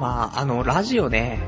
[0.00, 1.38] まあ、あの、ラジオね、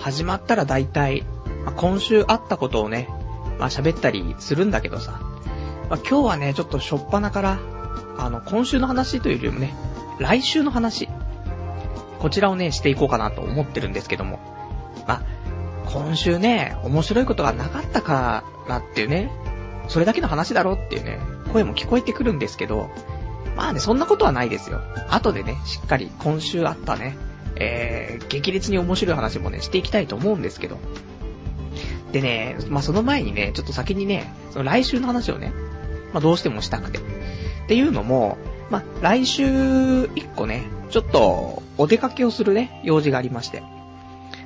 [0.00, 1.22] 始まったら大体、
[1.64, 3.08] まあ、今週あったことをね、
[3.56, 5.20] まあ喋ったりするんだけどさ、
[5.88, 7.58] まあ、今日はね、ちょっとしょっぱなから、
[8.18, 9.74] あの、今週の話というよりもね、
[10.18, 11.08] 来週の話、
[12.18, 14.40] こちらをね、していこうかなと思ってるんですけども、
[15.06, 15.22] まあ、
[15.86, 19.30] 今週ね、面白いことがなかったからっていうね、
[19.86, 21.20] それだけの話だろっていうね、
[21.52, 22.90] 声も聞こえてくるんですけど、
[23.56, 24.80] まあね、そんなことはないですよ。
[25.10, 27.16] 後でね、しっかり今週あったね、
[27.60, 30.78] えー、激烈に面白い話もね、していきたいと思うんですけど。
[32.10, 35.52] でね、まあその前にね、ちょっと先にね、その来週の話をね、
[36.12, 36.98] まあどうしてもしたくて。
[36.98, 37.02] っ
[37.68, 38.38] ていうのも、
[38.70, 43.62] まあ来週一個ね、ちょっとお出かけをするね、用事がありまして。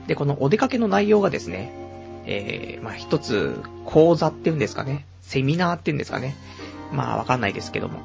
[0.09, 1.73] で、このお出かけの内容がですね、
[2.27, 6.37] えー、まあ一つ、講座っていうんですかね、セミナーっていうんですかね。
[6.93, 8.01] まあわかんないですけども。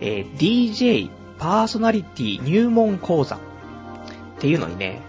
[0.00, 3.38] えー、DJ パーソナリティ入門講座
[4.42, 5.00] っていうのにね、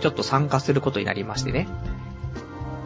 [0.00, 1.68] ちょっと参加することになりましてね。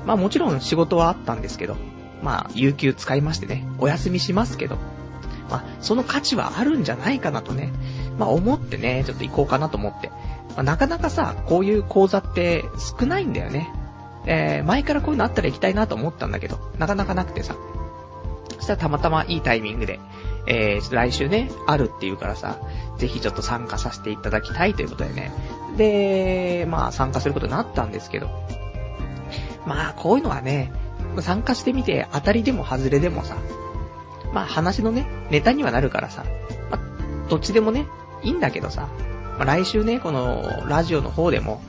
[0.04, 1.78] まあもちろん仕事はあったんですけど、
[2.22, 4.76] まあ有給使いましてね、お休みしますけど、
[5.48, 7.72] まあその価値はあるんじゃないかなとね、
[8.18, 10.08] まあ思ってね、ちょっと行こうかなと思って。
[10.08, 12.66] まあ、なかなかさ、こういう講座って
[13.00, 13.72] 少ないんだよね。
[14.26, 17.56] えー、前からこういうのあったら行きたいなと思ったんだけど、なかなかなくてさ。
[18.56, 20.00] そしたらたまたまいいタイミングで、
[20.46, 22.58] えー、来週ね、あるっていうからさ、
[22.98, 25.32] ぜひちょっと参加させていただきたいということでね。
[25.76, 28.28] で、まあ参加することになったんですけど。
[29.66, 30.72] まあこういうのはね、
[31.20, 33.36] 参加してみて当たりでも外れでもさ、
[34.32, 36.24] まあ話のね、ネタにはなるからさ、
[36.70, 37.86] まあどっちでもね、
[38.22, 38.88] いいんだけどさ、
[39.38, 41.62] まあ来週ね、このラジオの方でも、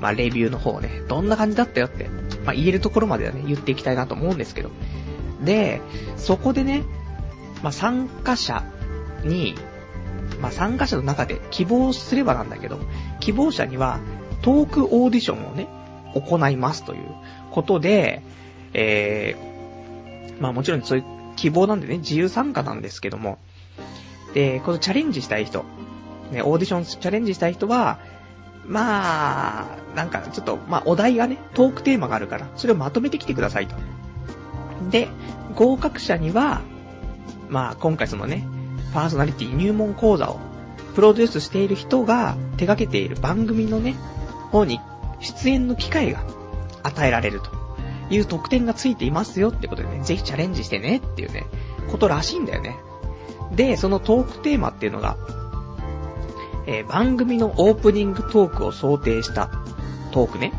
[0.00, 2.08] まあレビューの方ね、どんな感じだったよって、
[2.44, 4.70] まあ言えるところまではね、言っていきたいなと思うんですけど。
[5.42, 5.80] で、
[6.16, 6.84] そこでね、
[7.62, 8.64] まあ参加者
[9.24, 9.54] に、
[10.40, 12.78] まあ参加者の中で希望すればなんだけど、
[13.20, 14.00] 希望者には
[14.42, 15.68] トークオーディションをね、
[16.14, 17.08] 行いますという
[17.50, 18.22] ことで、
[18.72, 21.04] えー、まあもちろんそういう
[21.36, 23.38] 希望なんでね、自由参加なんですけども、
[24.34, 25.64] で、このチャレンジしたい人、
[26.30, 27.98] ね、オーディションチャレンジしたい人は、
[28.66, 33.76] まあ、なんかちょっと、まあお題がね、トークテーマがあるから、それをまとめてきてくださいと。
[34.90, 35.08] で、
[35.54, 36.62] 合格者には、
[37.48, 38.46] まあ今回そのね、
[38.92, 40.40] パーソナリティ入門講座を
[40.94, 43.94] プロデュースしている人が手掛けている番組のね、
[44.50, 44.80] 方に
[45.20, 46.24] 出演の機会が
[46.82, 47.50] 与えられると
[48.10, 51.46] いう特典がついていますよってことでね、ぜひチャレンジしてねっていうね、
[51.90, 52.76] ことらしいんだよね。
[53.52, 55.16] で、そのトークテーマっていうのが、
[56.66, 59.50] えー、番組のオープニングトークを想定した
[60.10, 60.52] トークね。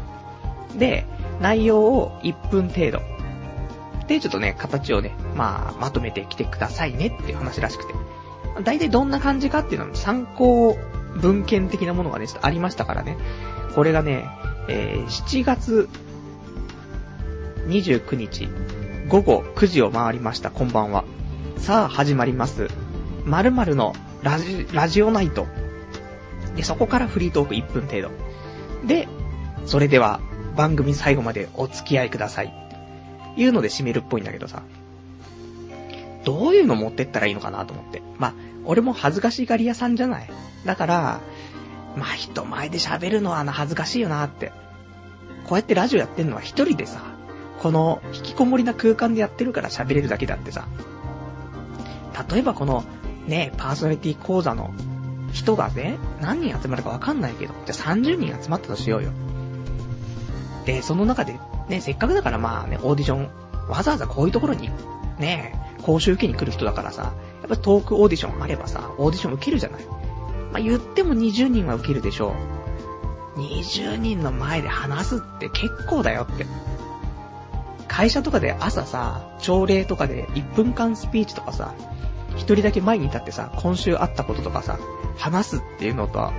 [0.77, 1.05] で、
[1.41, 3.01] 内容を1分程度。
[4.07, 7.93] で、ちょっとね、形をね、まあ、まとめてきてくださいねっていう話らしくて。
[8.63, 10.77] 大体どんな感じかっていうのは参考
[11.15, 13.17] 文献的なものがね、ちょっとありましたからね。
[13.75, 14.27] これがね、
[14.67, 15.89] えー、7月
[17.67, 18.47] 29日、
[19.07, 21.03] 午後9時を回りました、こんばんは。
[21.57, 22.69] さあ、始まります。
[23.25, 25.47] 〇〇のラジ、ラジオナイト。
[26.55, 28.11] で、そこからフリートーク1分程度。
[28.85, 29.07] で、
[29.65, 30.19] それでは、
[30.55, 32.53] 番組最後までお付き合いください。
[33.37, 34.63] いうので締めるっぽいんだけどさ。
[36.27, 38.01] どういうの持ってったらいいのかなと思って。
[38.17, 38.33] まあ、
[38.65, 40.29] 俺も恥ずかしがり屋さんじゃない。
[40.65, 41.21] だから、
[41.95, 44.51] まあ人前で喋るのはな恥ずかしいよなって。
[45.45, 47.01] こうやってラジオやってんのは一人でさ、
[47.59, 50.67] この引きこもりな空間でやってるから喋れるだけだってさ。
[52.29, 52.83] 例えばこの、
[53.25, 54.73] ね、パーソナリティ講座の
[55.31, 59.11] 人がね、何人集まるかわかんないけど、じゃあ30人集まったとしようよ。
[60.65, 61.39] で、その中で、
[61.69, 63.29] ね、せっかくだからまあね、オーディション、
[63.69, 64.69] わざわざこういうところに、
[65.19, 69.85] ねえ、講習受けに来る人だからさ、やっぱトークオーディションあればさ、オーディション受けるじゃない。
[70.51, 72.33] まあ、言っても20人は受けるでしょ
[73.35, 73.39] う。
[73.39, 76.45] 20人の前で話すって結構だよって。
[77.87, 81.73] 会社とかで朝さ、朝礼とかで1分間スピーチとかさ、
[82.35, 84.77] 一人だけ前に立ってさ、今週あったこととかさ、
[85.17, 86.33] 話すっていうのとは、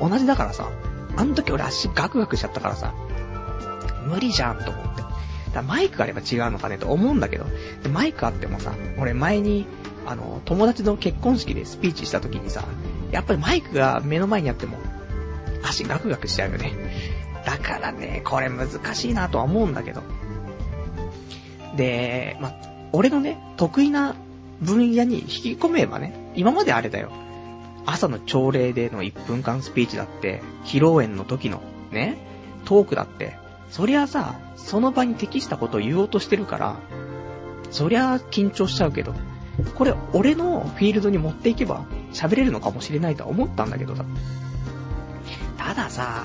[0.00, 0.70] 同じだからさ、
[1.16, 2.94] あの時俺足ガクガクしちゃったからさ、
[4.06, 5.02] 無理じゃんと思って。
[5.58, 7.44] だマイクがあれば違うのかねと思うんだけど、
[7.82, 9.66] でマイクあってもさ、俺前に、
[10.06, 12.64] あの、友達の結婚式でスピーチした時にさ、
[13.10, 14.78] やっぱりマイクが目の前にあっても、
[15.62, 16.72] 足ガクガクしちゃうよね。
[17.44, 20.02] だからね、これ難しいなとは思うんだけど。
[21.76, 22.52] で、ま、
[22.92, 24.14] 俺のね、得意な
[24.60, 27.10] 分野に引き込めばね、今まであれだよ。
[27.86, 32.18] 朝の朝礼での1分間スピーチだって、披露宴の時のね、
[32.64, 33.36] トークだって、
[33.70, 36.76] そりゃさ、その場に適したことを言おうとしてるから、
[37.70, 39.14] そりゃ緊張しちゃうけど、
[39.74, 44.04] これ俺のフィールドに持っていけば喋れるのかもしれないとは思ったんだけどさ。
[45.56, 46.24] たださ、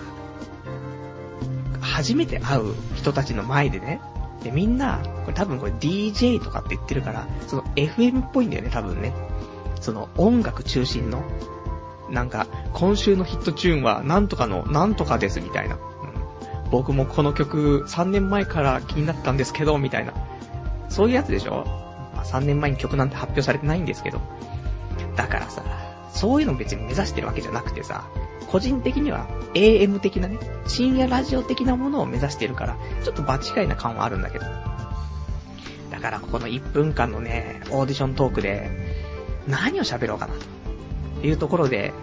[1.81, 3.99] 初めて会う人たちの前でね、
[4.43, 9.13] で、みんな、これ多分これ DJ とかって言ってるから、その FM っぽいんだよね、多分ね。
[9.79, 11.23] その音楽中心の、
[12.09, 15.77] なんか、今週のヒットチューンはなんとかのなんとかですみたいな。
[16.73, 20.13] 僕もこの曲3年前から気になったんですけど、みたいな。
[20.89, 21.65] そういうやつでしょ、
[22.15, 24.19] まあ、3年前に曲なんて発表されてないんですけど。
[25.15, 25.63] だからさ、
[26.11, 28.05] そういうの別に目指してるわけじゃなくてさ、
[28.47, 34.45] 個人的には AM 的なね、深夜ラジオ的なものを目指してるから、ちょっと場違いな感はあるんだけど。
[35.91, 38.71] だからここの1分間のね、オーディショントークで、
[39.47, 40.33] 何を喋ろうかな、
[41.21, 41.93] というところで、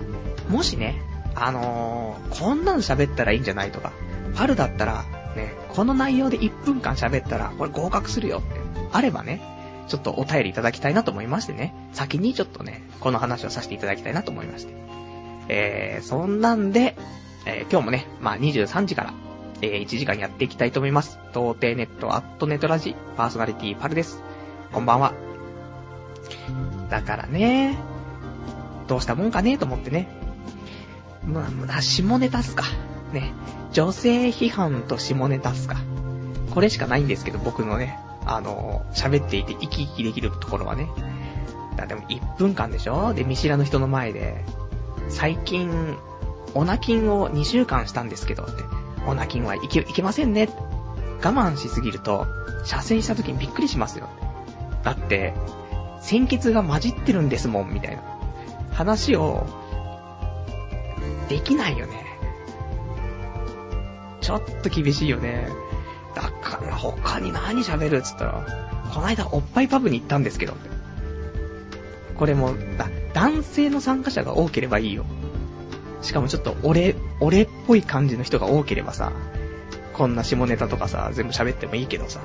[0.49, 1.03] もしね、
[1.35, 3.91] あのー、こんなの喋ったらいいんじゃないとか、
[4.35, 5.05] パルだったら、
[5.37, 8.61] ね、この内容で1分間喋ったら、これ合格するよって、
[8.93, 9.41] あればね、
[9.89, 14.75] ちょっとお便りいただきたいなと思いましてね、先にちょっとね、この話をさせていただきたいなと思いまして。
[15.49, 16.97] えー、そんなんで、
[17.45, 19.15] えー、今日もね、まあ、23時から、
[19.63, 21.19] えー、1時間やっていきたいと思います。
[21.33, 24.23] 童貞ネットアットネットラジ、パーソナリティパルです。
[24.73, 25.13] こんばんは。
[26.89, 27.77] だからね、
[28.87, 30.09] どうしたもんかねと思ってね。
[31.25, 32.65] まあ、下ネタっすか。
[33.13, 33.33] ね。
[33.73, 35.77] 女性批判と下ネタっすか？
[36.55, 40.89] これしかないんですけど、僕のね、あの喋っていて生き生きできるところはね。
[41.77, 43.15] だでも1分間でしょ？
[43.15, 44.45] で、見知らぬ人の前で、
[45.09, 45.97] 最近、
[46.55, 48.53] オナキンを2週間したんですけど、って。
[49.07, 50.49] オナキンはいけ、いけませんね。
[51.23, 52.27] 我慢しすぎると、
[52.65, 54.09] 射精した時にびっくりしますよ。
[54.83, 55.35] だって、
[56.01, 58.03] 鮮血が混じってるんですもん、みたいな。
[58.73, 59.47] 話を、
[61.29, 62.10] できないよね。
[64.21, 65.49] ちょっと厳しいよね。
[66.15, 68.47] だから他に何喋るっつったら、
[68.93, 70.55] この間おっぱいパブに行ったんですけど、
[72.17, 75.05] これも、だ、男性の参加者が多ければいいよ。
[76.03, 79.13] しかもちょっと俺、俺っぽい感じの人が多ければさ、
[79.95, 82.21] こんな下ネタとかさ、全部喋ってもいいけどさ、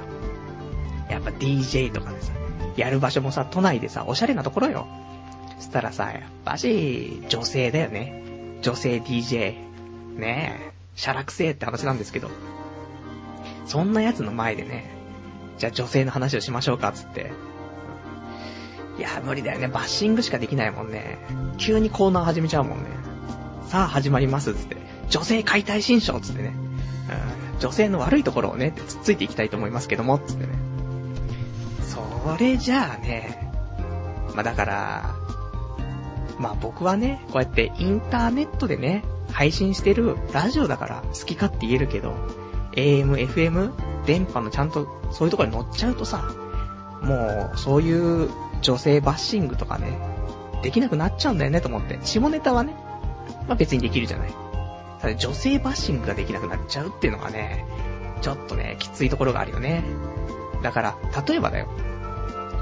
[1.10, 2.34] やっぱ DJ とかでさ、
[2.76, 4.88] やる場所もさ、都内でさ、おしゃれなところよ。
[5.58, 8.60] そしたらさ、やっぱし、女性だよね。
[8.62, 9.56] 女性 DJ。
[10.18, 12.30] ねえ、シャラくせえって話なんですけど。
[13.66, 14.92] そんな奴の前でね、
[15.58, 17.32] じゃあ女性の話をしましょうか、つって。
[18.98, 19.68] いや、無理だよね。
[19.68, 21.18] バッシングしかできないもんね。
[21.58, 22.86] 急にコーナー始めちゃうもんね。
[23.68, 24.78] さあ始まります、つって。
[25.10, 26.54] 女性解体新書つってね。
[27.54, 30.54] うん、女性の悪いところをね、つっついていきたいと思いますけども、つってね。
[31.82, 33.52] それじゃあね、
[34.34, 35.16] まあだから、
[36.38, 42.14] まあ僕はね、こうやってインターネットでね、配信してるラジオだから好き勝手言えるけど、
[42.74, 43.72] AM、FM、
[44.06, 46.24] 電波のちゃんとそういうところに乗っちゃうとさ、
[47.02, 48.30] もうそういう
[48.62, 50.00] 女性バッシングとかね、
[50.64, 52.00] できなくなっちゃうんだよねと思って。
[52.04, 52.76] 下ネタはね、
[53.48, 54.34] まあ別にできるじゃない。
[55.02, 57.66] ただ女性バッシングができなくなっちゃうっていうのがね、
[58.22, 59.84] ちょっとね、きついところがあるよね。
[60.64, 60.96] だから、
[61.28, 61.68] 例えばだよ。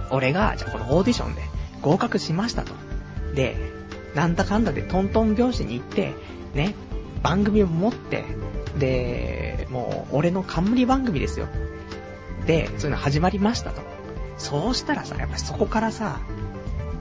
[0.09, 1.41] 俺が、じゃあこのオーディションで
[1.81, 2.73] 合格しましたと。
[3.33, 3.55] で、
[4.13, 6.13] なんだかんだでトントン拍子に行って、
[6.53, 6.75] ね、
[7.21, 8.23] 番組を持って、
[8.77, 11.47] で、もう、俺の冠番組ですよ。
[12.45, 13.81] で、そういうの始まりましたと。
[14.37, 16.19] そうしたらさ、やっぱりそこからさ、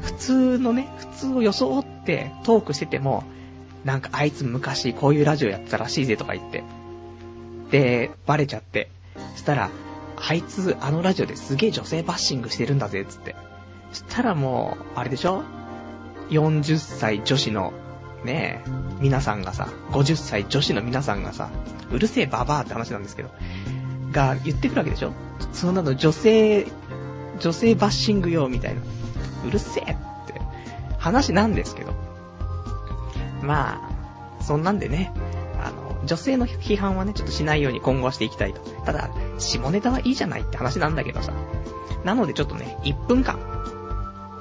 [0.02, 3.24] 普通のね、普通を装ってトークしてても、
[3.84, 6.62] なんかあいつ昔こういうラジオやってたらしいぜとか言って。
[7.70, 8.90] で、バレちゃって。
[9.32, 9.70] そしたら、
[10.16, 13.34] あいつあのラジオですげえ女性バッシングしてるんだぜ、つって。
[13.92, 15.42] そしたらもう、あれでしょ
[16.30, 17.72] ?40 歳女子の、
[18.24, 21.50] ねえ、皆さんがさ、50歳女子の皆さんがさ、
[21.90, 23.30] うるせえババアって話なんですけど、
[24.12, 25.12] が言ってくるわけでしょ？
[25.52, 26.66] そんなの女性
[27.40, 28.80] 女性バッシングよ、みたいな。
[29.46, 30.40] うるせえって
[30.98, 31.92] 話なんですけど。
[33.42, 33.88] ま
[34.38, 35.12] あ、そんなんでね、
[35.60, 38.60] あの、女性の批判はね、ちょっとしないように今後はしていきたいと。
[38.84, 41.32] ただ、下ネタはいいじゃないって話なんだけどさ。
[42.04, 43.38] なのでちょっとね、1分間、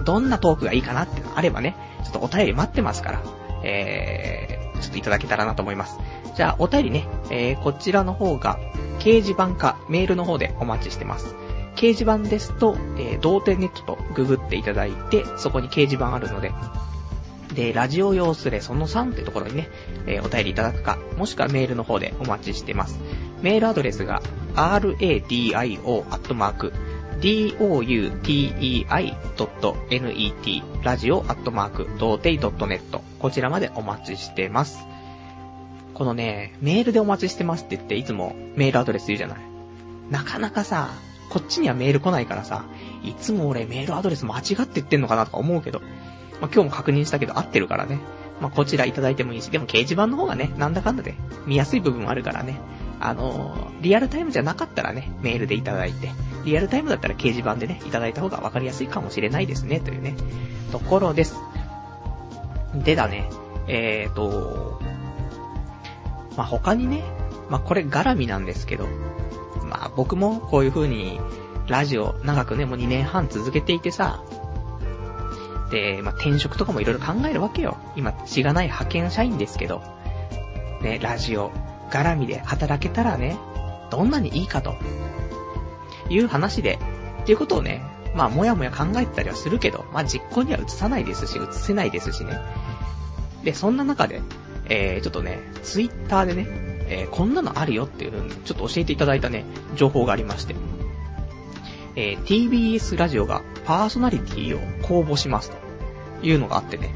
[0.03, 3.21] どんなトークがいいかなってのあればね、ちょっとお便り待ってますから、
[3.63, 5.97] えー、ちょっといただけたらなと思います。
[6.35, 8.59] じゃあ、お便りね、えー、こちらの方が、
[8.99, 11.35] 掲示板かメールの方でお待ちしてます。
[11.75, 16.51] 掲示板ですと、えー、童貞ネットとググっていただいて、そこに掲示板あるので、
[17.53, 19.69] で、ラジオ用スレその3ってところにね、
[20.05, 22.99] えー、お便りいただくか、もしくはメールの方でお待ちしてます。
[23.41, 24.21] メールアドレスが
[24.55, 26.05] radi を、
[27.21, 28.83] doutei.net
[30.83, 34.79] ラジオアットマーク、童貞 .net、こちらまでお待ちしてます。
[35.93, 39.37] このね、メールでお待ちしてますって言って、いつもメールアドレス言うじゃない。
[40.09, 40.89] なかなかさ、
[41.29, 42.65] こっちにはメール来ないからさ、
[43.03, 45.81] いつも俺メールアドレス間違って言ってんのかなとか思うけど、
[46.41, 47.99] まあ、今日も確認したけど合ってるからね。
[48.41, 51.13] まあ、こちらいただいてもいいし、でも掲示板の方がね、なんだかんだで
[51.45, 52.59] 見やすい部分もあるからね。
[53.01, 56.11] あの、リアルタイムじゃなかったらね、メールでいただいて、
[56.45, 60.15] リアルタイムだったら掲示板でね、いただいた方がわかりやすいかもしれないですね、というね、
[60.71, 61.35] ところです。
[62.75, 63.29] でだね、
[63.67, 64.79] えーと、
[66.37, 67.03] まあ、他にね、
[67.49, 68.87] まあ、これ絡みなんですけど、
[69.63, 71.19] まあ、僕もこういう風に、
[71.67, 74.23] ラジオ長くね、もう2年半続けていてさ、
[75.71, 77.77] で、まあ、転職とかもいろいろ考えるわけよ。
[77.95, 79.81] 今、しがない派遣社員ですけど、
[80.81, 81.51] ね、ラジオ、
[81.91, 83.37] 絡みで働けたらね、
[83.91, 84.75] どんなにいいかと、
[86.09, 86.79] いう話で、
[87.23, 87.81] っていうことをね、
[88.15, 92.39] まあ、もやもや考えてたりはするけど、まあ、実行には移さないですし、移せないですしね。
[93.43, 94.21] で、そんな中で、
[94.65, 96.47] えー、ちょっとね、ツイッターでね、
[96.89, 99.45] えー、こんなのあるよっていう風に、ちょっと教えていただいたね、
[99.75, 100.55] 情報がありまして、
[101.95, 106.93] えー、TBS ラジオがパーソナリティを公募しますというのがあってね、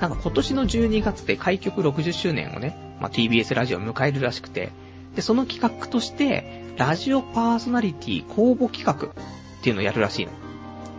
[0.00, 4.72] なんか今年の12月で開局60周年をね、まあ、TBS ラジオを迎えるらしくて、
[5.14, 10.32] で、その企画として、ラジオパーソナリティ公募企画っていうのをやるらしいの。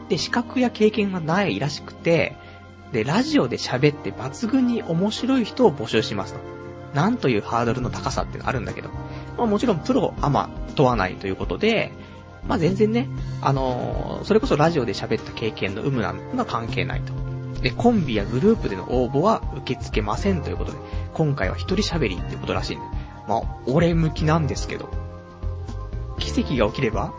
[0.09, 2.35] で、資格や経験がないらしくて、
[2.91, 6.39] で、ラジオで喋って抜群に面白い人を募集しますと。
[6.93, 8.89] なんというハードルの高さってのがあるんだけど。
[9.37, 11.91] まあもちろんプロ、アマ問わないということで、
[12.47, 13.09] まあ全然ね、
[13.41, 17.11] あのー、それこそラジオで喋った経験の有無なのが関係ないと。
[17.61, 20.77] で、コンビやグループでの応募は受け付けませんということで、
[21.13, 22.85] 今回は一人喋りってことらしいんで。
[23.27, 24.89] まあ、俺向きなんですけど。
[26.19, 27.13] 奇跡が起きれば、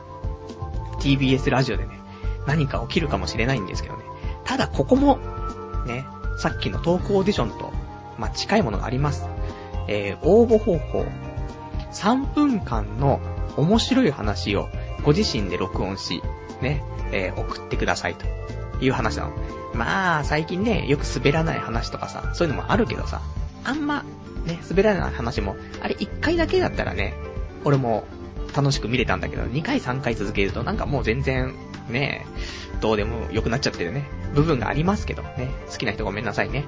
[1.00, 2.00] TBS ラジオでね、
[2.46, 4.04] 何か起きるかもしれないんですけどね。
[4.44, 5.18] ただここも、
[5.86, 6.06] ね、
[6.38, 7.72] さっきのトークオーディションと、
[8.18, 9.26] まあ、近いものがあります。
[9.88, 11.04] えー、応募方法。
[11.92, 13.20] 3分間の
[13.56, 14.68] 面白い話を
[15.02, 16.22] ご自身で録音し、
[16.60, 18.26] ね、えー、送ってくださいと
[18.80, 19.32] いう話なの。
[19.74, 23.20] まあ、最近ね、よく滑らない話とかさ、そういうのもあるけどさ、
[23.64, 24.04] あんま、
[24.44, 27.14] ね、滑らない話も、あれ1回だけだったらね、
[27.64, 28.04] 俺も
[28.54, 31.54] 楽しく見れたんだけど、2回3回続けるとなんかもう全然、
[31.88, 32.26] ね、
[32.80, 36.64] どうでも良くなっちゃってるね、部分がありますけどね、好きな人ごめんなさいね。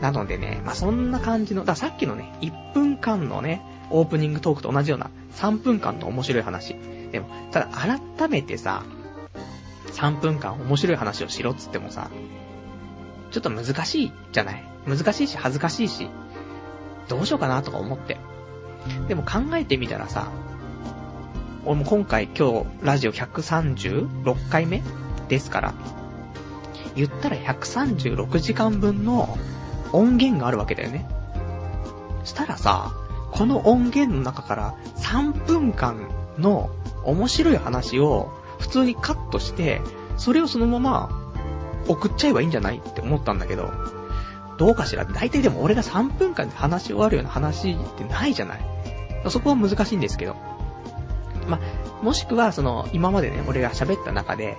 [0.00, 6.76] なのでね、まあ、そんな感じの、ださっきのね、1分間のね、オープニングトークと同じような3分間の面白い話。
[7.10, 8.84] でも、ただ改めてさ、
[9.96, 12.10] 3分間面白い話をしろっつってもさ、
[13.30, 14.64] ちょっと難しいじゃない？
[14.86, 16.10] 難しいし恥ずかしいし、
[17.08, 18.18] どうしようかなとか思って。
[19.08, 20.28] でも考えてみたらさ、
[21.64, 24.82] 俺も今回今日ラジオ136回目
[25.28, 25.74] ですから、
[26.94, 29.36] 言ったら136時間分の
[29.92, 31.08] 音源があるわけだよね。
[32.24, 32.92] したらさ、
[33.32, 36.70] この音源の中から3分間の
[37.02, 39.80] 面白い話を普通にカットして、
[40.16, 41.10] それをそのまま
[41.88, 43.72] 送っちゃえばいいんじゃないって思ったんだけど、
[44.58, 48.60] どうかしら大体でも俺が3分間で話し終わるような話ってないじゃない
[49.28, 50.36] そこは難しいんですけど。
[51.48, 51.60] ま、
[52.02, 54.56] もしくはその、今までね、俺が喋った中で、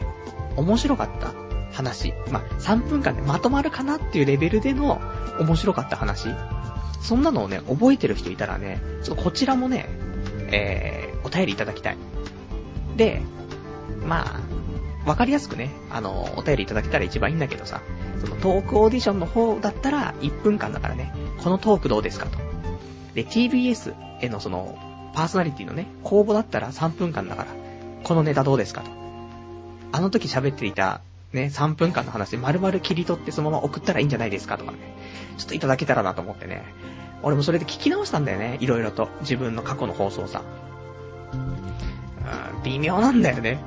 [0.55, 1.33] 面白かった
[1.73, 2.13] 話。
[2.31, 5.01] ま3分間でまとまるかなっていうレベルでの
[5.39, 6.29] 面白かった話。
[7.01, 9.87] そんなのをね、覚えてる人いたらね、ちょっとこちらもね、
[10.51, 11.97] えー、お便りいただきたい。
[12.95, 13.21] で、
[14.07, 17.81] まあ、わかりやすくね、あの、お便りいただけたら一番いいんだけどさ、
[18.19, 22.39] そのトークオーディションの方だったら1分間だからね、このトークどうですかと。
[23.13, 24.77] で、TBS へのその、
[25.13, 27.49] パーソナリティのね、公募だったら3分間だから、
[28.03, 28.91] このネタどうですかと。
[29.91, 31.01] あの時喋っていた、
[31.33, 34.77] ね、3分間の話で丸々切り取ってそのまま送ったらいいんじゃないですかとかね。
[35.37, 36.63] ちょっといただけたらなと思ってね。
[37.23, 39.09] 俺もそれで聞き直したんだよね、いろいろと。
[39.21, 40.43] 自分の過去の放送さ。
[41.33, 43.59] うん、微妙なんだよね。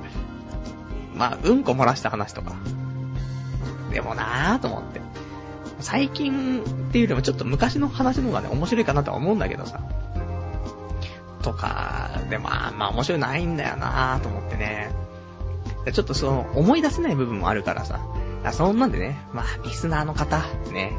[1.20, 2.54] まあ、うんこ漏らした話とか。
[3.92, 5.02] でもなぁと思って。
[5.80, 9.82] 最近っていうよりもちょっと昔の話の方がね、面白いかなとは思うんだけどさ。
[11.42, 14.92] とか、でもまあ、まあ面白いないんだよなぁと思ってね。
[15.92, 18.00] ちょっとその、思い出せない部分もあるからさ。
[18.52, 20.38] そんなんでね、まあ、リスナーの方、
[20.72, 20.92] ね、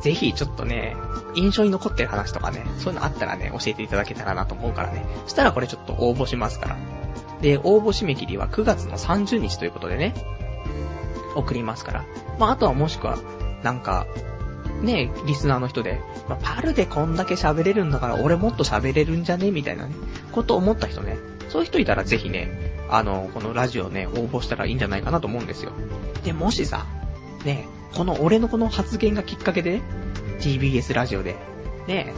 [0.00, 0.96] ぜひちょっとね、
[1.36, 5.06] 印象に残ってる話とかね、そういうのあったらね、教えていただけたらなと思うからね。
[5.24, 6.99] そしたらこれちょっと応募しますから。
[7.40, 10.14] で、応募締め切りは9月の30日ということでね、
[11.34, 12.04] 送りますから。
[12.38, 13.18] まあ、あとはもしくは、
[13.62, 14.06] なんか、
[14.82, 19.50] ね、リスナーの人で、まあ、パルでこんだけ喋れるんだから俺もっと喋れるんじゃね？
[19.50, 19.94] みたいなね、
[20.32, 25.72] こと思った人ね、そういう人いたらぜひね、あの、このラジオね、応募したらいいんじゃないかなと思うんですよ。
[26.24, 26.86] で、もしさ、
[27.44, 29.82] ね、この俺のこの発言がきっかけで、ね、
[30.40, 31.36] TBS ラジオで、
[31.86, 32.14] ね、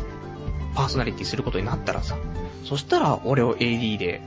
[0.75, 2.17] パーソナリティすることになったらさ、
[2.65, 4.23] そしたら俺を AD で、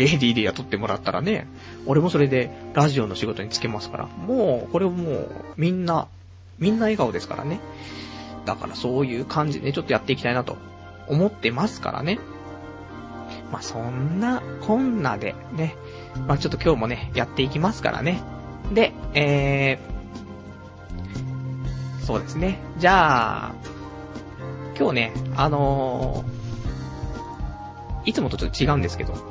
[0.00, 1.46] AD で雇ってもらったらね、
[1.86, 6.08] 俺もそれでラジオの仕事に就けますから、もう、これもう、みんな、
[6.58, 7.60] みんな笑顔ですからね。
[8.46, 10.56] だからそういう感じでちょっとやっていきたいなと
[11.08, 12.18] 思ってますからね。
[13.52, 15.76] まあ、そんな、こんなでね、
[16.26, 18.22] まあ、ちょっと今日もね、やっていきますからね。
[18.72, 22.58] で、えー、そうですね。
[22.78, 23.54] じゃあ、
[24.78, 29.29] 今日ね、あのー、いつもとちょっと違うんですけど、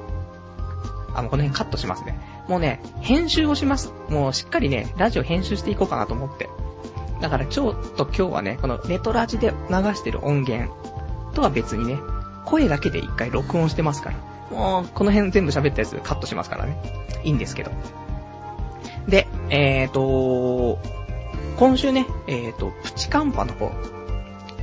[1.19, 2.17] あの、この辺カットしますね。
[2.47, 3.93] もうね、編集をします。
[4.09, 6.49] もうしっかりね、ラジオ編集していこうかなと思って。
[7.21, 10.73] だからちょっと今日はね、このネトラジで流してる音源
[11.33, 11.99] とは別にね、
[12.45, 14.17] 声だけで一回録音してますから。
[14.57, 16.81] もう、この辺全部喋ったやつカットしますからね。
[17.23, 17.71] いいんですけど。
[19.07, 20.79] で、えーと、
[21.57, 23.71] 今週ね、えーと、プチカンパの方、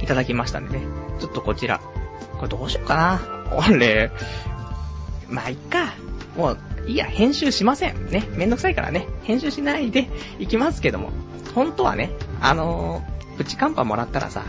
[0.01, 0.87] いただきましたんでね。
[1.21, 1.81] ちょっとこちら。
[2.39, 3.21] これどうしようかな。
[3.69, 4.11] 俺、
[5.29, 5.95] まあ、いっか。
[6.37, 8.11] もう、いや、編集しません。
[8.11, 8.29] ね。
[8.33, 9.07] めんどくさいからね。
[9.23, 11.11] 編集しないでいきますけども。
[11.55, 14.45] 本当はね、あのー、プチカンパもらったらさ、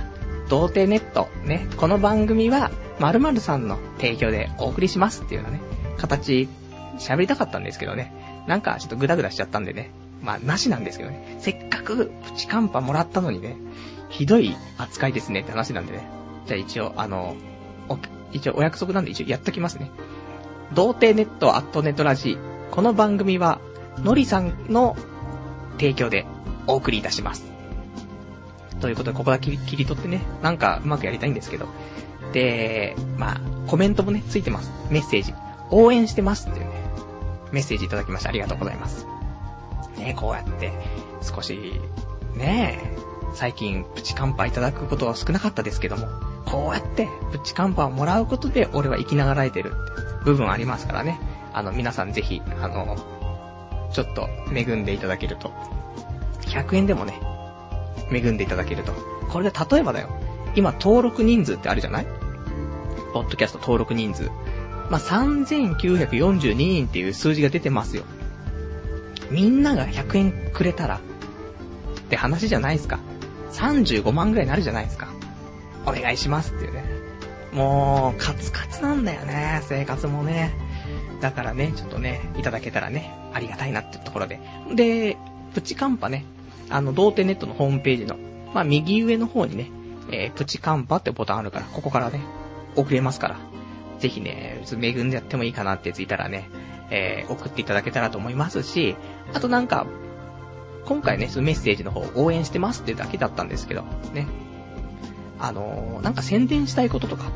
[0.50, 5.64] 童貞ネット、ね、この番組は、〇〇さんの提供でお送りしますっていうようなね、
[5.98, 6.50] 形、
[6.98, 8.14] 喋りたかったんですけどね。
[8.48, 9.92] なんかちょっとグダグダしちゃったんでね。
[10.22, 11.38] まあ、なしなんですけどね。
[11.40, 13.56] せっかくプチカンパもらったのにね、
[14.10, 16.08] ひどい扱いですねって話なんでね。
[16.46, 17.36] じゃあ一応、あの、
[18.32, 19.92] 一応お約束なんで一応やっときますね。
[20.74, 22.38] 童貞ネットアットネットラジ
[22.72, 23.60] この番組は、
[24.04, 24.96] のりさんの
[25.80, 26.26] 提供で
[26.68, 27.46] お送りいたします。
[28.82, 31.68] ということで、ここだけ切り取ってね、なんかうまくやりたいんですけど。
[32.34, 34.72] で、まあ、コメントもね、ついてます。
[34.92, 35.34] メッセージ。
[35.72, 36.72] 応援してますっていうね、
[37.52, 39.08] メッセージいただきましてありがとうございます。
[39.98, 40.72] ねこうやって、
[41.22, 41.82] 少し、
[42.36, 42.92] ね、
[43.34, 46.08] 最近、プチカンパいただくことは少なかったですけども、
[46.50, 49.74] こうやって、プチカンパをもらうことで、俺は生きながらえてる
[50.24, 51.20] 部分ありますからね。
[51.54, 52.96] あの、皆さんぜひ、あの、
[53.92, 55.52] ちょっと、恵んでいただけると。
[56.42, 57.20] 100円でもね、
[58.12, 58.94] 恵んでいただけると。
[59.30, 60.10] これで例えばだよ。
[60.56, 62.08] 今、登録人数ってあるじゃない？
[63.14, 64.32] ポッドキャスト登録人数。
[64.90, 68.04] まあ、3942人っていう数字が出てますよ。
[69.30, 71.02] みんなが100円くれたら、
[72.00, 73.00] って話じゃないですか。
[73.52, 75.10] 35万ぐらいになるじゃないですか。
[75.88, 76.84] お願いしますっていうね。
[77.54, 80.54] もう、カツカツなんだよね、生活もね。
[81.22, 84.40] だからね、ちょっとね、いただけたらね、ありがたいなってところで。
[84.76, 85.18] で、
[85.54, 86.26] プチカンパね、
[86.70, 88.18] あの、童貞ネットのホームページの、
[88.54, 89.72] まあ、右上の方にね、
[90.12, 92.22] えー、プチカンパってボタンあるから、ここからね、
[92.76, 93.38] 送れますから。
[94.00, 96.50] ぜひね、恵んでやってもいいかなってついたらね、
[96.92, 98.96] えー、送っていただけたらと思いますし、
[99.34, 99.88] あとなんか、
[100.86, 104.28] 今回ね、そのメッセージの方応援してますってだけだったんですけど、ね。
[105.40, 107.32] あのー、なんか宣伝したいこととか、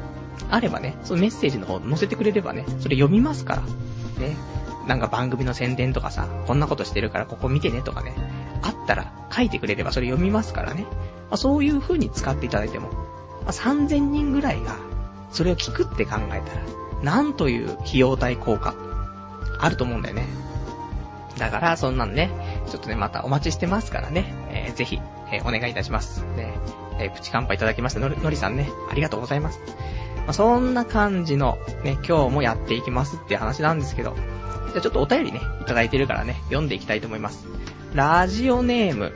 [0.49, 3.61] あればね、そのメッセージの方載せてくれればね、それ読みますから。
[4.19, 4.35] ね。
[4.87, 8.13] なんか番組の宣伝とかさ、こんなことしてるからここ見てねとかね、
[8.61, 10.85] あったら書いてくれればそれ読みますからね。
[11.29, 12.89] まあ、そういう風に使っていただいても、
[13.45, 14.77] まあ、3000人ぐらいが
[15.31, 18.75] それを聞くって考えたら、なんという費用対効果、
[19.59, 20.25] あると思うんだよね。
[21.37, 22.29] だから、そんなんね、
[22.69, 24.99] ちょっとね、またお待ちしてますからね、えー、ぜひ、
[25.31, 26.23] えー、お願いいたします。
[26.35, 26.53] ね、
[27.01, 29.59] えー、プチ乾杯いただきましたのり、さんね、ありがとうございます。
[30.17, 34.15] まあ、そんな感じの、ね、今日もやっていきますって話なんですけど、
[34.69, 37.45] じゃあちょっとお便りね、いただいてるからね、読んでいきたいと思います。
[37.93, 39.11] ラジオネーム、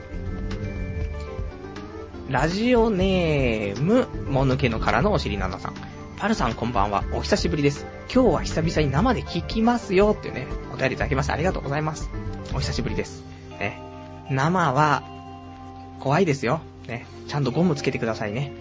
[2.29, 5.73] ラジオネーム、もぬけのからのおしりななさん。
[6.17, 7.03] パルさんこんばんは。
[7.13, 7.85] お久しぶりです。
[8.11, 12.09] 今日は久々に生で聞きますよっていうね、お便りいただきましてありがとうございます。
[12.55, 13.23] お久しぶりです。
[13.51, 13.79] ね。
[14.31, 15.03] 生は、
[15.99, 16.61] 怖いですよ。
[16.87, 17.05] ね。
[17.27, 18.51] ちゃんとゴムつけてくださいね。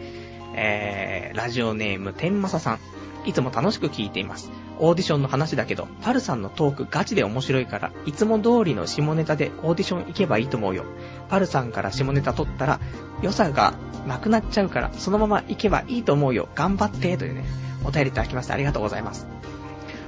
[0.56, 2.78] えー、ラジオネーム、天正さん。
[3.26, 4.50] いつも楽しく聞いています。
[4.78, 10.84] オーディションの話だけど、パルさんのトークガチで面白いから、いつも通りの下ネタでオーディション行けばいいと思うよ。
[11.28, 12.80] パルさんから下ネタ取ったら、
[13.22, 13.74] 良さが
[14.06, 16.48] なくなっちゃうから、そのまま行けばいいと思うよ。
[16.54, 17.44] 頑張って、というね、
[17.84, 19.26] お便りいただきましてありがとうございます。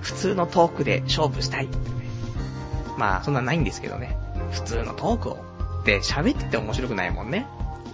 [0.02, 1.68] 普通のトークで勝負したい。
[2.98, 4.16] まあ、そんなないんですけどね。
[4.52, 5.38] 普通のトークを。
[5.84, 7.46] で、喋ってて面白くないもんね。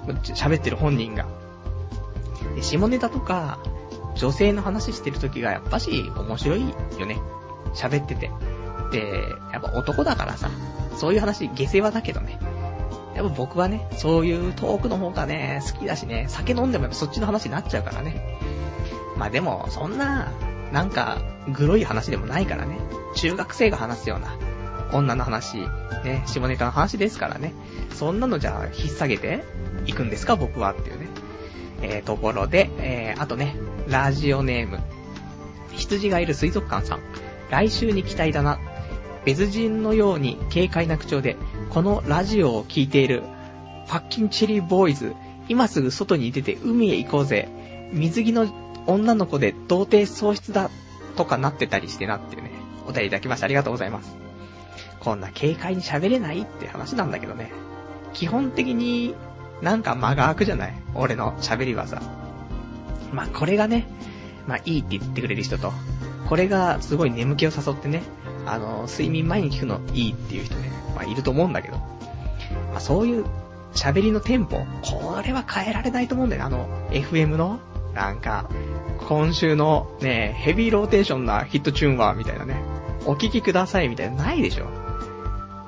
[0.07, 1.27] 喋ってる本人が。
[2.55, 3.59] で、下ネタとか、
[4.15, 6.61] 女性の話してる時がやっぱし面白い
[6.99, 7.19] よね。
[7.75, 8.31] 喋ってて。
[8.91, 10.51] で、やっぱ男だからさ、
[10.97, 12.39] そういう話、下世話だけどね。
[13.15, 18.39] やっぱ僕はね、そういうトークの方がね、好きだしね、酒飲んでもやっぱそっちの話になっちゃうからね。
[19.17, 20.33] まあでも、そんな、
[20.73, 21.19] なんか、
[21.53, 22.79] グロい話でもないからね。
[23.15, 24.37] 中学生が話すような、
[24.93, 25.59] 女の話、
[26.05, 27.53] ね、下ネタの話ですからね。
[27.95, 29.45] そんなのじゃあ、引っ提げて、
[29.87, 31.09] 行くんですか僕はっていうね。
[31.83, 33.57] えー、ところで、えー、あとね、
[33.89, 34.81] ラジオネーム。
[35.73, 37.01] 羊がいる水族館さん。
[37.51, 38.59] 来週に期待だな。
[39.25, 41.37] 別人のように軽快な口調で、
[41.71, 43.23] このラジオを聴いている、
[43.87, 45.15] ファッキンチェリーボーイズ、
[45.49, 47.49] 今すぐ外に出て海へ行こうぜ。
[47.93, 48.47] 水着の
[48.87, 50.71] 女の子で童貞喪失だ。
[51.17, 52.51] とかなってたりしてなっていうね、
[52.87, 54.17] お便りいただきましてありがとうございます。
[55.01, 57.53] こんな軽快に喋れないって話なんだけどね。
[58.13, 59.15] 基本的に
[59.63, 60.75] なんか間が空くじゃない？
[60.95, 62.03] 俺の喋りはさ。
[63.13, 63.87] まあこれがね、
[64.47, 65.73] まあいいって言ってくれる人と、
[66.29, 68.03] これがすごい眠気を誘ってね、
[68.47, 73.25] あの、睡眠前に聞くのいいっていう人ね、まあいると思うんだけど、まあそういう
[73.75, 76.47] 喋りのテンポ、これは変えられないと思うんだよね。
[76.47, 77.59] あの、FM の、
[77.95, 78.49] なんか、
[79.09, 82.57] 今週のね、ヘビーローテーションなヒットチューンは、みたいなね、
[83.05, 84.65] お聴きくださいみたいな、ないでしょ。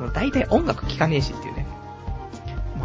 [0.01, 1.54] もう大体音楽聴かねえしっていう。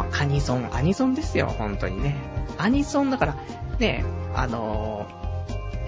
[0.00, 2.16] まあ、アニソン、アニソンですよ、本当にね。
[2.56, 3.36] アニソンだから、
[3.78, 4.02] ね、
[4.34, 5.06] あの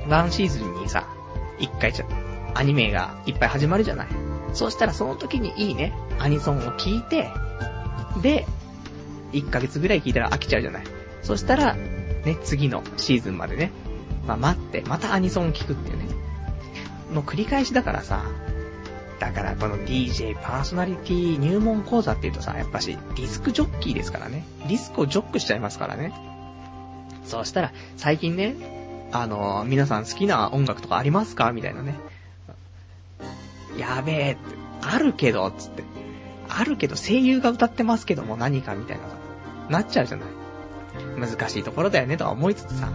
[0.07, 1.09] ー、ワンシーズンにさ、
[1.59, 2.07] 一回ちょ、
[2.55, 4.09] アニメがいっぱい始まるじゃない。
[4.53, 7.31] そうしたらその時にいいね、アニソンを聴いて、
[8.21, 8.47] で、
[9.33, 10.85] 1ヶ月ぐらい聴いたら飽きちゃうじゃない。
[11.23, 13.71] そしたら、ね、次のシーズンまでね、
[14.27, 16.05] まあ、待って、またアニソンを聴くっていうね。
[17.15, 18.25] の繰り返しだからさ、
[19.23, 24.45] だからこの DJ パーソナリティ入門講座って言うとさ、やっぱしディスクジョッキーですからね。
[24.67, 26.13] ディスクをジョックしちゃいますからね。
[27.25, 28.57] そうしたら、最近ね、
[29.13, 31.53] あのー、皆さん好きな音楽とかありますか？
[31.53, 31.95] みたいなね。
[33.79, 34.41] やべえって、
[34.81, 35.85] あるけど、つって。
[36.49, 39.15] あるけど声優が歌ってますけども何かみたいなさ、
[39.71, 40.29] なっちゃうじゃない。
[41.17, 42.89] 難しいところだよねとは思いつつさ、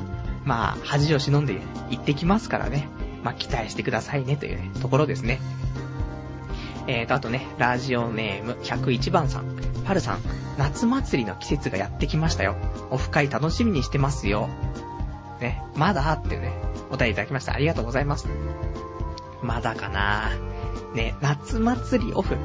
[0.43, 2.89] まあ、恥を忍んで行ってきますからね。
[3.23, 5.39] まあ、期待してくださいねという、ところですね。
[6.87, 9.57] えーと、あとね、ラジオネーム101番さん。
[9.85, 10.19] パルさん、
[10.57, 12.55] 夏祭りの季節がやってきましたよ。
[12.89, 14.49] オフ会楽しみにしてますよ。
[15.41, 16.53] ね、まだってね、
[16.89, 17.53] お便りいただきました。
[17.53, 18.27] ありがとうございます。
[19.41, 20.31] まだかな
[20.93, 22.37] ね、夏祭りオフ。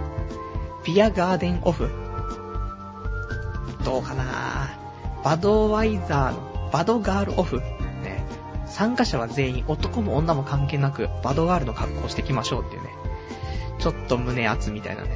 [0.82, 1.88] ピアガーデンオフ。
[3.84, 4.70] どうかな
[5.24, 7.58] バドワイザーのバドガールオフ。
[7.58, 8.26] ね。
[8.66, 13.01] 参加者は全員男も女も関係なくバドガールの格好をしてきましょうっていうね。
[13.82, 15.10] ちょっと胸熱みたいなね。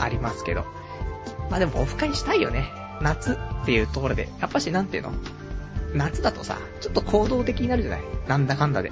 [0.00, 0.64] ありますけど。
[1.50, 2.72] まあでもオフ会したいよね。
[3.00, 4.28] 夏っていうところで。
[4.40, 5.12] やっぱしなんていうの？
[5.94, 8.00] 夏だとさ、ちょっと行動的になるじゃない？
[8.26, 8.90] なんだかんだで。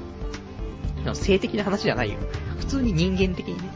[1.14, 2.18] 性的な話じゃないよ。
[2.58, 3.70] 普通に人間的にね。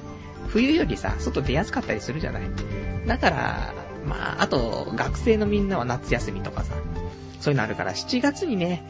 [0.49, 2.43] 冬よりさ、外出やすかったりするじゃない？
[3.07, 3.75] だから、
[4.07, 6.75] まあ、あと、学生のみんなは夏休みとかさ、
[7.41, 8.83] そういうのあるから、7月にね、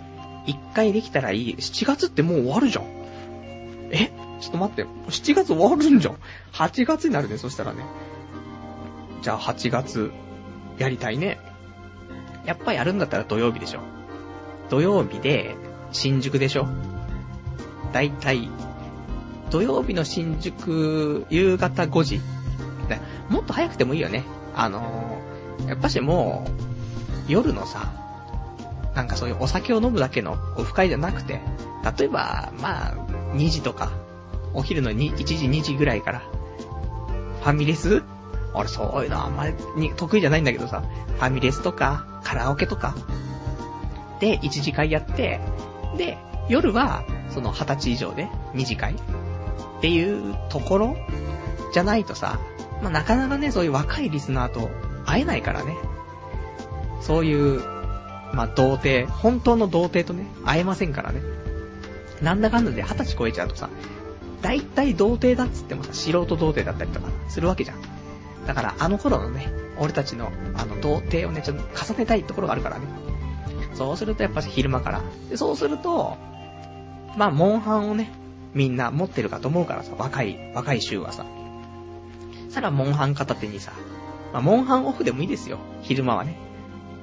[0.47, 1.57] 一回できたらいい。
[1.57, 2.85] 7月ってもう終わるじゃん。
[3.93, 4.11] え？
[4.40, 6.16] ちょっと待って、7月終わるんじゃん。
[6.53, 7.85] 8月になるね、そしたらね。
[9.22, 10.12] じゃあ8月、
[10.79, 11.38] やりたいね。
[12.46, 13.81] やっぱやるんだったら土曜日でしょ。
[14.70, 15.55] 土曜日で、
[15.92, 16.68] 新宿でしょ。
[17.92, 18.48] だいたい、
[19.50, 22.20] 土曜日の新宿、夕方5時。
[23.29, 24.24] もっと早くてもいいよね。
[24.55, 26.44] あのー、やっぱしも
[27.29, 27.92] う、夜のさ、
[28.94, 31.40] なんかそういうお酒を飲むだけのオフ会じゃなくて、
[31.98, 32.94] 例えば、まあ、
[33.35, 33.92] 2時とか、
[34.55, 36.23] お昼の1時2時ぐらいから、
[37.41, 38.03] ファミレス？
[38.53, 42.95] 俺そういうのあんまりに得意じゃないんだけどさ、ファミレスとか、カラオケとか、
[44.19, 45.41] で、1次会やって、
[45.97, 48.95] で、夜は、その20歳以上で2次会。
[48.95, 48.97] っ
[49.81, 50.97] ていうところ
[51.73, 52.39] じゃないとさ、
[52.83, 54.71] まあ、なかなかね、そういう若いリスナーと
[55.07, 55.77] 会えないからね。
[57.01, 57.61] そういう、
[58.35, 61.23] まあ、童貞、本当の童貞とね、会えませんからね。
[62.21, 63.71] なんだかんだで20歳超えちゃうとさ、
[64.42, 67.79] 大体童貞だっつってもさ、素人童貞だったりとかするわけじゃん。
[68.46, 72.87] だから、あの頃のね、俺たちの、あの、童貞をね、ちょっと重ねたいところがあるからね。
[73.74, 75.03] そうするとやっぱ昼間から。
[75.29, 76.16] で、そうすると、
[77.16, 78.12] まあ、モンハンをね、
[78.55, 81.24] みんな持ってるかと思うからさ、若い、若い衆はさ。
[82.48, 83.72] さら、モンハン片手にさ、
[84.33, 85.59] まあ、モンハンオフでもいいですよ。
[85.83, 86.37] 昼間はね。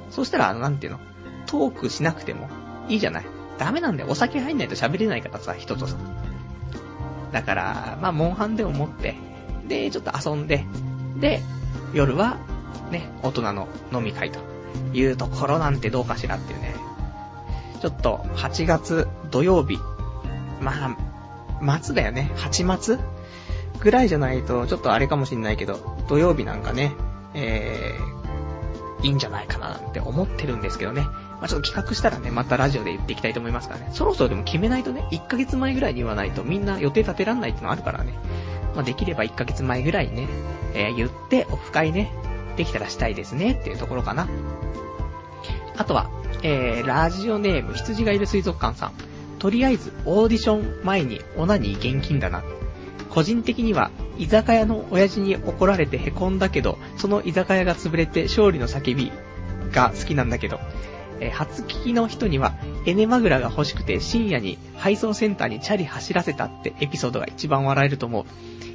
[0.10, 1.00] そしたら、あの、なんていうの、
[1.46, 2.50] トークしなくても
[2.90, 3.26] いいじゃない。
[3.58, 4.10] ダメなんだよ。
[4.10, 5.98] お酒入んないと喋れないからさ、人とさ。
[7.32, 9.16] だから、まあ、モンハンでも持って、
[9.68, 10.66] で、ちょっと遊んで、
[11.20, 11.42] で、
[11.94, 12.38] 夜は、
[12.92, 14.40] ね、大人の飲み会と
[14.94, 16.76] いうところなんてどうかしらっていうね。
[17.82, 19.78] ちょっと、8月土曜日、
[20.62, 20.74] ま
[21.62, 22.32] あ、末だよね。
[22.38, 22.98] 8末
[23.80, 26.94] ぐらいじゃないと、ちょっとあれかもしんないけど、土曜日なんかね、
[27.34, 31.06] えー、いいんじゃないかななんて思ってるんですけどね。
[31.40, 33.90] まあ、ちょっと企画したらね、またラジオで言っていきたいと思いますからね。
[33.94, 38.14] そろそろでも決めないとね、1ヶ月前ぐらいに言わないとみんな予定立てらんないってのあるからね。
[38.76, 40.28] まあ、できれば1ヶ月前ぐらいにね、
[40.74, 42.12] えー、言って、オフ会ね、
[42.58, 44.28] できたらしたいですねっていうところかな。
[45.78, 46.10] あとは、
[46.44, 48.94] えー、ラジオネーム、羊がいる水族館さん。
[49.40, 52.44] とりあえず、オーディション前にオナニー現金だな。
[53.10, 59.12] 個人的には、居酒屋の親父に怒られて凹んだけど、その居酒屋が潰れて勝利の叫び
[59.72, 60.60] が好きなんだけど、
[61.20, 68.26] え、初聞きの人には、エネマグラが欲しくて深夜に配送センターにチャリ走らせたってエピソードが一番笑えると思う。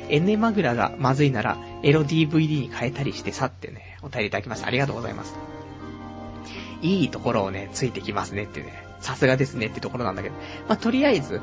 [0.08, 4.66] エネマグラがまずいなら、エロ DVD に変えたりしてさってね、お便りいただきました。
[4.66, 5.34] ありがとうございます。
[6.82, 10.34] いいところをね、ついてきますねってね、さすがですねってところなんだけど。
[10.68, 11.40] まあ、とりあえず、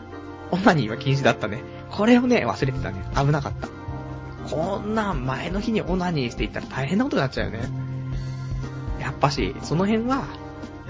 [0.52, 1.62] オナニーは禁止だったね。
[1.90, 3.04] これをね、忘れてたね。
[3.16, 3.70] 危なかった。
[4.50, 7.70] こんなん前の日にオナニーしていったら大変なことになっちゃうよね。
[9.00, 10.28] やっぱし、その辺は、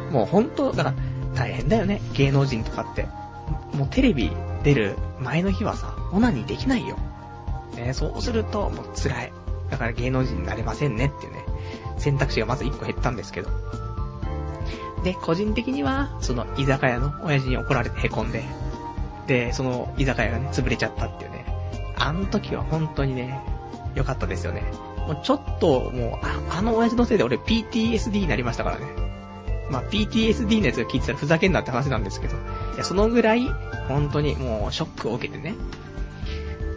[0.10, 0.95] もう本当、だから、
[1.36, 2.02] 大変だよね。
[2.13, 3.08] 芸能人とかって。
[3.74, 4.32] もうテレビ
[4.63, 6.98] 出る前の日はさ、オナニーできないよ。
[7.76, 9.34] ね、そうすると、もう辛い。
[9.69, 11.45] だから芸能人になれませんねっていうね、
[11.98, 13.50] 選択肢がまず1個減ったんですけど。
[15.04, 18.43] で、個人的には、その居酒屋の親父に怒られて凹んで、
[19.28, 21.45] で、その居酒屋がね、潰れちゃったっていうね。
[21.95, 23.39] あの時は本当にね、
[23.95, 24.63] 良かったですよね。
[25.08, 29.09] もうちょっと、もう、ああの親父のせいで俺 PTSD になりましたからね。
[29.69, 32.36] まあ、PTSD のやつが聞いてたらふざけんなって話なんですけど。
[32.36, 33.47] いや、そのぐらい、
[33.88, 35.53] 本当にもうショックを受けてね。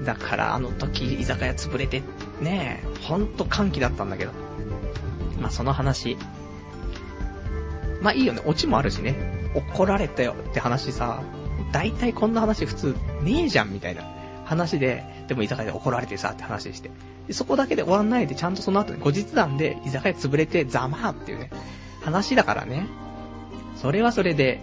[0.05, 2.03] だからあの時居酒屋潰れて、
[2.41, 4.33] ねえほんと歓喜だったんだけど。
[5.41, 6.17] まあ、その話。
[8.01, 9.15] まあいいよね、オチもあるしね。
[9.55, 11.23] 怒られたよって話さ、
[11.73, 14.03] 大体こんな話普通ねえじゃんみたいな
[14.45, 16.91] 話で、でも居酒屋で怒られてさって話して。
[17.27, 21.51] でそこだけで終わんないで、ちゃんとその後に後日談で居酒屋潰れてざまーっていうね、
[22.03, 22.87] 話だからね。
[23.77, 24.61] それはそれで、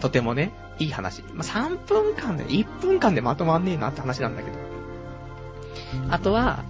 [0.00, 1.22] とてもね、いい話。
[1.34, 4.56] まあ、3分間で、1分間でまとまんねえなって話なんだけど。
[6.10, 6.64] あとは、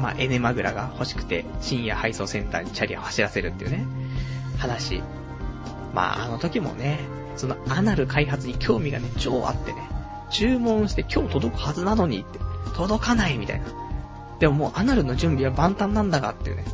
[0.00, 3.86] まあ、エネマグラが欲しくて、深夜配送センターにチャリを走らせるっていうね、
[4.58, 5.02] 話。
[5.94, 7.00] まあ、あの時もね、
[7.36, 9.88] そのアナル開発に興味がね、超あってね、
[10.30, 12.38] 注文して今日届くはずなのにって、
[12.74, 13.66] 届かないみたいな。
[14.38, 16.64] でももうアナルの準備は万端なんだがっていうね。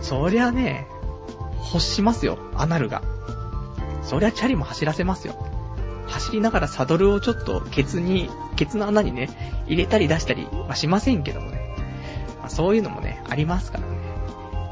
[0.00, 0.88] そりゃね、
[1.64, 3.02] 欲しますよ、アナルが。
[4.02, 5.34] そりゃチャリも走らせますよ。
[6.06, 9.28] 走りながらサドルをちょっとケツに、ケツの穴にね、
[9.66, 11.60] 入れたり出したりはしませんけどもね。
[12.40, 13.98] まあ、そういうのもね、ありますからね。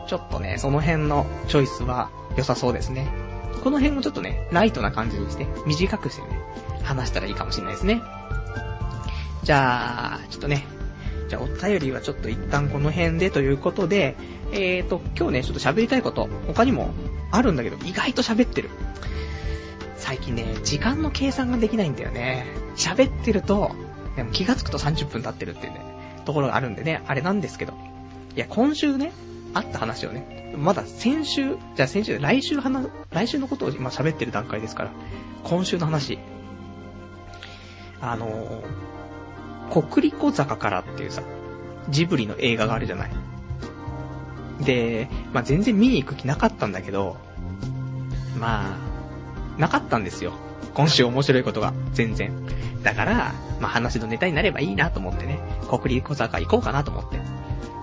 [0.09, 3.09] ちょっとね、その辺のチョイスは良さそうですね。
[3.63, 6.41] この辺もちょっとね、ライトな感じにして、短くしてね、
[6.83, 8.03] 話したらいいかもしれないですね。
[9.43, 10.65] じゃあ、ちょっとね、
[11.29, 14.17] じゃあお便りはちょっと一旦この辺でということで、
[14.53, 16.95] えーと、今日ね、ちょっと喋りたいこと、他にも
[17.31, 18.71] あるんだけど、意外と喋ってる。
[19.97, 22.47] 最近ね、時間の計算ができないんだよね。
[22.77, 23.73] 喋ってると、
[24.15, 25.81] でも気がつくと30分経ってるっていうね、
[26.25, 27.75] ところがあるんでね、あれなんですけど。
[28.37, 29.13] いや、今週ね、
[29.55, 34.91] あった話をね、まだ先週、じゃあ先週、来週話、来週のことを今喋ってる段階ですから、
[35.45, 36.19] 今週の話。
[38.01, 41.23] あのー、国立小坂からっていうさ、
[41.89, 43.11] ジブリの映画があるじゃない。
[44.61, 47.17] で、まあ、全然見に行く気なかったんだけど、
[48.39, 50.33] まあ、なかったんですよ。
[50.75, 52.33] 今週面白いことが、全然。
[52.83, 55.39] だから、まあ、話のネタになればいいなと思ってね、
[55.69, 57.19] 国立小坂行こうかなと思って。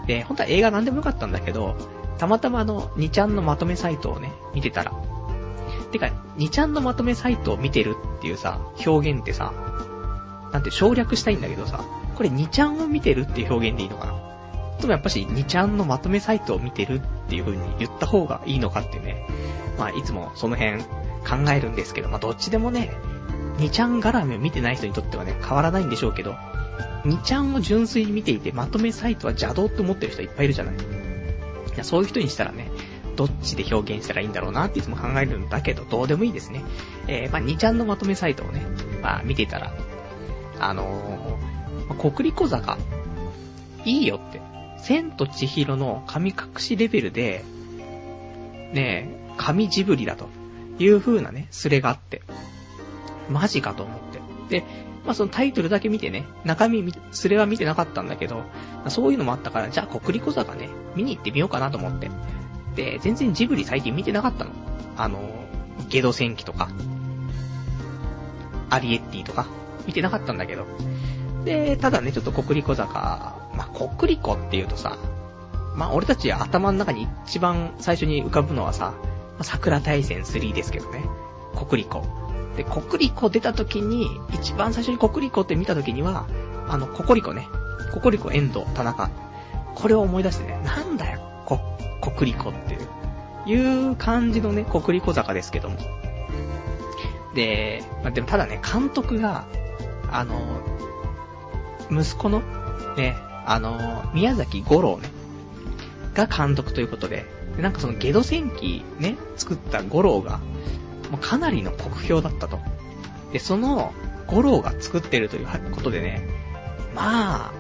[0.07, 1.75] で、本当は映画なんでもよかったんだけど、
[2.17, 4.93] たまたまあの、2ちゃんのまとめサイトをね、見てたら。
[5.91, 6.07] てか、
[6.37, 9.53] 2ちゃんのまとめサイトを見てるっていうさ、表現ってさ、
[10.51, 11.83] なんて省略したいんだけどさ、
[12.15, 14.22] これ2ちゃんを見てるっていう表現でいいのかな
[14.79, 19.25] でもやっぱし2ちゃんのまとめサイトを見てるっていう風に言った方がいいのかってね。
[19.77, 22.91] まあいつもその辺考えるんですけど、まあどっちでもね、
[23.57, 26.35] 2ちゃん絡みを見てない人にとってはね、変わらないんでしょうけど、
[27.05, 30.75] 2ちゃんを純粋に見ていてまとめサイトは邪道って思ってる人いっぱいいるじゃない。
[30.75, 30.77] い
[31.77, 32.69] や、そういう人にしたらね、
[33.15, 36.63] どっちで表現したらいいんだろうなっていつも考えるんだけど、どうでもいいですね。
[37.07, 38.65] えー、まあ2ちゃんのまとめサイトをね、
[39.01, 39.73] まあ見ていたら、
[40.59, 42.77] あのー、国立小坂、
[43.85, 44.41] いいよって。
[44.83, 47.45] 千と千尋の神隠しレベルで、
[48.73, 50.27] ねえ、神ジブリだと
[50.77, 52.21] いう風なね、スレがあって、
[53.29, 53.99] マジかと思っ
[54.49, 54.59] て。
[54.59, 54.65] で、
[55.05, 58.43] まあそのタイトルだけ見てね、中身、スレは見てなかったんだけど、
[58.89, 62.11] そういうのもあったから、じゃあ国立小坂ね、見に行ってみようかなと思って。
[62.75, 64.51] で、全然ジブリ最近見てなかったの。
[64.97, 65.21] あの、
[65.87, 66.69] ゲド戦記とか、
[68.69, 69.47] アリエッティとか、
[69.87, 70.65] 見てなかったんだけど。
[71.45, 74.97] で、ただね、ちょっと国立小坂、まあ、国立小って言うとさ、
[75.75, 78.93] まあ、俺たち頭の中に一番最初に浮かぶのはさ
[79.37, 81.03] ま、桜大戦3ですけどね。
[81.55, 82.03] 国立小。
[82.57, 86.27] で、国立小出た時に、一番最初に国立小って見た時には、
[86.67, 87.47] あの、ココリコね。
[87.93, 89.09] ココリコ遠藤、田中。
[89.75, 91.59] これを思い出してね、なんだよ、こ、
[92.01, 92.87] 国立小っていう。
[93.45, 95.77] いう感じのね、国立小坂ですけども。
[97.33, 99.45] で、まあ、でもただね、監督が、
[100.11, 100.39] あの、
[101.89, 102.41] 息子の、
[102.95, 105.09] ね、あの、宮崎五郎ね、
[106.13, 107.25] が監督ということで、
[107.55, 110.39] でなんかそのゲド戦記ね、作った五郎が、
[111.11, 112.59] もうかなりの酷評だったと。
[113.31, 113.93] で、その、
[114.27, 116.27] 五郎が作ってるということでね、
[116.95, 117.51] まあ、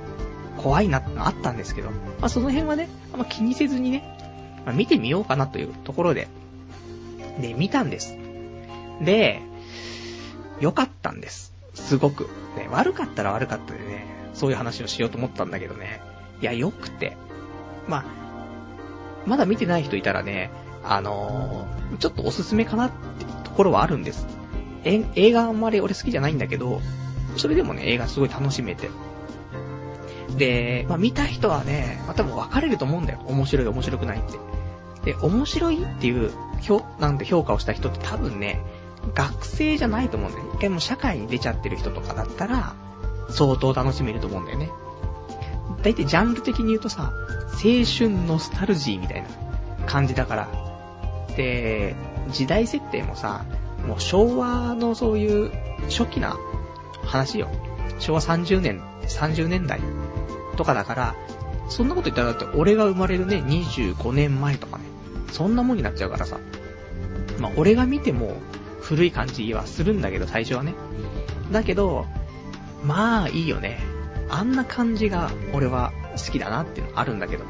[0.57, 4.03] 怖いなってのあったんですけど、まあその辺はね、あんま気にせずにね、
[4.65, 6.27] まあ、見てみようかなというところで、
[7.39, 8.17] で、見たんです。
[9.01, 9.41] で、
[10.59, 11.53] 良かったんです。
[11.73, 12.29] すごく。
[12.55, 16.01] ね、悪かったら悪かったでね、そういう話をしようと思ったんだけどね。
[16.41, 17.17] いや、良くて。
[17.87, 18.05] まあ、
[19.25, 20.51] まだ見てない人いたらね、
[20.83, 24.27] あのー、ちょっとおすすめかなってところはあるんです。
[24.83, 26.81] え、映画あんまり俺好きじゃないんだけど、
[27.37, 28.89] それでもね、映画すごい楽しめて。
[30.37, 33.19] で、まあ見た人はね、まあ多分分かれると思うんだよ。
[33.27, 34.21] 面白い面白くないっ
[35.03, 35.13] て。
[35.13, 38.61] で、面白いっていう、評、なんて評価をした人って多分ね、
[39.13, 40.45] 学生じゃないと思うんだよ。
[40.53, 42.75] 一回もう社会に出ちゃってる人とかだったら、
[43.29, 44.69] 相当楽しめると思うんだよね。
[45.81, 47.13] だいたいジャンル的に言うとさ、
[47.53, 49.29] 青春ノスタルジーみたいな
[49.85, 50.47] 感じだから。
[51.35, 51.95] で、
[52.31, 53.45] 時代設定もさ、
[53.87, 55.51] もう昭和のそういう
[55.89, 56.37] 初期な
[57.03, 57.49] 話よ。
[57.99, 59.81] 昭和30年、30年代
[60.55, 61.15] とかだから、
[61.69, 64.85] そんなこと言ったらだって俺が生まれるね、25年前とかね、
[65.31, 66.37] そんなもんになっちゃうからさ。
[67.39, 68.37] まあ俺が見ても
[68.81, 70.73] 古い感じはするんだけど、最初はね。
[71.51, 72.05] だけど、
[72.83, 73.79] まあいいよね。
[74.29, 77.45] あんな感じが俺は好きだなっていうのあるんだけど。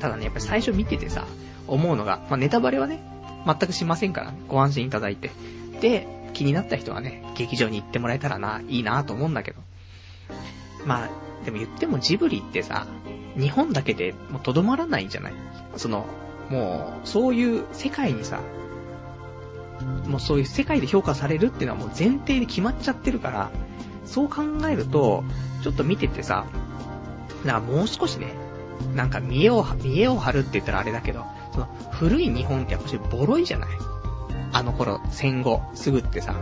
[0.00, 1.26] ただね、やっぱり最初見ててさ、
[1.66, 3.02] 思うのが、まあネタバレはね、
[3.46, 5.30] 全くしませんから、ご安心いただいて。
[5.80, 9.60] で、気になった人はね、劇場に行ってもらえたらな、いいなと思うんだけど。
[10.84, 11.08] まあ、
[11.44, 12.86] でも言ってもジブリってさ、
[13.36, 15.32] 日本だけでもうとどまらないんじゃない
[15.76, 16.06] その、
[16.50, 18.40] もう、そういう世界にさ、
[20.06, 23.50] もうそういう世界で評価されるっていうのはもう前提で決まっちゃってるから、
[24.04, 25.24] そう考えると、
[25.62, 26.46] ちょっと見ててさ、
[27.44, 28.32] なんかもう少しね、
[28.94, 33.68] なんか見栄を、見栄を張るって言ったらあれだけど、その古い日本ってやっぱしボロいじゃない？
[34.52, 36.34] あの頃、戦後、すぐってさ。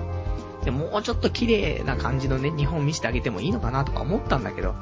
[0.64, 4.74] で、もうちょっと綺麗な感じのね、日本見せてあげてもいいのかなとか思ったんだけど、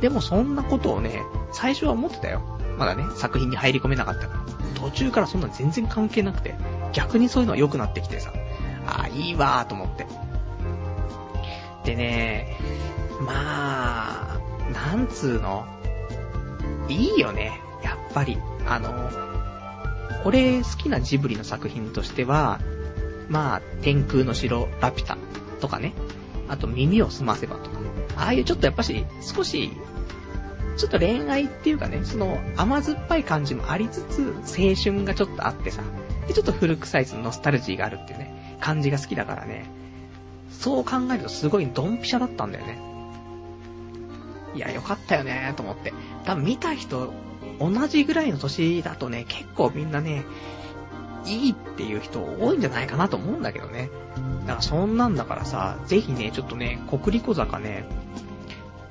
[0.00, 2.42] でもそんなことをね、最初は思ってたよ。
[2.78, 4.40] まだね、作品に入り込めなかったから。
[4.80, 6.54] 途中からそんな全然関係なくて、
[6.92, 8.32] 逆にそういうのは良くなってきてさ、
[8.86, 10.06] ああ、いいわーと思って。
[11.88, 12.58] でね、
[13.22, 14.40] まあ、
[14.74, 15.66] なんつうの、
[16.86, 18.36] いいよね、やっぱり。
[18.66, 18.92] あの、
[20.26, 22.60] 俺好きなジブリの作品としては、
[23.30, 25.16] まあ、天空の城ラピュタ
[25.60, 25.94] とかね、
[26.48, 27.78] あと耳を澄ませばとか、
[28.16, 29.72] ああいうちょっとやっぱし、少し、
[30.76, 35.82] ちょっと恋愛っていうかね、その甘酸っぱい感じもありつつ、青春がちょっとあってさ、
[36.26, 39.70] で、ちょっと古臭いそのノスタルジーがあるっていうね、感じが好きだからね、
[40.50, 42.78] そう考えるとすごいドンピシャだったんだよね。
[44.54, 45.92] いや、よかったよねと思って。
[46.24, 47.12] 多分見た人、
[47.60, 50.24] 同じぐらいの年だとね、結構みんなね、
[51.26, 53.90] いいっていう人多いんじゃないかなと思うんだけどね。
[54.42, 57.84] だからそんなんだからさ、ぜひね、ちょっとね、国立小坂ね、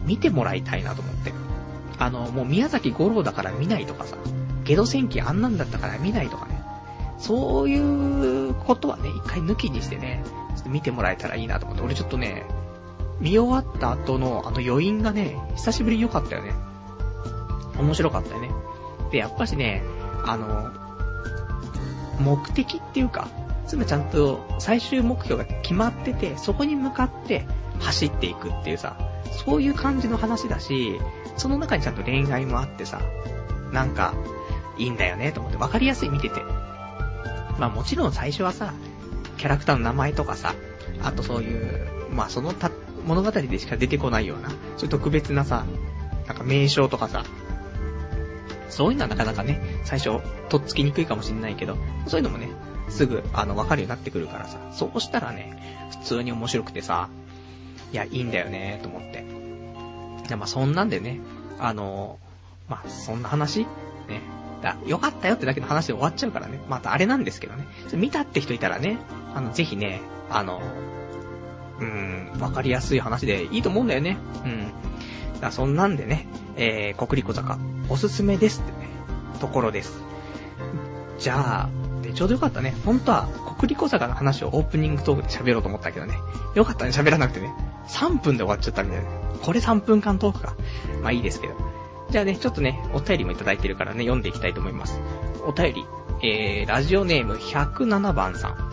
[0.02, 1.34] 見てもらいたいなと思って。
[2.00, 4.18] あの、もう宮崎五郎だから見ないとかさ、
[4.64, 6.57] ゲド戦記あんなんだったから見ないとかね。
[7.18, 10.24] そういうことはね、一回抜きにしてね、
[10.56, 11.84] ちょっと見てもらえたらいいなと思って。
[11.84, 12.46] 俺ちょっとね、
[13.20, 16.54] 見終わった後のあの余韻がね、久しぶりに良かったよね。
[17.80, 18.52] 面白かったよね。
[19.12, 19.82] で、やっぱしね、
[20.26, 20.72] あの、
[22.20, 23.28] 目的っていうか、
[23.66, 27.46] つまりちゃんと最終目標が決まってて、そこに向かって
[27.80, 28.98] 走っていくっていうさ、
[29.46, 31.00] そういう感じの話だし、
[31.36, 33.02] その中にちゃんと恋愛もあってさ、
[33.72, 34.14] なんか、
[34.78, 36.42] いいんだよね、と思って分かりやすい見てて。
[37.60, 38.74] まあもちろん最初はさ、
[39.38, 40.56] キャラクターの名前とかさ、
[41.02, 42.72] あとそういう、まあそのた、
[43.06, 45.66] 物語でしか出てこないような、そういう特別なさ、
[46.28, 47.24] なんか名称とかさ、
[48.70, 52.50] そういうのはなかなかね、最初、とっつきにくいかもしんないけど、そういうのもね、
[52.90, 57.10] すぐ、あの、わかるようになってくるからさ、そうしたらね、普通に面白くてさ、
[57.92, 59.26] いや、いいんだよね、と思って。
[60.28, 61.20] いや、まあ、そんなんでね、
[61.60, 62.20] あの、
[62.68, 63.62] まあ、そんな話
[64.08, 64.22] ね。
[64.62, 66.60] だ、よかったよってだけの話で終わっちゃうからね。
[66.70, 67.68] またあれなんですけどね。
[67.94, 68.98] 見たって人いたらね、
[69.36, 70.62] あの、ぜひね、あの、
[71.80, 74.18] うーん、わかりやすい話でいいと思うんだよね。
[74.46, 74.72] うん。
[75.40, 78.88] だそんなんでね、えー、国立坂、おすすめですってね、
[79.40, 80.02] ところです。
[81.20, 81.70] じゃあ、
[82.02, 82.76] で、ちょうどよかったね。
[82.86, 83.28] 本当は、
[83.58, 86.16] 国立小坂の話をオープニングトークで喋ろうと思ったけどね。
[86.56, 87.54] よかったね、喋らなくてね。
[87.88, 89.10] 3分で終わっちゃったみたいな。
[89.42, 90.56] これ3分間トークか。
[91.02, 91.56] まあいいですけど。
[92.12, 95.00] じゃあね、ちょっとね、お便りもいただいてるからね、読んでいきたいと思います。
[95.46, 95.86] お便り、
[96.24, 98.68] えー、ラジオネーム107番さん。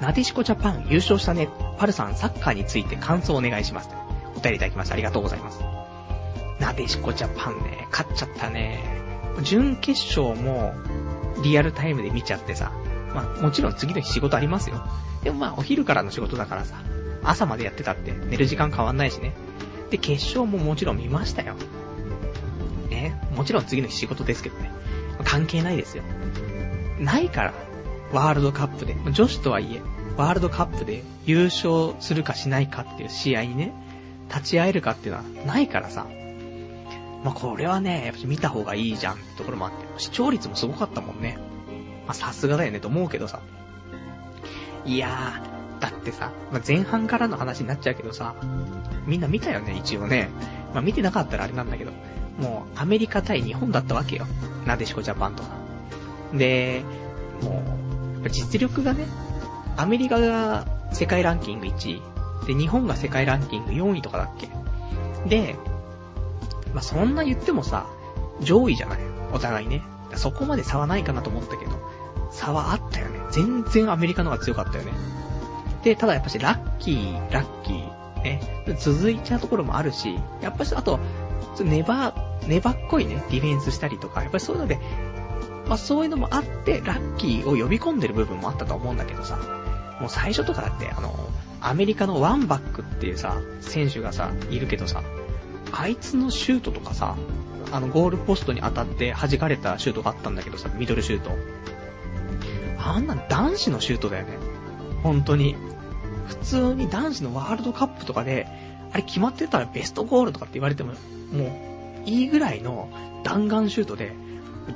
[0.00, 1.48] なでしこジャパン優勝したね。
[1.78, 3.90] パルさん、サッカーについて感想をお願いします。
[4.36, 4.94] お便りいただきました。
[4.94, 5.60] ありがとうございます。
[6.60, 8.82] なでしこジャパンね、勝っちゃったね。
[9.42, 10.74] 準決勝も、
[11.42, 12.72] リアルタイムで見ちゃってさ、
[13.14, 14.82] まあ、もちろん次の日仕事ありますよ。
[15.22, 16.76] でもまあ、お昼からの仕事だからさ、
[17.22, 19.34] 朝までやってたって寝る時間変わんないしね。
[19.90, 21.54] で、決勝ももちろん見ましたよ。
[23.38, 24.72] もちろん次の日仕事ですけどね。
[25.24, 26.02] 関係ないですよ。
[26.98, 27.54] ないから、
[28.12, 29.80] ワールドカップで、女子とはいえ、
[30.16, 33.72] ワールドカップで優勝するかしないかっていう試合にね、
[34.28, 36.08] 立ち会えるかっていうのはないからさ。
[37.22, 41.38] まあ、これはね、やっぱ見た方がいいじゃんってところもあって、視聴率もすごかったもんね。
[42.06, 43.40] まあ、さすがだよねと思うけどさ。
[44.84, 48.34] いやー、だってさ、まあ、前半からの話になっちゃうけどさ、
[49.06, 50.28] みんな見たよね、一応ね。
[50.74, 51.92] まあ、見てなかったらあれなんだけど、
[52.38, 54.26] もうアメリカ対日本だったわけよ。
[54.66, 55.50] なでしこジャパンとか。
[56.32, 56.82] で、
[57.42, 57.62] も
[58.24, 59.06] う、実力がね、
[59.76, 62.02] アメリカが世界ランキング1位、
[62.46, 64.48] で、日本が世界ランキング4位とかだっけ
[65.28, 65.56] で、
[66.72, 67.86] まあ、そんな言ってもさ、
[68.40, 68.98] 上位じゃない。
[69.32, 69.82] お互いね。
[70.14, 71.72] そこまで差はないかなと思ったけど、
[72.30, 73.20] 差はあったよね。
[73.30, 74.92] 全然アメリカの方が強かったよね。
[75.82, 78.40] で、ただやっぱしラッキー、ラッキー、ね、
[78.78, 80.98] 続いちゃうところもあるし、やっぱし、あと、
[81.60, 82.14] 粘、
[82.46, 84.78] 粘っこいね、ディフェンスしたりとか、やっぱりそういうので、
[85.66, 89.36] まあそういうのもあって、ラッキーを呼び込んでる部分もあったと思うんだけどさ、
[90.00, 91.14] もう最初とかだって、あの、
[91.60, 95.02] アメリカのワンバックっていうさ、選手がさ、いるけどさ、
[95.72, 97.16] あいつのシュートとかさ、
[97.72, 101.30] あの、ゴールポストに当たって弾かれたシュートがあったんだけどさ、ミドルシュート。
[102.78, 104.38] あんな男子のシュートだよね。
[105.02, 105.56] 本当に。
[106.28, 108.46] 普通に男子のワールドカップとかで、
[108.92, 110.92] あれ決まってたらベストゴールとかって言われても、
[111.32, 111.44] も
[112.06, 112.88] う、いいぐらいの
[113.24, 114.12] 弾丸シュートで、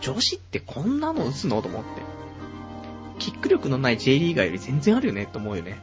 [0.01, 1.61] 女子ってこんなの打つの？
[1.63, 1.89] と思って。
[3.19, 5.81] キック力のない J リーガーより全然あるよねって思うよね。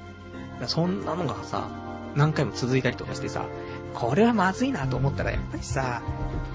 [0.68, 1.70] そんなのがさ、
[2.16, 3.46] 何回も続いたりとかしてさ、
[3.94, 6.02] これはまずいなと思ったら、やっぱりさ、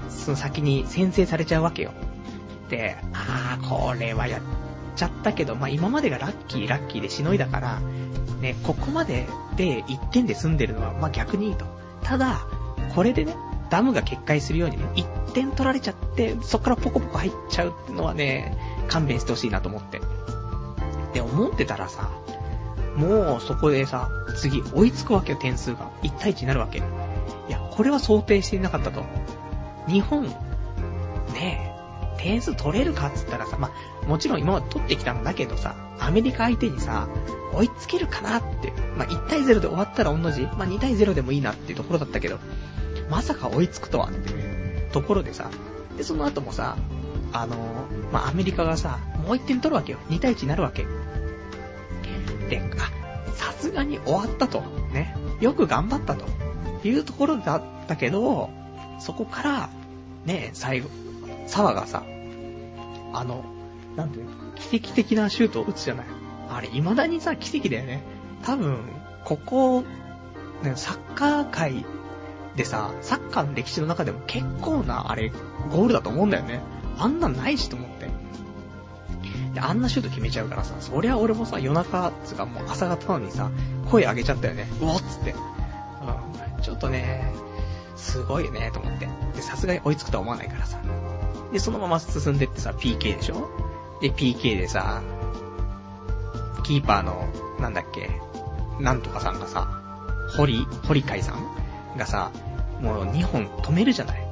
[0.08, 1.92] その先に先制されちゃうわけよ。
[2.68, 4.40] で、あー、これはやっ
[4.94, 7.80] ちゃったけど、まあ、今までがラッキーラッキーでしのいだから、
[8.40, 9.26] ね、ここまで
[9.56, 11.64] で1点で済んでるのは、まあ、逆にいいと。
[12.02, 12.46] ただ、
[12.94, 13.34] これでね、
[13.70, 18.56] ダムが決壊するようにね、1点取られちゃって、そっからポコポコ入っちゃうってのはね、
[18.88, 20.00] 勘弁してほしいなと思って。
[21.12, 22.10] で、思ってたらさ、
[22.96, 25.90] もうそこでさ、次追いつくわけよ、点数が。
[26.02, 26.78] 1対1になるわけ。
[26.78, 26.82] い
[27.48, 29.02] や、これは想定していなかったと。
[29.88, 30.24] 日本、
[31.32, 31.72] ね
[32.16, 33.70] え、点数取れるかっつったらさ、まあ、
[34.06, 37.08] もちろん今まで取ってきたんだけどさ、アメリカ相手にさ、
[37.54, 38.72] 追いつけるかなって。
[38.96, 40.42] まあ、1対0で終わったら同じ。
[40.42, 42.38] まあ、2対0でもいいなっていうところだったけど、
[43.10, 45.50] まさか追いつくとはっていうところでさ、
[45.96, 46.76] で、その後もさ、
[47.32, 49.98] あのー、まあ、アメリカがさ、もう1点取るわけよ。
[50.08, 50.84] 2対1になるわけ。
[52.48, 54.60] で、あ、さすがに終わったと。
[54.92, 55.16] ね。
[55.40, 56.26] よく頑張ったと。
[56.88, 58.50] いうところだったけど、
[59.00, 59.70] そこから、
[60.26, 60.90] ね、最後、
[61.46, 62.04] 沢がさ、
[63.12, 63.44] あの、
[63.96, 66.06] なんていうの、奇跡的なシュートを打つじゃない。
[66.48, 68.02] あれ、未だにさ、奇跡だよね。
[68.42, 68.78] 多分、
[69.24, 69.84] ここ、
[70.62, 71.84] ね、サッカー界
[72.56, 75.32] でさ、サッカーの歴史の中でも結構な、あれ、
[75.70, 76.60] ゴールだと思うんだよね。
[76.98, 78.08] あんなんないしと思って。
[79.54, 83.50] で、あんなシュート決めちゃうからさ、そりゃ俺もさ、夜中、つかもう朝方なのにさ、
[83.90, 84.68] 声上げちゃったよね。
[84.80, 85.32] うおっつって。
[85.32, 86.62] うん。
[86.62, 87.32] ちょっとね、
[87.96, 89.08] すごいね、と思って。
[89.34, 90.78] で、さすがに追いつくとは思わないからさ。
[91.52, 93.48] で、そのまま進んでってさ、PK でしょ？
[94.00, 95.02] で、PK でさ、
[96.64, 97.28] キーパーの、
[97.60, 98.10] なんだっけ、
[98.80, 99.68] なんとかさんがさ、
[100.36, 102.30] 堀、堀海さんがさ、
[102.80, 104.24] もう2本止めるじゃない。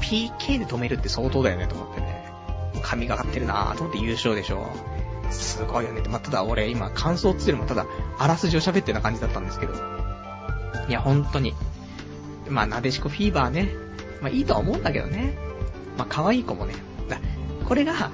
[0.00, 2.24] PK で止めるって相当だよねと思ってね。
[2.82, 4.66] 髪がかってるなぁと思って優勝でしょ。
[5.30, 6.02] すごいよね。
[6.08, 7.86] まあ、ただ俺今感想つってるもただ、
[8.18, 9.74] あらすじを喋ってるな感じだったんですけど。
[10.88, 11.54] いや、本当に。
[12.48, 13.68] まあ、なでしこフィーバーね。
[14.20, 15.36] まあ、いいとは思うんだけどね。
[15.96, 16.74] まあ、可愛い子もね。
[17.08, 17.18] だ
[17.66, 18.10] これが、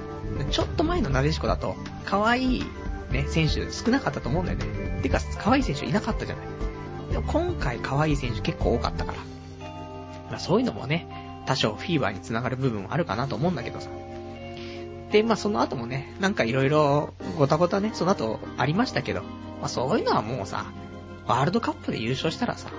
[0.49, 1.75] ちょっと前のなでしこだと、
[2.05, 2.63] 可愛い
[3.11, 4.99] ね、選手少なかったと思うんだよね。
[5.01, 6.45] てか、可愛い選手いなかったじゃない。
[7.11, 9.17] でも今回可愛い選手結構多かったから。
[10.29, 13.89] まあ、そういうのもね、多少フィーバーにつながる部分あるかなと思うんだけどさ。
[15.11, 19.21] で、まあその後もね、なんか色々ごたごたね、その後ありましたけど、
[19.59, 20.65] まあそういうのはもうさ、
[21.27, 22.69] ワールドカップで優勝したらさ、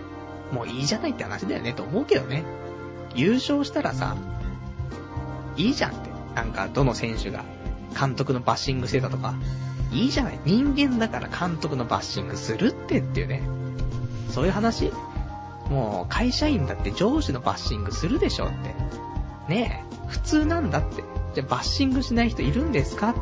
[0.51, 2.45] もういいじゃないって話だよねと思うけどね。
[3.15, 4.17] 優勝したらさ、
[5.57, 6.12] いいじゃんって。
[6.35, 7.45] なんかどの選手が
[7.99, 9.35] 監督のバッシングしてたとか、
[9.93, 10.39] いいじゃない。
[10.45, 13.43] 人間だから監督のバッシングするってっていうね。
[14.31, 14.91] そういう話
[15.69, 18.49] もう会社員だって上司のバッシングするでしょっ
[19.49, 19.53] て。
[19.53, 21.03] ねえ、普通なんだって。
[21.35, 23.15] じゃあバッシングしない人いるんですか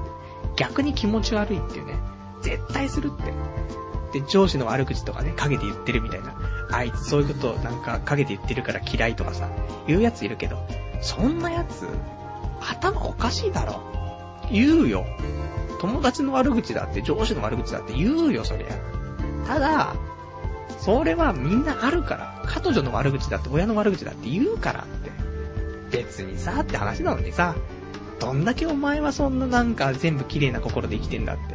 [0.57, 1.95] 逆に気持ち悪いっていうね。
[2.43, 4.21] 絶対するって。
[4.21, 6.35] で、上司の悪口とかね、陰で言ってるみたいな。
[6.73, 9.49] あいつそういうことなんか陰で言ってるから嫌いとかさ、
[9.87, 10.59] 言うやついるけど、
[11.01, 11.87] そんなやつ、
[12.61, 13.81] 頭おかしいだろ。
[14.51, 15.07] 言うよ。
[15.81, 18.69] 友達の悪口だって、上司の悪口だって言うよ、そりゃ。
[19.47, 19.95] ただ、
[20.79, 22.43] それはみんなあるから。
[22.47, 25.11] 彼女の悪口だって、親の悪口だって言うからって。
[25.91, 27.55] 別にさ、って話なのにさ、
[28.21, 31.55] どんだけお前はそんななんか全部綺麗な心で生きてんだって。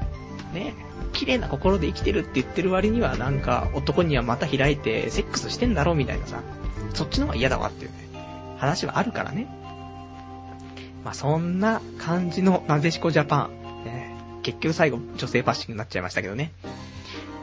[0.58, 0.74] ね
[1.14, 6.42] 綺麗な心で生きてるって言ってる割にはなんか男にはまた開いてセックスしてんだろみたいなさ、
[6.94, 8.10] そっちの方が嫌だわっていうね、
[8.58, 9.48] 話はあるからね。
[11.06, 13.86] まあ、そんな感じのなでしこジャパン。
[13.86, 16.52] ね、結局最後女性バッシングになっちゃいましたけどね。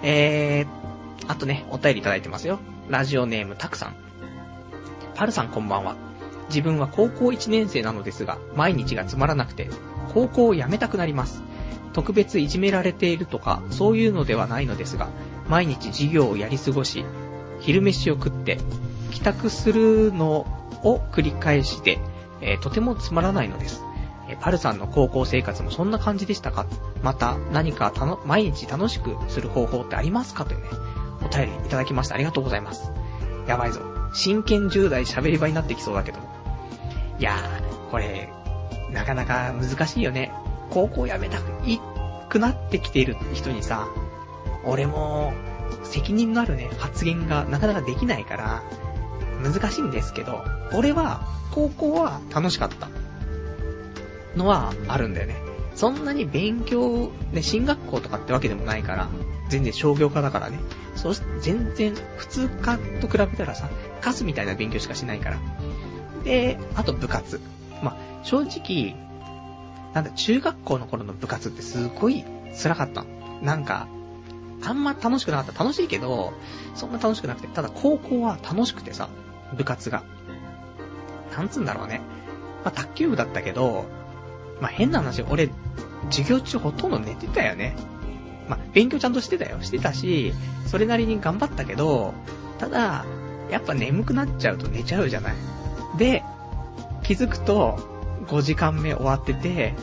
[0.02, 2.58] えー、あとね、お便りいただいてますよ。
[2.88, 3.94] ラジオネームたくさん。
[5.14, 5.94] パルさんこんばんは。
[6.48, 9.70] 自分は高校1年生なのですが、毎日がつまらなくて、
[10.12, 11.40] 高校を辞めたくなります。
[11.92, 15.08] 特別いじめられているとか、そういうのではないのですが、
[15.48, 17.04] 毎日授業をやり過ごし、
[17.60, 18.58] 昼飯を食って、
[19.12, 20.46] 帰宅するの
[20.82, 22.00] を繰り返して、
[22.42, 23.82] えー、とてもつまらないのです。
[24.28, 26.66] え、パルさんの高校生活もそんな感じでしたか？
[27.02, 30.44] また、何かたの、毎日楽しくする方法ってありますか？
[30.44, 30.68] というね、
[31.24, 32.14] お便りいただきました。
[32.14, 32.92] ありがとうございます。
[33.46, 33.80] やばいぞ。
[34.14, 36.18] 真剣10代喋り場になってきそうだけど。
[37.18, 38.32] いやー、これ、
[38.90, 40.32] なかなか難しいよね。
[40.70, 41.38] 高校辞めた
[42.28, 43.88] くなってきている人にさ、
[44.64, 45.32] 俺も、
[45.84, 48.62] 責任のあるね、発言がなかなかできないから、
[49.42, 52.88] 難しいんですけど、俺は、高校は楽しかった
[54.36, 55.36] のはあるんだよね。
[55.74, 59.08] そんなに勉強、ね、進学校とかってわけでもないから、
[59.48, 60.58] 全然商業科だからね。
[60.96, 63.68] そうし、全然、普通科と比べたらさ、
[64.00, 65.38] カスみたいな勉強しかしないから。
[66.24, 67.40] で、あと部活。
[67.82, 68.96] まあ、正直、
[69.94, 72.24] なんだ、中学校の頃の部活ってすごい
[72.62, 73.04] 辛かった。
[73.42, 73.88] なんか、
[74.64, 75.64] あんま楽しくなかった。
[75.64, 76.32] 楽しいけど、
[76.74, 77.48] そんな楽しくなくて。
[77.48, 79.08] ただ高校は楽しくてさ、
[79.56, 80.02] 部活が。
[81.36, 82.00] なんつうんだろうね。
[82.64, 83.86] まあ、卓球部だったけど、
[84.60, 85.50] まあ、変な話、俺、
[86.10, 87.74] 授業中ほとんど寝てたよね。
[88.48, 89.60] まあ、勉強ちゃんとしてたよ。
[89.62, 90.32] してたし、
[90.66, 92.14] それなりに頑張ったけど、
[92.58, 93.04] ただ、
[93.50, 95.34] やっぱ眠くなっちゃうと寝ちゃうじゃない。
[95.98, 96.22] で、
[97.02, 97.78] 気づくと、
[98.28, 99.74] 5時間目終わってて、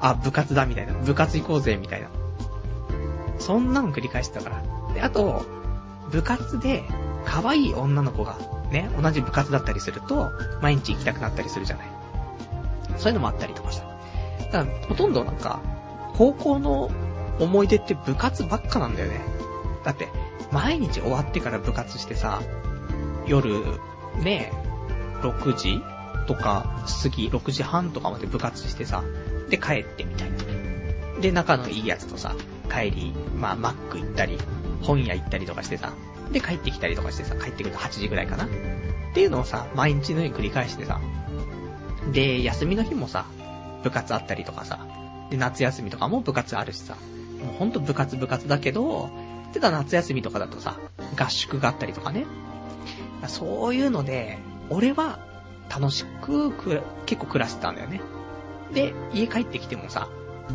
[0.00, 0.94] あ、部活だみたいな。
[0.94, 2.08] 部活行こうぜみたいな。
[3.38, 4.94] そんなの繰り返してたから。
[4.94, 5.44] で、あと、
[6.10, 6.84] 部活で、
[7.24, 8.38] 可愛い女の子が、
[8.70, 11.88] ね、同じ部活だったりすると、毎日行きたくなったりするじゃない。
[12.96, 13.86] そういうのもあったりとかした。
[14.52, 15.60] だから、ほとんどなんか、
[16.16, 16.90] 高校の
[17.40, 19.20] 思い出って部活ばっかなんだよね。
[19.84, 20.08] だって、
[20.52, 22.40] 毎日終わってから部活してさ、
[23.26, 23.64] 夜、
[24.22, 24.52] ね、
[25.22, 25.82] 6時
[26.26, 29.02] とか過ぎ、6時半とかまで部活してさ、
[29.50, 31.20] で帰ってみたいな。
[31.20, 32.34] で、仲のいいやつとさ、
[32.70, 34.38] 帰り、まあ、マック行ったり、
[34.82, 35.92] 本屋行ったりとかしてさ、
[36.34, 38.44] で、帰ってきたりとかしてさ、帰ってくると8時ぐらいかな。
[38.44, 38.48] っ
[39.14, 41.00] ていうのをさ、毎日のように繰り返してさ、
[42.12, 43.24] で、休みの日もさ、
[43.84, 44.84] 部活あったりとかさ、
[45.30, 46.96] で、夏休みとかも部活あるしさ、
[47.40, 49.10] もうほんと部活部活だけど、
[49.52, 50.76] ただ夏休みとかだとさ、
[51.16, 52.26] 合宿があったりとかね。
[53.28, 54.38] そういうので、
[54.70, 55.20] 俺は
[55.70, 58.00] 楽しくく、結構暮らしてたんだよね。
[58.72, 60.08] で、家帰ってきてもさ、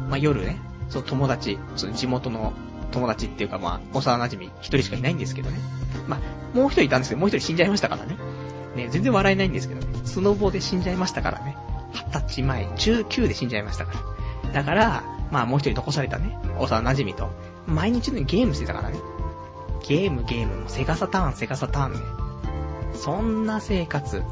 [0.10, 0.60] まあ、夜ね、
[0.90, 2.52] その友達、その地元の
[2.92, 5.60] 友達っていうかまあ、幼馴染一人しかいないんですけどね。
[6.08, 8.18] まあ、もう一人いたんですけど、もう一人死んじゃいましたからね。
[8.76, 9.88] ね、全然笑えないんですけどね。
[10.06, 11.58] スノボで死んじゃいましたからね。
[11.94, 13.94] 二十歳前、19で死んじゃいましたか
[14.46, 14.54] ら。
[14.54, 17.30] だから、まあもう一人残されたね、幼馴染と、
[17.68, 19.00] 毎日のようにゲームしてたからね。
[19.88, 22.00] ゲームゲーム、セガサターン、セガサターンね。
[22.94, 24.24] そんな生活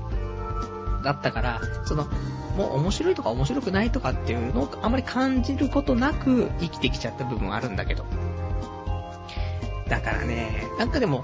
[1.04, 2.06] だったから、その、
[2.58, 8.06] もう面白いとか面白くないとかっていうのをあまり感じることなく生きてきちゃった部分あるんだけど。
[9.90, 11.24] だからね、なんかでも、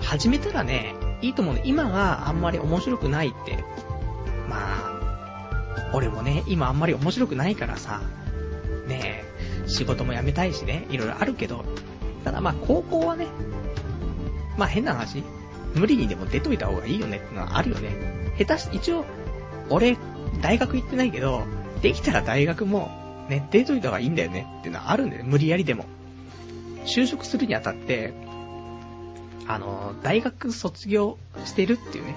[0.00, 1.62] 始めたらね、いいと思うね。
[1.64, 3.64] 今はあんまり面白くないって。
[4.48, 8.02] まあ、俺もね、今あんまり面白くないからさ、
[8.88, 9.24] ね
[9.66, 11.64] 仕事も辞めたいしね、いろいろあるけど、
[12.24, 13.28] ただまあ高校はね、
[14.58, 15.22] まあ変な話、
[15.74, 18.34] 無理にでも出といた方がいいよねってのはあるよね。
[18.38, 19.04] 下手し、一応、
[19.70, 19.96] 俺、
[20.40, 21.44] 大学行ってないけど、
[21.80, 22.90] できたら大学も、
[23.28, 25.28] ね、出といた方がいいんだよねっていうのはあるんだよね。
[25.28, 25.84] 無理やりでも。
[26.84, 28.12] 就職するにあたって、
[29.46, 32.14] あの、大学卒業してるっていうね、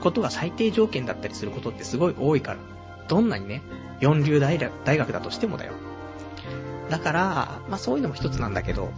[0.00, 2.58] ことが最低条件だったりすることってすごい多いから。
[3.08, 3.62] どんなにね、
[4.00, 5.72] 四流大学だとしてもだよ。
[6.90, 8.90] だから、まあそういうのも一つなんだけど、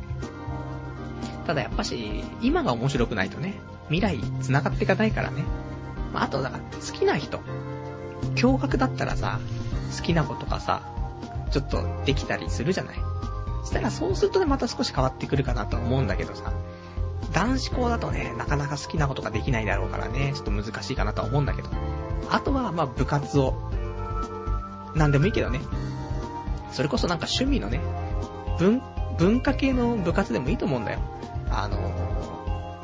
[1.47, 3.55] ただやっぱし、今が面白くないとね、
[3.91, 5.43] 未来繋がっていかないからね。
[6.13, 7.41] まああとだから、好きな人。
[8.35, 9.41] 驚愕だったらさ、
[9.97, 10.83] 好きな子とかさ、
[11.51, 12.97] ちょっとできたりするじゃない。
[13.69, 16.53] したらそうするとね、また少し変わってくるかなと思うんだけどさ、
[17.33, 21.69] 男子校だとね、なかなか好きなことができないだろうからね、ちょっと難しいかなとは思うんだけど。
[22.31, 23.55] あとは、まあ部活を、
[24.95, 25.61] なんでもいいけどね、
[26.73, 27.81] それこそなんか趣味のね、
[28.59, 28.83] 文、
[29.19, 31.01] 文化系の部活でもいいと思うんだよ。
[31.51, 31.79] あの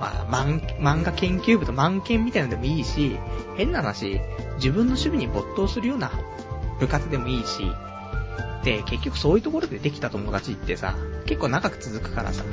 [0.00, 3.18] まあ、漫漫画研究部と漫研みたいなのでもいいし、
[3.56, 4.20] 変な話、
[4.56, 6.10] 自分の趣味に没頭するような
[6.78, 7.64] 部活でもいいし、
[8.64, 12.44] で、結局そういうところでできた友達ってさ、結構長く続くからさ、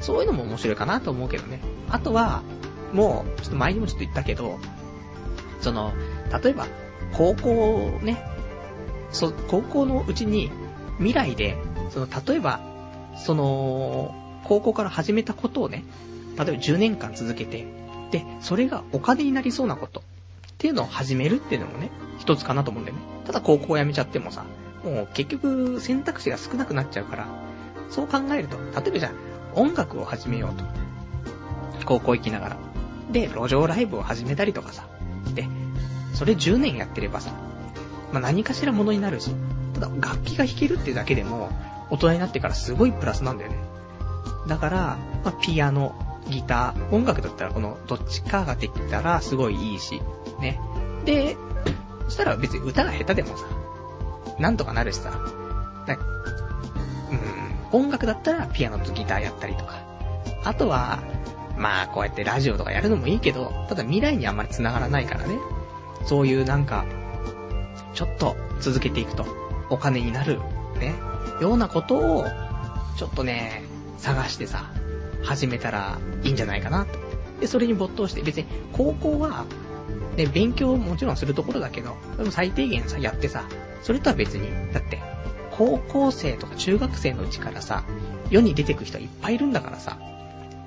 [0.00, 1.60] そういうのも面白いかなと思うけどね。
[1.90, 2.42] あとは、
[2.92, 4.58] もう、ちょっと前にもちょっと言ったけど、
[5.60, 5.92] その、
[6.42, 6.66] 例えば、
[7.12, 8.22] 高校ね、
[9.10, 10.50] そ、高校のうちに、
[10.98, 11.56] 未来で、
[11.90, 12.60] その、例えば、
[13.16, 14.14] その、
[14.44, 15.84] 高校から始めたことをね、
[16.36, 17.66] 例えば10年間続けて、
[18.10, 20.02] で、それがお金になりそうなこと、っ
[20.58, 23.02] ていうのを始めるっていうのもね、一つかなと思うんだよね。
[23.26, 24.44] ただ高校を辞めちゃってもさ、
[24.84, 27.26] もう結局選択肢が少なくなっちゃうから、
[27.90, 29.12] そう考えると、例えばじゃあ、
[29.54, 30.64] 音楽を始めようと。
[31.84, 32.56] 高校行きながら。
[33.10, 34.86] で、路上ライブを始めたりとかさ。
[35.34, 35.48] で、
[36.14, 37.32] それ10年やってればさ、
[38.12, 39.34] まあ、何かしらものになるし、
[39.74, 41.50] ただ楽器が弾けるってだけでも、
[41.90, 43.58] 大人になってからすごいプラスなんだよね。
[44.48, 45.94] だから、まあ、ピアノ、
[46.28, 50.00] ギター、音楽だったらこのどっちかができたらすごいいいし、
[50.40, 50.60] ね。
[51.04, 51.36] で、
[52.04, 53.44] そしたら別に歌が下手でもさ、
[54.38, 55.10] なんとかなるしさ、
[55.86, 55.96] だ
[57.72, 59.82] うん、音楽だったらピアノとギターやったりとか。
[60.44, 61.02] あとは、
[61.56, 65.38] まあこうやってラジオとかやるのもいいけど、ただ未来にあんまり繋がらないからね。
[66.04, 66.84] そういうなんか、
[67.94, 69.24] ちょっと続けていくと
[69.70, 70.40] お金になる、
[70.80, 70.94] ね、
[71.40, 72.26] ようなことを、
[72.96, 73.62] ちょっとね、
[73.98, 74.70] 探してさ、
[75.22, 76.86] 始めたらいいんじゃないかな。
[77.40, 79.46] で、それに没頭して、別に高校は、
[80.16, 83.44] ね、勉強もちろんするところだけど、でも最低限さ、やってさ、
[83.82, 85.00] それとは別に、だって、
[85.50, 87.84] 高校生とか中学生のうちからさ、
[88.30, 89.98] 世に出てく人いっぱいいるんだからさ、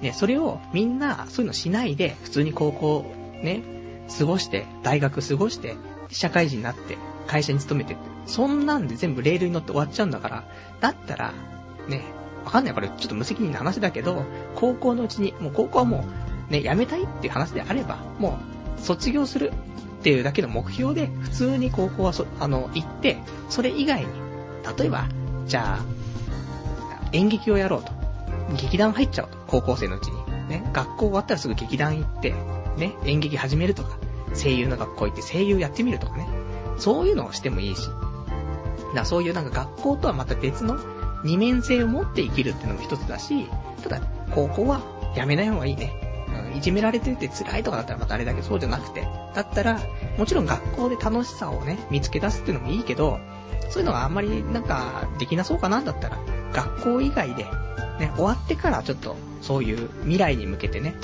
[0.01, 3.05] ね、それをみんなそういうのしないで、普通に高校、
[3.41, 3.63] ね、
[4.17, 5.75] 過ごして、大学過ごして、
[6.09, 10.43] 社会人になって、会社に勤めてって、そんなんで全部レールに乗って終わっちゃうんだから、
[10.79, 11.33] だったら、
[11.87, 12.03] ね、
[12.45, 14.23] わかんない、これちょっと無責任な話だけど、
[14.55, 16.05] 高校のうちに、もう高校はも
[16.49, 19.51] う、ね、辞めたいっていう話であれば、もう、卒業する
[19.99, 23.17] っていうだけの目標で、普通に高校はそ、あの、行って、
[23.49, 24.07] それ以外に、
[24.77, 25.07] 例えば、
[25.45, 27.91] じゃあ、演劇をやろうと。
[28.61, 29.37] 劇団入っちゃうと。
[29.47, 30.17] 高校生のうちに。
[30.49, 32.33] ね、学校終わったらすぐ劇団行って、
[32.77, 33.97] ね、演劇始めるとか、
[34.33, 36.27] 声優の学校行って声優やってみるとかね。
[36.77, 37.89] そういうのをしてもいいし。
[38.95, 40.77] だそういうなんか学校とはまた別の
[41.23, 43.47] 二面性を持って生きるっていうのも一つだし、
[43.83, 44.01] ただ、
[44.33, 44.81] 高校は
[45.15, 46.06] やめない方がいいね。
[46.55, 49.07] いじめられてて辛いとかだったらまたあれだけど、そうじゃなくて。
[49.35, 49.79] だったら、
[50.17, 53.19] もちろん学校で楽しさをね、見つけ出すっていうのもいいけど、
[53.69, 56.17] そういうのがあんまりなんかできなそうかなんだったら、
[56.53, 57.43] 学校以外で、
[57.99, 60.95] ね、終わってからちょっと、そういう未来に向けてね、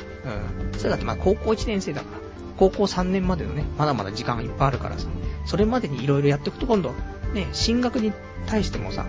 [0.71, 0.79] うん。
[0.79, 2.17] それだってまあ高校1年生だから、
[2.57, 5.07] 高校3年までのね、まだまだ時間いっぱいあるからさ、
[5.45, 6.93] それまでに色々やっていくと今度、
[7.33, 8.13] ね、進学に
[8.45, 9.05] 対してもさ、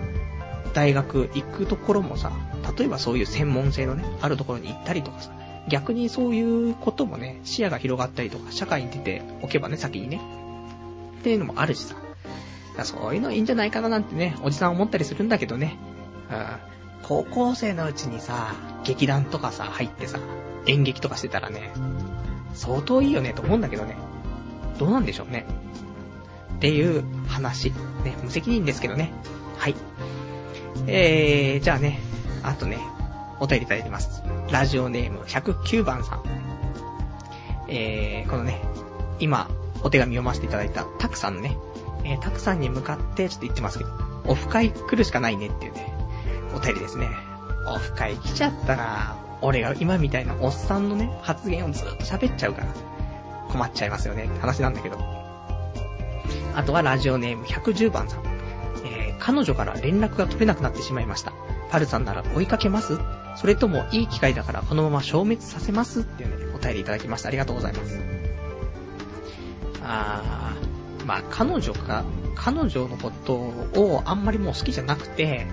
[0.73, 2.31] 大学行くところもさ、
[2.77, 5.31] 例えばそういう専門性のね、あるところに行ったりとかさ、
[5.67, 10.21] 逆にそういうこともね、視野が広がったりとか、社会に出ておけばね、先にね。
[11.19, 11.95] っていうのもあるしさ。
[12.83, 15.77] そういうのいいんじゃないかななんてね、おじさん思ったりするんだけどね。
[16.29, 16.75] うん。
[17.03, 18.53] 高校生のうちにさ、
[18.83, 20.19] 劇団とかさ、入ってさ、
[20.67, 21.71] 演劇とかしてたらね、
[22.53, 23.95] 相当いいよねと思うんだけどね。
[24.77, 25.45] どうなんでしょうね。
[26.55, 27.71] っていう話。
[28.03, 29.11] ね、無責任ですけどね。
[29.57, 29.75] はい。
[30.87, 31.99] えー、じゃあね、
[32.43, 32.77] あとね、
[33.39, 34.23] お便りいただいてます。
[34.51, 36.23] ラジオネーム109番さん。
[37.67, 38.61] えー、このね、
[39.19, 39.49] 今、
[39.83, 41.57] お手紙読ませていただいたタクさんのね、
[42.03, 43.89] えー、タクさんに向かってちょっと言ってますけど、
[44.27, 45.93] オフ会来るしかないねっていうね、
[46.55, 47.09] お便りですね。
[47.67, 52.67] オフ会来ちゃったら、俺が今みたいなおっさんのね、発言をずっと喋っちゃうから、
[53.49, 54.97] 困っちゃいますよねって話なんだけど。
[56.55, 58.21] あとはラジオネーム110番さん。
[58.85, 61.33] えー彼女から連絡が取れなくなってしまいました。
[61.71, 62.99] パルさんなら追いかけます？
[63.35, 67.29] それともいい機会だからこのまま消滅させますっていうね、お便りいただきました。
[67.29, 67.99] ありがとうございます。
[69.83, 72.03] あー、まあ彼女が、
[72.35, 75.47] 彼女のことをあんまりもう好きじゃなくて、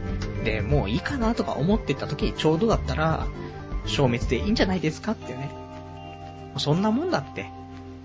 [0.45, 3.27] で、もういいかなとか思ってた時にちょうどだったら、
[3.87, 5.51] 消滅でいいんじゃないですかっていうね。
[6.59, 7.51] そんなもんだって。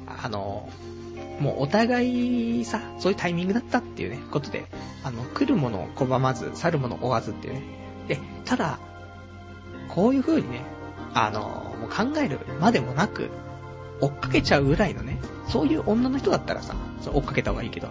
[0.07, 0.69] あの、
[1.39, 4.65] もうお互いさ、そういうタイミングだったっていうね、ことで、
[5.03, 7.63] あの、来るものを拒まず、去るものを追わずっていうね。
[8.07, 8.79] で、ただ、
[9.97, 10.63] こういう風にね、
[11.15, 13.31] あの、もう考えるまでもなく、
[13.99, 15.17] 追っかけちゃうぐらいのね、
[15.47, 16.75] そういう女の人だったらさ、
[17.11, 17.87] 追っかけた方がいいけど、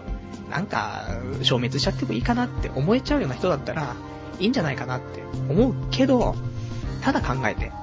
[0.49, 1.03] なんか、
[1.41, 3.97] 消滅しちゃってもいいかなって思えちゃうような人だったら、
[4.39, 6.35] いいんじゃないかなって思うけど、
[7.01, 7.73] ただ考えて、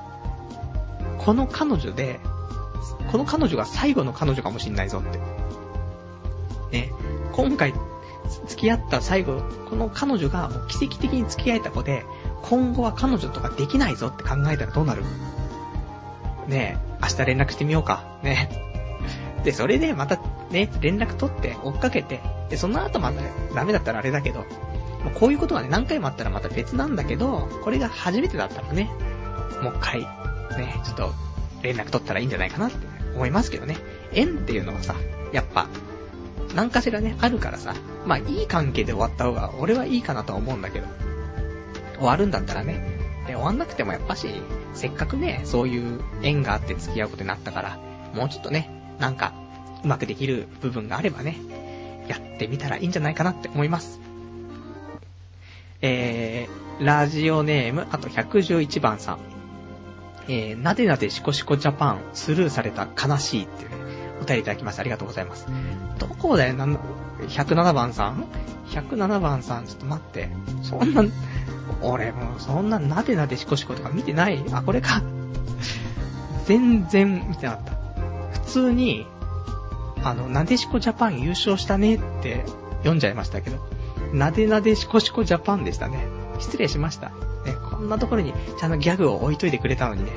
[1.18, 2.18] この彼女で、
[3.12, 5.18] この彼女が最後の彼女かもしんないぞって。
[6.72, 6.93] ね、
[7.33, 7.75] 今回、
[8.47, 12.07] 付き合った最後、この彼女が奇跡的に付き合えた子で、
[12.47, 15.03] 今後は彼女とかできないぞって考えたらどうなる？
[16.47, 18.18] ねえ、明日連絡してみようか。
[18.22, 18.51] ね
[19.45, 20.20] で、それでまた
[20.51, 22.20] ね、連絡取って追っかけて、
[22.51, 23.22] で、その後また
[23.55, 24.47] ダメだったらあれだけど、もう
[25.14, 28.90] こういうことがね、何回もあったらまた別なんだけど、これが初めてだったらね、
[29.62, 31.12] もう一回、ね、ちょっと
[31.62, 32.76] 連絡取ったらいいんじゃないかなって
[33.14, 33.76] 思いますけどね。
[34.12, 34.95] 縁っていうのはさ、
[35.32, 35.66] やっぱ、
[36.55, 37.74] 何かしらね、あるからさ、
[38.07, 40.86] まあいい関係で終わった方が俺はいいかなとは思うんだけど、
[42.05, 42.82] 終わるんだったらね、
[43.26, 44.28] で、終わんなくてもやっぱし、
[44.74, 47.78] せっかくね、そういう縁があって付き合うことになったから、
[48.14, 49.32] もうちょっとね、なんか、
[49.82, 51.38] うまくできる部分があればね、
[52.07, 54.00] やってみたらいいんじゃないかなって思います。
[55.80, 59.18] えー、ラジオネーム、あと111番さん。
[60.28, 63.76] えー、なでなでしこしこジャパン、スルーされた悲しいっていうね、
[64.20, 64.80] お便りいただきました。
[64.82, 65.46] ありがとうございます。
[65.98, 66.78] どこだよ、なん
[67.21, 68.27] 107番さん
[68.69, 70.29] ?107 番さん、ちょっと待って。
[70.62, 71.05] そんな、
[71.81, 74.45] 俺もうそんななでなでしこしことか見てない？
[74.53, 75.03] あ、これか。
[76.47, 77.73] 全然見てなかった。
[78.33, 79.07] 普通に、
[80.03, 82.45] あの、なでしこジャパン優勝したねって
[82.79, 83.59] 読んじゃいましたけど、
[84.12, 86.07] なでなでしこしこジャパンでしたね。
[86.39, 87.09] 失礼しました。
[87.09, 90.11] ね、こんなところにちゃんとギャグを置いといてくれたのにね、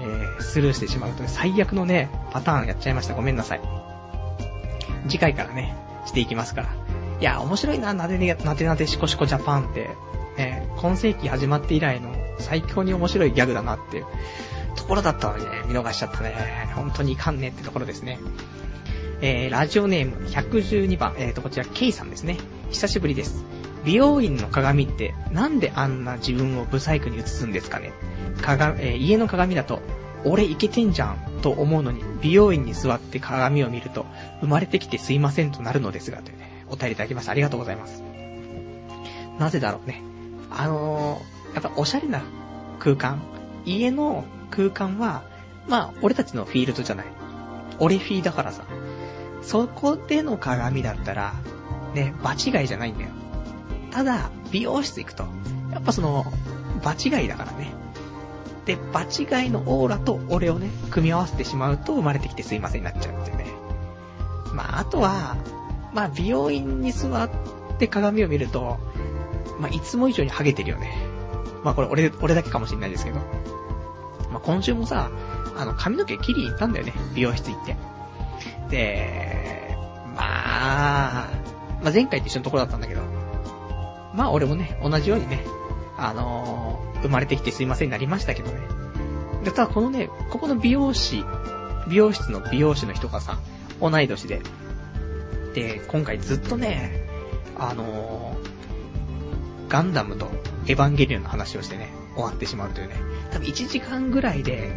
[0.00, 3.14] えー、スルーしてしまうと、最悪のね、パターンやっちゃいました。
[3.14, 3.60] ごめんなさい。
[5.08, 5.76] 次回からね、
[6.06, 6.68] していきますから。
[7.20, 9.90] いや、面白いな、なでなでなでしこしこジャパンって、
[10.36, 14.06] ね、今世紀始まって以来の最強に面白いギャグだなっていう
[14.76, 16.34] ところだったのにね、見逃しちゃったね。
[16.74, 18.18] 本当にいかんねってところですね。
[19.22, 22.36] えー、ラジオネーム112番、えーと、こちら、ケイさんですね。
[22.70, 23.44] 久しぶりです。
[23.84, 27.92] 美容院の鏡ってなんであんな自分をブサイクに映すんですかね
[28.42, 29.80] 鏡、えー、家の鏡だと、
[30.24, 34.04] 俺イケてんじゃんと思うのに、美容院に座って鏡を見ると、
[34.40, 37.32] 生まれてきてすいませんとなるのですが、というね、お便りいただきました。
[37.32, 38.02] ありがとうございます。
[39.38, 40.02] なぜだろうね。
[40.50, 42.22] あのー、やっぱおしゃれな
[42.78, 43.22] 空間、
[43.64, 45.24] 家の空間は、
[45.68, 47.06] まあ、俺たちのフィールドじゃない。
[47.78, 48.64] 俺フィーだからさ、
[49.42, 51.34] そこでの鏡だったら、
[51.94, 53.10] ね、場違いじゃないんだよ。
[53.90, 55.24] ただ、美容室行くと、
[55.72, 56.24] やっぱその、
[56.82, 57.72] 場違いだからね。
[58.64, 63.46] で、場違いのオーラと俺をね、組み合わせてしまうと生まれてきてすいませんになっちゃうっていうね。
[64.56, 65.36] まあ、あとは、
[65.92, 67.30] まあ、美容院に座っ
[67.78, 68.78] て鏡を見ると、
[69.60, 70.96] まあ、いつも以上にハゲてるよね。
[71.62, 73.16] まあ、これ俺、俺だけかもしれないですけど。
[74.30, 75.10] まあ、今週もさ、
[75.56, 77.76] あの、髪の毛切りに行ったんだよね、美容室行って。
[78.70, 79.76] で、
[80.16, 81.28] まあ、
[81.82, 83.02] まあ、前回と一緒のところだったんだけど、
[84.14, 85.44] まあ俺もね、同じようにね、
[85.98, 88.60] あのー、生まれてきてすいませんになりましたけどね。
[89.44, 91.22] で、ただこのね、ここの美容師、
[91.88, 93.38] 美容室の美容師の人がさ、
[93.80, 94.40] 同い年で、
[95.54, 97.04] で、今回ずっとね、
[97.58, 100.30] あのー、ガンダムと
[100.66, 102.94] エヴァンゲリオンの話をしてね、終わってしまうというね、
[103.32, 104.70] 多分1時間ぐらいで、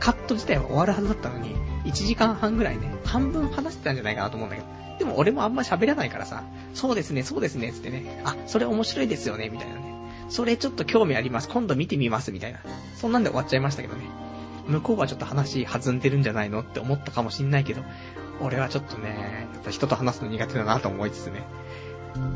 [0.00, 4.68] カット自体は終わるはずだったのに、1時間半ぐらいね、半分話してたんじゃないかなと思うんだけど。
[4.98, 6.42] でも俺もあんま喋らないからさ、
[6.74, 9.94] そうですね、そうですね、つってね、あ、それ面白いですよね、みたいなね。
[10.28, 12.60] それちょっと興味あります、今度見てみます、みたいな。
[12.96, 14.02] そんなんで終わっちゃいましたけどね。
[14.68, 17.82] 向こうはちょっと話弾んでるんじゃないのって思ったかもしんないけど、
[18.40, 21.44] 俺はちょっとね、やっぱ人と話すの苦手だなと思いつつね。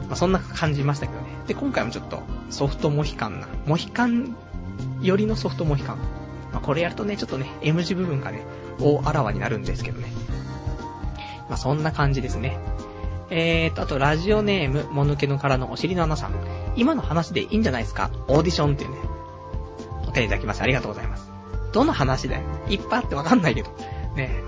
[0.08, 1.28] まあ、そんな感じましたけどね。
[1.46, 4.36] で、今回もちょっとソフトモヒカンな、モヒカン
[5.00, 5.96] よりのソフトモヒカン。
[6.52, 8.42] まあ、これやるとね、ちょっとね、M 字部分がね、
[8.80, 10.08] 大あらわになるんですけどね。
[11.48, 12.58] まあ、そんな感じですね。
[13.30, 16.32] えーと、あと、ラジオネーム、もぬけの殻のお尻の穴さん。
[16.76, 18.10] 今の話でいいんじゃないですか？
[18.28, 18.96] オーディションっていうね。
[20.08, 21.30] お手いただきましてありがとうございます。
[21.72, 22.42] どの話だよ？
[22.68, 23.70] いっぱいあってわかんないけど。
[24.16, 24.42] ね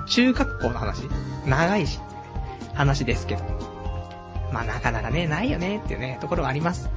[0.00, 1.08] 中学校の話？
[1.46, 2.00] 長いし、
[2.74, 3.42] 話ですけど。
[4.52, 6.90] まあ、なかなかね、ないよねっていうね、ところはあります。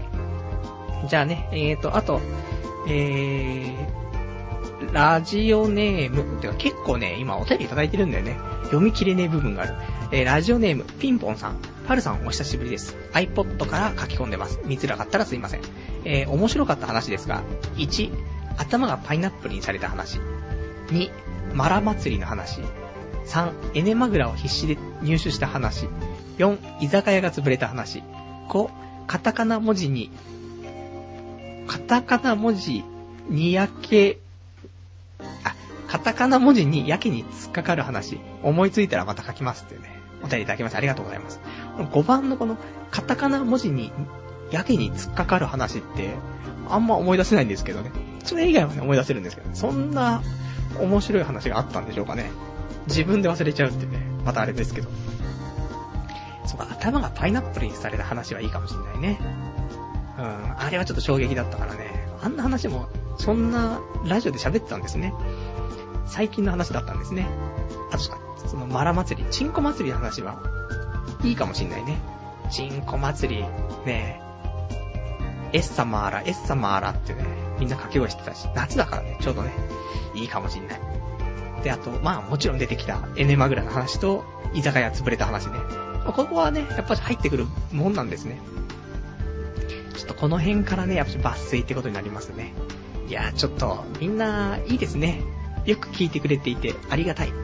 [1.08, 2.20] じゃあね、えーと、あと、
[2.88, 8.38] えー、ラジオネーム、てか結構ね、今お便りいただいてるんだよね。
[8.66, 9.76] 読み切れねえ部分がある。
[10.12, 11.58] えー、ラジオネーム、ピンポンさん。
[11.88, 12.98] パルさんお久しぶりです。
[13.14, 14.60] iPod から書き込んでます。
[14.66, 15.62] 見づらかったらすいません。
[16.04, 17.44] えー、面白かった話ですが、
[17.76, 18.12] 1、
[18.58, 20.20] 頭がパイナップルにされた話。
[20.88, 21.10] 2、
[21.54, 22.62] マラ祭りの話。
[23.28, 25.88] 3、エネマグラを必死で入手した話。
[26.38, 28.04] 4、居酒屋が潰れた話。
[28.50, 28.70] 5、
[29.08, 30.12] カタカナ文字に、
[31.68, 32.84] カタカナ文字
[33.30, 34.20] にやけ
[35.44, 35.56] あ
[35.88, 39.90] カタカナ文字にやけに突っかかる話、思いついたらまた書きますっていうね、
[40.24, 41.40] お便りいただきましてありがとうございます。
[41.78, 42.58] 5番のこの、
[42.92, 43.92] カタカナ文字に
[44.52, 46.16] やけに突っかかる話って、
[46.70, 47.92] あんま思い出せないんですけどね。
[48.24, 50.22] それ以外はね、思い出せるんですけど、ね、そんな
[50.80, 52.32] 面白い話があったんでしょうかね。
[52.88, 54.90] 自分で忘れちゃうってね、またあれですけど。
[56.46, 59.20] そうか、頭がパイナップルにされた話はいいかもしれないね。
[60.18, 62.08] うん、あれはちょっと衝撃だったからね。
[62.22, 65.14] あんな話も、そんなラジオで喋ってたんですね。
[66.06, 67.28] 最近の話だったんですね。
[67.92, 70.40] あとか、そのマラ祭り、チンコ祭りの話は、
[71.24, 71.98] いいかもしんないね。
[72.52, 73.42] チンコ祭り、
[73.86, 74.22] ね
[75.54, 77.24] エッサマーラ、エッサマーラってね、
[77.60, 79.52] みんな掛け声してたし、夏だからね、ちょうどね、
[80.14, 80.82] いいかもしんない。
[81.66, 85.54] で、あと、まあもちろん出てきたエネマグラの話と、居酒屋潰れた話ね。
[86.06, 88.40] ここはね、やっぱり入ってくるもんなんですね。
[89.98, 92.54] ちょっとこの辺からね、やっぱり抜粋ってことになりますね。
[93.10, 95.24] いやーちょっと、みんな、いいですね。
[95.66, 97.32] よく聞いてくれていて、ありがたい。
[97.32, 97.36] ね。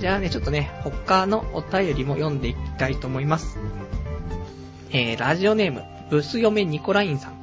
[0.00, 3.58] じゃあね、ちょっとね、他のお便りも読んでいきたいと思います。
[4.92, 7.34] えー、ラジオネーム、ブス嫁ニコラインさん。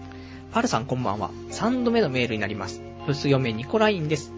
[0.51, 1.29] パルさんこんばんは。
[1.51, 2.81] 3度目のメールになります。
[3.05, 4.34] ブス嫁ニコラインです。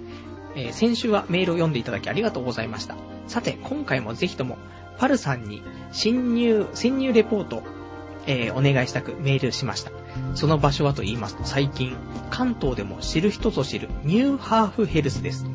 [0.55, 2.95] えー、先週はメールを読んでいただきありがとうございました。
[3.27, 4.57] さて、今回もぜひとも、
[4.97, 7.63] パルさんに侵入、潜入レポート、
[8.25, 9.91] えー、お願いしたくメールしました。
[10.33, 11.95] その場所はと言いますと、最近、
[12.29, 15.45] 関東でも知る人ぞ知るニューハーフヘルスです。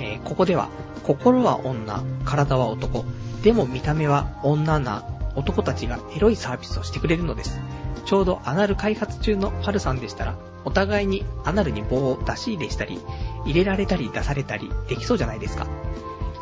[0.00, 0.68] えー、ここでは、
[1.04, 3.04] 心は女、体は男、
[3.42, 5.04] でも見た目は女な
[5.38, 7.60] 男たちがエロいサービスをしてくれるのです。
[8.04, 10.34] ちょうどアナル開発中のパルさんでしたら、
[10.64, 13.00] お互いにアナルに棒を出し入れしたり、
[13.44, 15.66] 入れられたり出されたりできそうじゃないですか。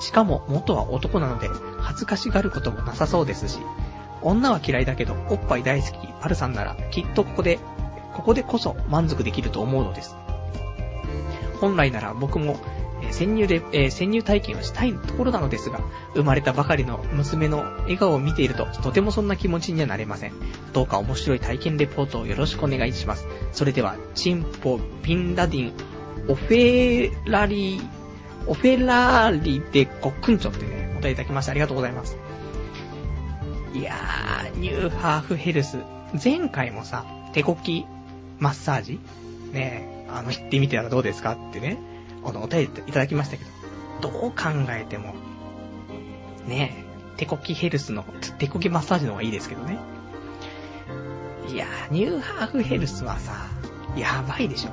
[0.01, 1.49] しかも元は男なので
[1.81, 3.59] 恥ずかしがることもなさそうですし、
[4.23, 7.59] 女は嫌いだけどおっぱい大好きパルさんならきっとここで、
[8.15, 10.17] ここでこそ満足できると思うのです。
[11.61, 12.57] 本来なら僕も
[13.09, 15.81] え潜入で、え、潜入体験をしたいところなのですが、
[16.15, 20.33] 生まれたばかりの娘の笑顔を見ていると、とてもそんな気持ちにはなれません。
[20.73, 23.27] どうか面白い体験レポートをよろしくお願いします。
[23.53, 25.73] それでは、チンポ、ピンラディン、
[26.29, 27.81] オフェラリ、
[28.47, 32.17] オフェラーリでごくんちょってね、お答えいただきましてありがとうございます。
[33.75, 35.79] いやー、ニューハーフヘルス。
[36.25, 37.85] 前回もさ、手こき
[38.39, 39.01] マッサージ？
[39.53, 41.33] ねあの、行ってみたらどうですか？
[41.33, 41.79] ってね。
[42.27, 43.45] このお便りいただきましたけ
[44.03, 44.37] ど、どう考
[44.71, 45.15] えても、
[46.49, 48.05] ねえ、手こきヘルスの、
[48.39, 49.79] 手こきマッサージの方がいいですけどね。
[51.49, 53.47] いやー、ニューハーフヘルスはさ、
[53.97, 54.71] やばいでしょ。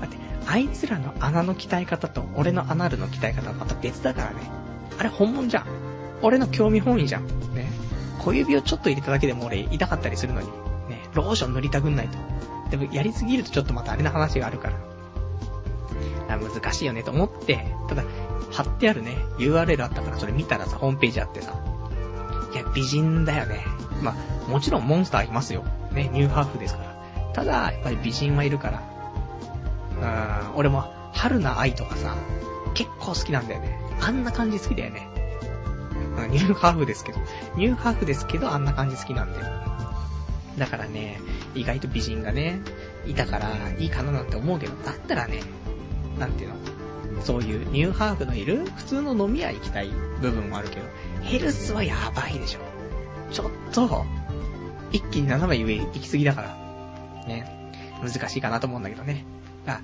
[0.00, 4.36] だって、あいつらの穴の鍛え方と俺のアナルの鍛え方はまた別だからね。
[4.98, 5.66] あれ本物じゃん。
[6.22, 7.26] 俺の興味本位じゃん。
[7.54, 7.70] ね。
[8.18, 10.46] 小指をちょっと入れただけでも俺痛かったりするのに、
[10.88, 12.16] ね、ローション塗りたくんないと。
[12.70, 14.93] でもやりすぎるとちょっとまたあれな話があるから。
[16.28, 18.04] 難しいよねと思って、ただ、
[18.50, 21.54] 貼ってあるね、URL あったからそれ見たらさ、ホームページあってさ、
[22.52, 23.64] いや、美人だよね。
[24.02, 25.64] まあ、もちろんモンスターいますよ。
[25.92, 27.32] ね、ニューハーフですから。
[27.32, 28.82] ただ、やっぱり美人はいるから。
[29.98, 32.14] うーん、俺も、春菜愛とかさ、
[32.74, 33.78] 結構好きなんだよね。
[34.00, 35.08] あんな感じ好きだよね。
[36.30, 37.18] ニューハーフですけど、
[37.56, 39.46] ニューハーフですけど、あんな感じ好きなんだよ。
[40.58, 41.20] だからね、
[41.54, 42.60] 意外と美人がね、
[43.06, 45.40] いたから、いいかななんて思うけど、だったらね、
[46.18, 46.56] なんていうの？
[47.22, 49.88] そういうニューハーフのいる普通の飲み屋行きたい
[50.20, 50.86] 部分もあるけど、
[51.22, 52.60] ヘルスはやばいでしょ。
[53.30, 54.04] ちょっと、
[54.92, 56.48] 一気に斜め上行き過ぎだから、
[57.26, 59.24] ね、難しいかなと思うんだけどね。
[59.66, 59.80] あ、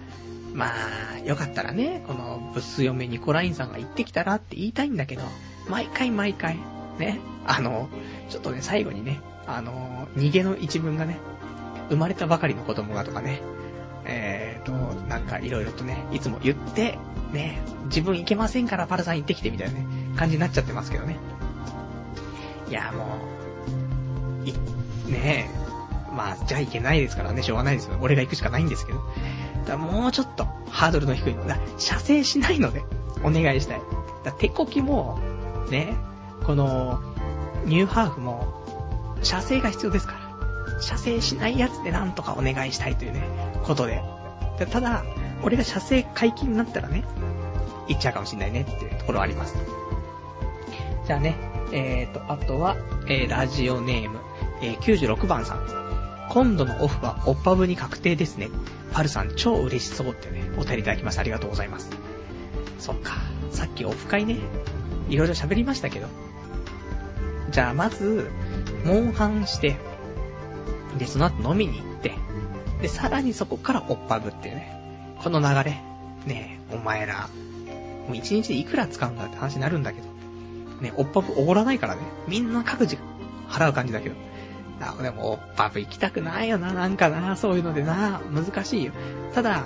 [0.52, 0.72] ま
[1.14, 5.22] あ、よかったらね、このブス嫁ニコラインさんが行ってきたらって言いたいんだけど、
[5.68, 6.58] 毎回毎回、
[6.98, 7.88] ね、あの、
[8.28, 11.18] ちょっとね、最後にね、あの、逃げの一文がね、
[11.88, 13.40] 生まれたばかりの子供がとかね、
[14.10, 14.72] えーと、
[15.08, 16.98] なんかいろいろとね、いつも言って、
[17.32, 19.86] ね、自分行けませんからパルさん行ってきてみたいなね、
[20.16, 21.16] 感じになっちゃってますけどね。
[22.68, 23.06] いや、も
[24.44, 24.52] う、い、
[25.10, 27.96] ねえ、まあ、じゃあ行けないですからね、しょうがないですよ。
[28.00, 29.00] 俺が行くしかないんですけど。
[29.66, 31.46] だもうちょっと、ハードルの低いの。
[31.46, 32.82] だ射精しないので、
[33.22, 33.80] お願いしたい。
[34.24, 35.20] だ手こきも、
[35.70, 35.94] ね、
[36.44, 37.00] この、
[37.64, 38.60] ニューハーフも、
[39.22, 40.19] 射精が必要ですから。
[40.80, 43.22] 射精しないやつでなんとかお願いしたいというね、
[43.64, 44.02] ことで。
[44.58, 45.04] でただ、
[45.42, 47.04] 俺が射精解禁になったらね、
[47.88, 49.56] 行っちゃうかもしんないねっていうところはあります。
[51.06, 51.36] じゃあね、
[51.72, 54.18] えーと、あとは、えー、ラジオネーム、
[54.62, 55.80] えー、96番さん。
[56.30, 58.50] 今度のオフはおっぱぶに確定ですね。
[58.92, 61.90] パルさん超嬉しそうってね、お便りいただきましたありがとうございます。
[62.78, 63.14] そっか、
[63.50, 64.38] さっきオフ会ね、
[65.08, 66.06] いろいろ喋りましたけど。
[67.50, 68.30] じゃあまず、
[68.84, 69.76] モンハンして、
[70.98, 72.12] で、その後飲みに行って、
[72.82, 75.16] で、さらにそこからおっぱぶっていうね。
[75.22, 75.82] この流れ。
[76.26, 77.28] ねえ、お前ら、
[78.08, 80.08] もう一日でいくら使うんだって話になるんだけど。
[80.80, 82.02] ね、おっぱぶおごらないからね。
[82.26, 82.96] みんな各自
[83.48, 84.14] 払う感じだけど。
[84.80, 88.92] あ、でも、おっぱぶ行きたくないよな、なんかな、そういうのでな、難しいよ。
[89.34, 89.64] ただ、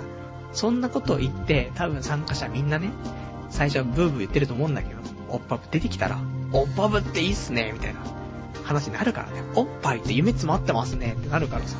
[0.51, 2.91] そんなことを言って、多分参加者みんなね、
[3.49, 4.99] 最初はブーブー言ってると思うんだけど、
[5.29, 6.19] おっぱぶ出てきたら、
[6.51, 8.01] おっぱぶっていいっすね、みたいな
[8.65, 9.43] 話になるからね。
[9.55, 11.77] おっぱいって夢詰まってますね、ってなるからさ。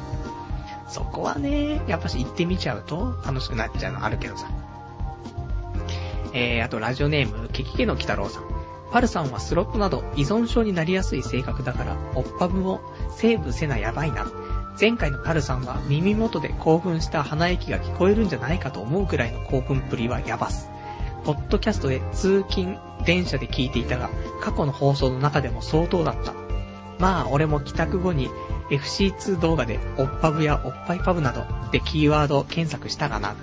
[0.87, 4.47] そこはね、やっぱし行ってみちゃうと楽しくなっちゃうのあるけどさ。
[6.33, 8.43] えー、あとラジオネーム、ケキケの鬼太郎さん。
[8.91, 12.79] パルさんはスロットなど依存症になりやすい性格だから、おっぱぶを
[13.15, 14.25] セーブせなやばいな。
[14.79, 20.69] 前回のパルさんは耳元で興奮した鼻息が聞こえるんじゃないかと思うくらいの興奮っぷりはやばす。
[21.23, 24.09] ポッドキャストで通勤電車で聞いていたが、
[24.41, 26.44] 過去の放送の中でも相当だった。
[26.99, 28.29] まあ、俺も帰宅後に
[28.69, 33.35] FC2 動画でおっぱぶやおっぱいパブなどでキーワード検索したがな。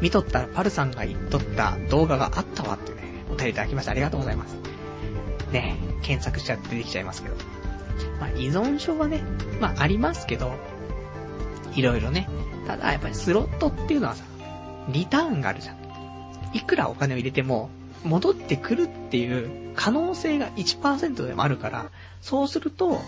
[0.00, 4.56] 見とったらパルさんが言っとった動画があったわってね、お便りいただきましてありがとうございます。
[5.52, 7.34] ね、検索しちゃって出てきちゃいますけど。
[8.18, 9.22] まあ、依存症はね、
[9.60, 10.54] まあ、ありますけど、
[11.74, 12.28] いろいろね。
[12.66, 14.24] ただ、やっぱりスロットっていうのはさ、
[14.88, 15.76] リターンがあるじゃん。
[16.52, 17.70] いくらお金を入れても、
[18.04, 21.90] 戻ってくるっていう可能性が1%でもあるから、
[22.20, 23.00] そうすると、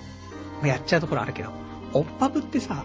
[0.65, 1.51] やっちゃうところあるけど、
[1.93, 2.85] オッパブってさ、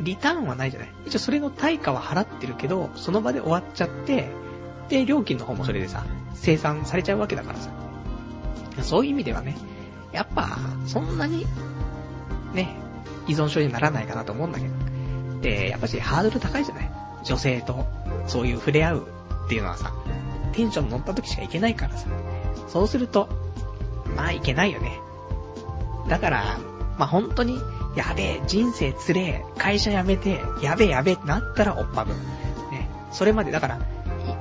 [0.00, 0.88] リターンはないじゃない？
[1.06, 4.28] 一応それの対価は払ってるけど、その場で終わっちゃって、
[4.88, 6.04] で、料金の方もそれでさ、
[6.34, 7.70] 生産されちゃうわけだからさ。
[8.82, 9.56] そういう意味ではね、
[10.12, 11.46] やっぱ、そんなに、
[12.52, 12.76] ね、
[13.26, 14.74] 依存症にならないかなと思うんだけど。
[15.40, 16.90] で、やっぱしハードル高いじゃない？
[17.24, 17.86] 女性と、
[18.26, 19.08] そういう触れ合う
[19.46, 19.94] っていうのはさ、
[20.56, 22.08] テンション乗った時しかいけないからさ。
[22.66, 23.28] そうすると、
[24.16, 24.98] まあいけないよね。
[26.08, 26.58] だから、
[26.98, 27.60] まあ本当に、
[27.94, 32.12] やべえ、人生つれえ、会社辞めて、やべえやべえってなったらおっぱぶ。
[32.70, 32.88] ね。
[33.12, 33.80] それまで、だから、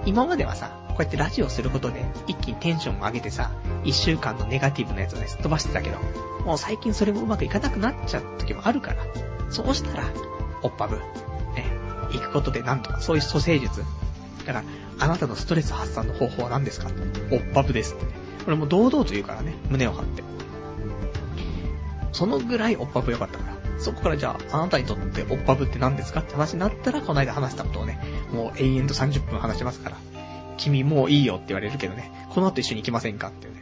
[0.06, 3.52] 今まではさ、こうやってラジオすることで、一気にテンションを上げてさ、
[3.84, 5.98] 一週間のネガティブなやつをね、すっ飛ばしてたけど、
[6.46, 9.04] もう最近それもうまくいかなくなっちゃう時もあるから、
[9.50, 10.04] そうしたら、
[10.62, 10.98] おっぱぶ。
[11.56, 11.66] ね。
[12.12, 13.84] 行くことでなんとか、そういう蘇生術。
[14.46, 14.64] だから、
[15.00, 16.90] あなたのストレス発散の方法は何ですか？
[17.32, 18.06] おっぱぶですって。
[18.46, 20.24] これも堂々と言うからね、胸を張って。
[22.12, 23.56] そのぐらいおっぱぶ良かったから。
[23.80, 28.00] そこからじゃあ、あなたにとっておっぱぶって何ですかって話になったら、この間話したことをね、
[28.32, 29.98] もう永遠と30分話しますから。
[30.58, 33.54] 君もういいよって言われるけどね、この後一緒に行きませんかってね。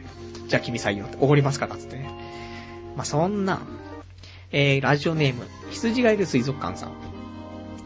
[0.46, 2.08] じゃあ君採用っておごりますからつってね。
[2.94, 3.60] まあ、そんな、
[4.52, 6.92] えー、ラジオネーム、羊がいる水族館さん。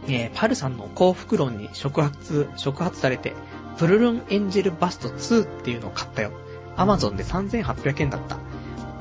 [0.09, 3.35] えー、パルさんの幸福論に触発、触発されて、
[3.79, 6.33] プルルンエンジェルバスト2っていうのを買ったよ。
[6.77, 8.39] アマゾンで3800円だった。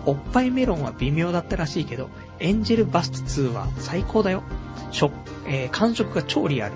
[0.05, 4.43] おっぱいメロンは微妙だったらしいけど、エンジェルバスト2は最高だよ。
[4.91, 5.14] 食、
[5.47, 6.76] えー、感触が超リアル。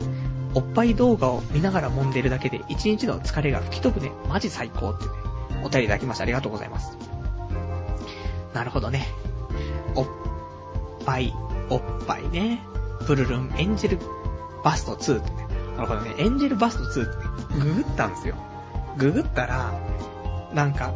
[0.54, 4.12] おっぱい動画を見ながら揉んでるだけで一日の疲れが吹き飛ぶね。
[4.28, 5.12] マジ最高ってね。
[5.64, 6.98] お便りいただきましてありがとうございます。
[8.54, 9.08] なるほどね。
[9.96, 10.08] おっ
[11.06, 11.34] ぱい、
[11.70, 12.62] おっぱいね。
[13.06, 14.21] プルルンエンジェル
[14.64, 15.48] バスト2ってね。
[15.78, 16.16] なるほどね。
[16.18, 18.36] エンジェルバスト2ってね、ググったんですよ。
[18.98, 19.74] ググったら、
[20.54, 20.94] なんか、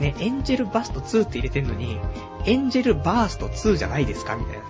[0.00, 1.98] ね、エンジェルバスト2って入れてんのに、
[2.44, 4.36] エンジェルバースト2じゃないですか？
[4.36, 4.64] みたいなね。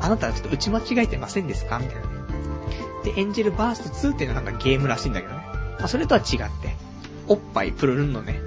[0.00, 1.78] あなたはちょっと打ち間違えてませんですか？
[1.78, 2.08] みたいなね。
[3.04, 5.40] で、エンジェルバースト2っていうのはなんかゲームらしいんだけどね。
[5.78, 6.76] まあ、それとは違って、
[7.28, 8.40] おっぱいプルルンのね、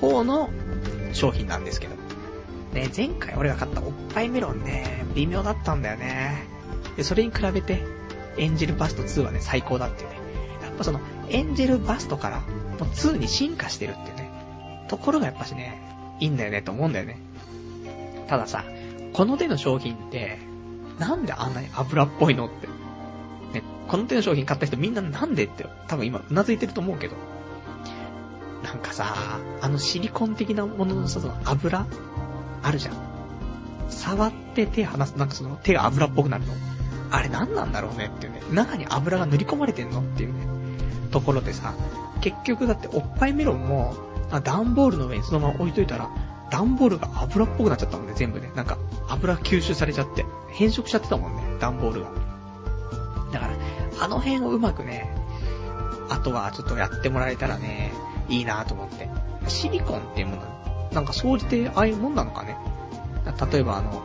[0.00, 0.50] 方の
[1.12, 1.96] 商品なんですけど。
[2.72, 6.46] ね、前回俺が買ったおっぱいメロンね、微妙だったんだよね。
[6.96, 7.82] で、それに比べて、
[8.38, 10.16] エンジェルバスト2はね、最高だっていうね。
[10.62, 12.46] やっぱその、エンジェルバストから、も
[12.80, 14.30] う2に進化してるっていうね。
[14.88, 15.80] ところがやっぱしね、
[16.20, 17.18] いいんだよねと思うんだよね。
[18.28, 18.64] たださ、
[19.12, 20.38] この手の商品って、
[20.98, 22.66] なんであんなに油っぽいのって。
[23.52, 27.16] ね、この手の商品買った人みんななんでって多分今うなずいてると思うけど。
[28.62, 29.14] なんかさ、
[29.60, 31.86] あのシリコン的なもののさ、その油
[32.62, 32.94] あるじゃん。
[33.88, 36.52] 触って手離すと、なんかその手が油っぽくなるの。
[37.10, 38.42] あれ何なんだろうねっていうね。
[38.52, 40.46] 中に油が塗り込まれてんのっていうね。
[41.10, 41.74] ところでさ、
[42.20, 43.94] 結局だっておっぱいメロンも、
[44.30, 46.10] あ、段ボールの上にそのまま置いといたら、
[46.50, 48.50] 段ボールが油っぽくなっちゃったもんね、全部ね。
[48.54, 48.78] なんか、
[49.08, 52.10] 油吸収されちゃって、変色しちゃってたもんね、段ボールが。
[53.32, 53.52] だから、
[54.00, 55.12] あの辺をうまくね、
[56.08, 57.92] あとはちょっとやってもらえたらね、
[58.28, 59.08] いいなと思って。
[59.48, 60.42] シリコンっていうもの、
[60.92, 62.56] なんか総じてああいうもんなのかね。
[63.50, 64.02] 例えばあの、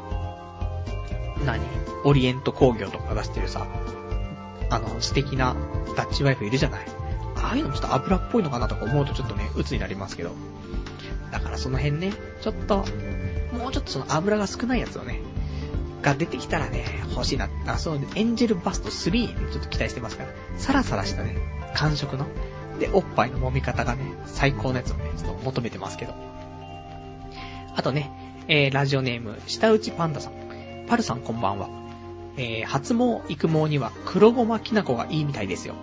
[1.45, 1.61] 何？
[2.03, 3.67] オリエント工業とか出してるさ、
[4.69, 5.55] あの、素敵な
[5.95, 6.85] ダッチワイフいるじゃない
[7.35, 10.31] ああいうのもちょっと油っぽいのかなとか思うとちょっとね、鬱になりますけど。
[11.31, 12.85] だからその辺ね、ちょっと、
[13.53, 15.19] もうちょっとその油が少ないやつをね、
[16.01, 17.49] が出てきたらね、欲しいな。
[17.67, 21.37] あ、そのエンジェルバスト3にちょっと期待してますから、サラサラしたね、
[21.75, 22.25] 感触の、
[22.79, 26.13] で、おっぱいの揉み方がね、最高のやつをね、ちょっと求めてますけど。
[27.75, 28.11] あとね、
[28.47, 30.50] えー、ラジオネーム、下打ちパンダさん。
[30.87, 31.69] パルさんこんばんは。
[32.37, 35.75] えー、初毛、育毛には黒ごまきな粉がいいみたいですよ。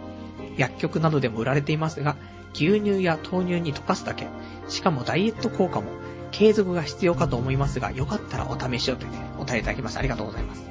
[0.57, 2.17] 薬局などでも売られていますが、
[2.55, 4.27] 牛乳や豆乳に溶かすだけ。
[4.69, 5.87] しかもダイエット効果も。
[6.31, 10.01] 継続が必要かと思いますが、よかったらお試しをというね、お便りいただきました。
[10.01, 10.69] ありがとうございます。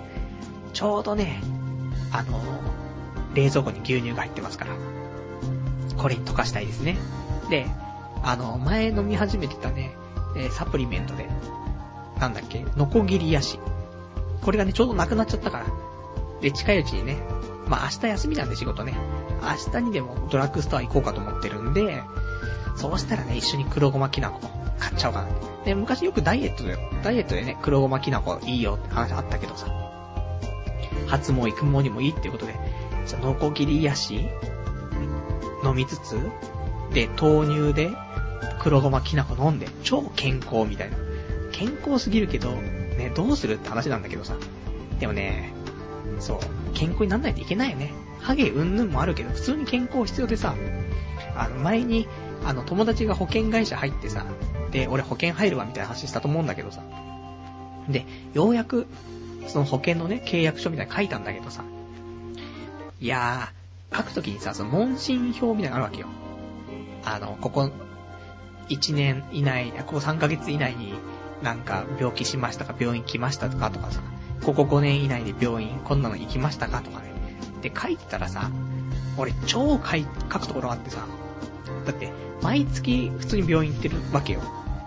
[0.74, 1.42] ちょうどね、
[2.12, 2.40] あの、
[3.34, 4.72] 冷蔵庫に牛乳が入ってますから、
[5.98, 6.98] これに溶かしたいですね。
[7.50, 7.68] で、
[8.24, 9.96] あの、前飲み始めてたね、
[10.36, 11.28] え、サプリメントで、
[12.20, 13.60] なんだっけ、ノコギリヤシ。
[14.48, 15.66] これがね、ちょうどなくなっちゃったから。
[16.40, 17.18] で、近いうちにね、
[17.68, 18.98] まあ明日休みなんで仕事ね。
[19.42, 22.02] 明日にでもドラッグストア行こうかと思ってるんで、
[22.78, 24.40] そうしたらね、一緒に黒ごまきな粉
[24.80, 25.28] 買っちゃおうかな。
[25.66, 29.68] で、昔よくダイエットで、ダイエットでね、黒ごまきな粉いいよって話あったけどさ。
[31.08, 32.56] 初詣育毛にもいいってことで、
[33.06, 34.30] じゃノコギリヤシ
[35.66, 36.18] 飲みつつ、
[36.94, 37.90] で、豆乳で
[38.62, 40.96] 黒ごまきな粉飲んで、超健康みたいな。
[41.52, 42.54] 健康すぎるけど、
[42.98, 44.36] ね、どうするって話なんだけどさ。
[45.00, 45.54] でもね、
[46.20, 46.40] そう、
[46.74, 47.94] 健康になんないといけないよね。
[48.20, 50.56] ハゲうんぬんもあるけど、普通に健康必要でさ、
[51.36, 52.08] あの、前に、
[52.44, 54.26] あの、友達が保険会社入ってさ、
[54.72, 56.82] で、俺保険入るわみたいな話したと思うんだけどさ。
[57.88, 58.88] で、ようやく、
[59.48, 61.64] その保険のね、契約書みたいな書いたんだけどさ。
[63.00, 66.08] いやー、書くときにさ、その問診票みたいなのあるわけよ。
[67.06, 67.70] あの、ここ、
[68.70, 70.94] 1年以内、ここ3ヶ月以内に
[71.42, 74.02] なんか病気しましたか、病院来ましたかとかさ、
[74.44, 77.12] ここ5年以内で病院こんなの行きましたかとかね。
[77.62, 78.50] で、書いてたらさ、
[79.18, 81.06] 俺超書い、書くところあってさ、
[81.86, 82.12] だって、
[82.42, 84.42] 毎月普通に病院行ってるわけよ。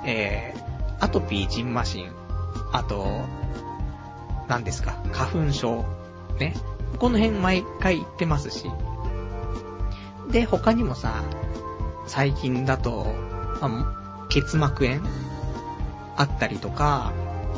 [0.05, 2.13] えー、アトピー、ジンマシン、
[2.73, 3.25] あと、
[4.49, 5.85] 何ですか、花粉症、
[6.39, 6.55] ね。
[6.99, 8.71] この辺毎回行ってますし。
[10.31, 11.23] で、他にもさ、
[12.07, 13.07] 最近だと、
[13.61, 15.01] ま、結膜炎
[16.17, 17.13] あったりとか、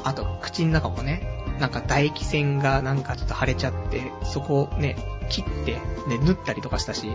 [0.05, 1.23] あと、口の中もね、
[1.61, 4.97] なんか唾液腺がなんかちょっと腫れちゃって、そこをね、
[5.29, 5.73] 切って、
[6.09, 7.11] ね、縫ったりとかしたし、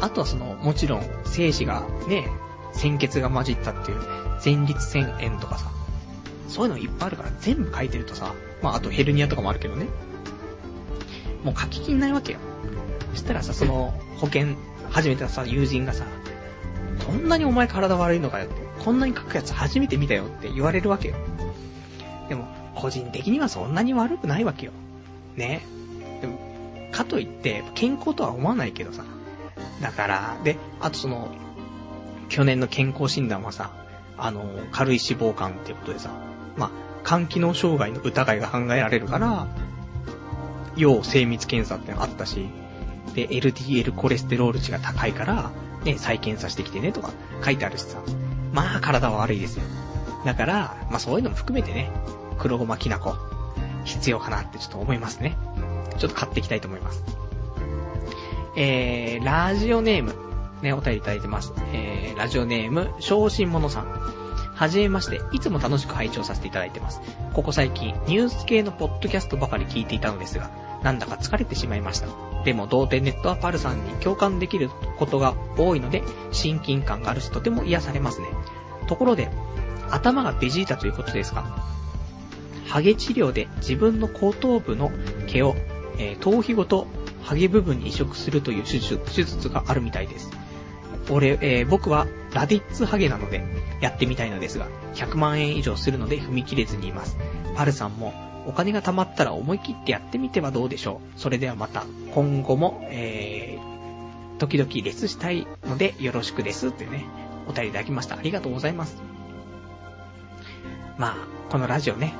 [0.00, 2.28] あとはその、もちろん、精子がね、
[2.72, 4.00] 鮮血が混じったっていう、
[4.44, 5.70] 前立腺炎とかさ、
[6.48, 9.86] そういうのいっぱいあるから全部書いてるとさ、まああとヘルニアとかもあるけどね、
[11.42, 12.38] もう書ききんないわけよ。
[13.12, 14.48] そしたらさ、その、保険、
[14.90, 16.04] 始めたさ、友人がさ、
[17.06, 21.16] こんなにお前体悪いのかよって、こんなに書くやつ初めて見たよって言われるわけよ。
[22.28, 24.72] でも、個人的にはそんなに悪くないわけよ。
[25.36, 25.62] ね。
[26.20, 26.38] でも、
[26.92, 29.04] かといって、健康とは思わないけどさ。
[29.80, 31.30] だから、で、あとその、
[32.28, 33.70] 去年の健康診断はさ、
[34.18, 36.10] あの、軽い脂肪肝ってことでさ、
[36.56, 36.70] まあ、
[37.04, 39.46] 肝機能障害の疑いが考えられるから、
[40.76, 42.46] 要精密検査ってのあったし、
[43.14, 45.50] で、LDL コレステロール値が高いから、
[45.84, 47.12] ね、再検査してきてねとか
[47.44, 47.98] 書いてあるしさ、
[48.56, 49.64] まあ体は悪いですよ。
[50.24, 51.90] だから、まあそういうのも含めてね、
[52.38, 53.14] 黒ごまきな粉、
[53.84, 55.36] 必要かなってちょっと思いますね。
[55.98, 57.04] ちょっと買っていきたいと思います。
[58.56, 60.14] えー、ラジオネーム、
[60.62, 61.52] ね、お便りいただいてます。
[61.74, 63.84] えー、ラジオネーム、昇進者さん。
[64.54, 67.02] はじめまして、いつも楽しく拝聴させていただいてます。
[67.34, 70.50] ここ最近、ニュース系のポッドキャストばかり聞いていたのですが、
[70.82, 72.08] なんだか疲れてしまいました。
[72.46, 78.28] でも、童貞ネットはパルさんに共感できることが多いので、親近感があるしとても癒されますね。
[78.86, 79.28] ところで、
[79.90, 81.42] 頭がベジータということですが、
[82.68, 84.92] ハゲ治療で自分の後頭部の
[85.26, 85.56] 毛を、
[85.98, 86.86] えー、頭皮ごと
[87.20, 90.30] ハゲ部分に移植するという手術手術があるみたいです。
[91.10, 93.44] 俺、えー、僕はラディッツハゲなので、
[93.80, 97.18] やってみたいのですが、100万円以上するので踏み切れずにいます。
[97.56, 98.14] パルさんも、
[98.46, 101.18] お金が貯まったら思い切ってやってみてはどうでしょう。
[101.18, 106.68] それではまた、今後も、えー、時々レスしたいのでよろしくです。
[106.68, 107.04] ってね、
[107.48, 108.16] お便りいただきました。
[108.16, 109.02] ありがとうございます。
[110.96, 111.16] まあ、
[111.50, 112.14] このラジオね、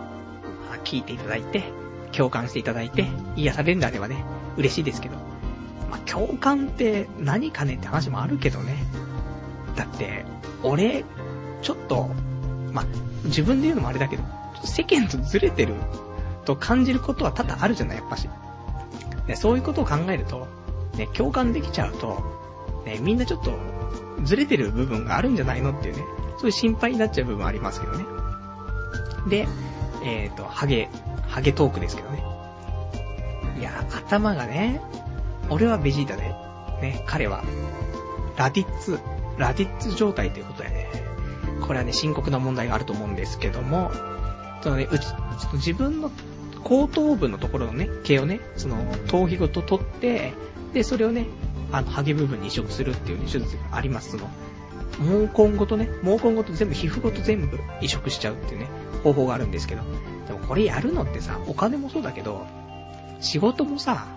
[0.85, 1.65] 聞いていただいて、
[2.13, 4.25] 共感していただいて、癒されるんであればね、
[4.57, 5.17] 嬉しいですけど。
[5.91, 8.77] まあ、共感って何かねって話もあるけどね。
[9.77, 10.25] だって、
[10.63, 11.05] 俺、
[11.63, 12.11] ちょっと、
[12.73, 12.87] まあ、
[13.25, 14.23] 自分で言うのもあれだけど、
[14.65, 15.75] 世間とずれてる
[16.47, 18.29] と感じることは多々あるじゃない、やっぱし。
[19.27, 20.47] ね、そういうことを考えると、
[20.97, 22.23] ね、共感できちゃうと、
[22.87, 23.53] ね、みんなちょっと、
[24.23, 26.03] ずれてる部分があるんじゃないのっていうね、
[26.39, 28.05] そういう心配になっちゃう部分ありますけどね。
[29.29, 29.49] で、
[30.05, 30.89] えっ、ー、と、ハゲ、
[31.29, 32.25] ハゲトークですけどね。
[33.59, 34.81] いや、頭がね、
[35.51, 36.23] 俺はベジータで、
[36.81, 37.43] ね、彼は、
[38.37, 38.99] ラディッツ、
[39.39, 40.91] ラディッツ状態ということでね、
[41.61, 43.91] これはね、深刻な問題があると思うんですけども、
[44.63, 46.11] そのね、うち、ちょっと自分の
[46.67, 48.77] 後頭部のところのね、毛をね、その、
[49.07, 50.33] 頭皮ごと取って、
[50.73, 51.27] で、それをね、
[51.71, 54.11] あの、ハゲ部分に移植するっていう、ね、手術があります。
[54.11, 54.29] その、
[55.29, 58.69] 毛根ごとね、毛根ごと全部、皮膚ごと全部移植しちゃうっていうね、
[59.05, 59.83] 方法があるんですけど、
[60.27, 62.45] でもこれやるのってさ、お金もそうだけど、
[63.21, 64.09] 仕事もさ、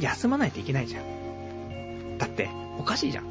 [0.00, 2.16] 休まないといけないじゃん。
[2.16, 3.24] だって、おかしいじゃん。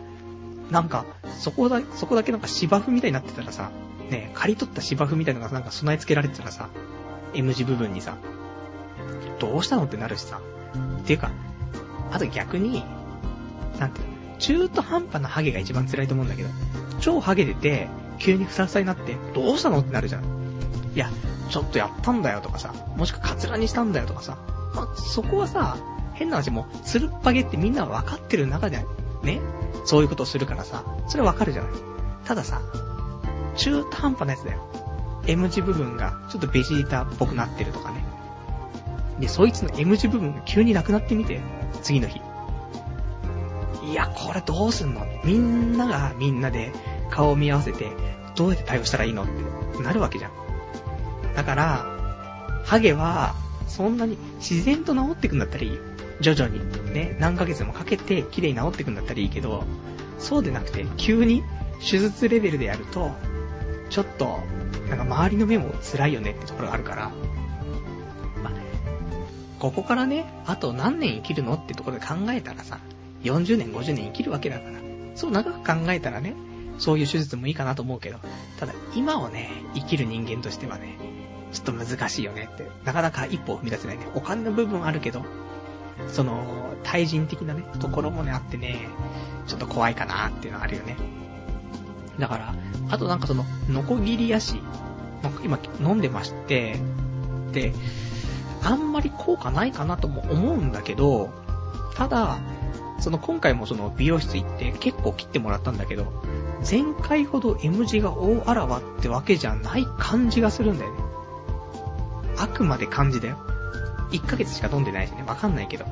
[0.69, 1.05] なんか、
[1.39, 3.72] そこだ、そこだけなんか芝生みたいになってたらさ、
[4.11, 6.69] ね、刈り取った芝生みたいなのがなんか備え付けられてたらさ、
[7.34, 8.18] M 字部分にさ、
[9.40, 10.41] どうしたのってなるしさ。
[10.99, 11.32] っていうか、
[12.12, 12.84] あと逆に、
[13.80, 16.49] なんていうの、中途半端なハゲが一番辛いと思うんだけど、
[16.99, 17.88] 超ハゲてて、
[18.20, 20.24] 急にふさふさになって、どうしたのってなるじゃん。
[20.94, 21.10] いや、
[21.49, 24.38] ちょっとやったんだよとかさ、もしくはカツラにしたんだよとかさ、
[24.76, 25.78] まあ、そこはさ、
[26.14, 28.86] 変な話も、つるっぱげってみんな分かってる中で、
[29.24, 29.40] ね、
[29.86, 31.72] そういうことをするからさ、それわかるじゃない。
[32.26, 32.62] たださ、
[33.56, 34.86] 中途半端なやつだよ。
[35.28, 38.04] M 字部分がちょっとベジータっぽくなってるとかね。
[39.20, 41.41] で、そいつの M 字部分が急になくなってみて、
[41.82, 42.22] 次の日。
[43.84, 45.06] いや、これどうすんの？
[45.24, 46.72] みんながみんなで
[47.10, 47.91] 顔を見合わせて、
[48.36, 49.28] どうやって対応したらいいのっ
[49.76, 50.32] てなるわけじゃん。
[51.36, 51.86] だから、
[52.66, 53.36] ハゲは、
[53.68, 55.78] そんなに自然と治ってくんだったらいいよ。
[56.22, 56.60] 徐々に。
[56.94, 59.64] ね、何ヶ月もかけて綺麗に治ってくんだったらいいけど、
[60.20, 61.44] そうでなくて、急に
[61.80, 63.12] 手術レベルでやると、
[63.89, 64.39] ちょっと、
[64.89, 67.09] なんか周りの目も辛いよねってところがあるから、
[68.43, 68.53] まあ、
[69.59, 72.80] ここからね、あと何年生きるのってところで考えたらさ、
[73.23, 74.80] 40年、50年生きるわけだから、
[75.15, 76.35] そう長く考えたらね、
[76.77, 78.19] そういう手術もいいかなと思うけど、
[78.59, 80.97] ただ今をね、生きる人間としてはね、
[81.51, 84.07] ちょっと難しいよねって、なかなか一歩を踏み出せないね。
[84.15, 85.23] お金の部分あるけど、
[86.07, 88.88] その、対人的なね、ところもね、あってね、
[89.47, 90.97] ちょっと怖いかなっていうのはあるよね。
[92.19, 92.56] だから、
[92.89, 94.61] あとなんかその、ノコギリ足、
[95.44, 96.80] 今飲んでまして、
[97.52, 97.73] で、
[98.64, 101.30] あんまり効果ないかなとも思うんだけど、
[101.95, 102.39] ただ、
[102.99, 106.11] その今回もその美容室行って結構切ってもらったんだけど、
[106.68, 110.99] 前回ほど M 字が大あらわってわけじゃない感じがするんだよね。
[112.38, 113.38] あくまで感じだよ。
[114.11, 115.85] 1ヶ月しか飲んでないしね、わかんないけど。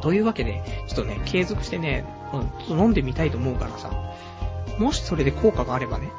[0.00, 3.90] というわけで、ちょっとね、継続してね、ちょっと飲んでみたいと思うからさ、
[4.80, 6.10] もしそれで効果があればね、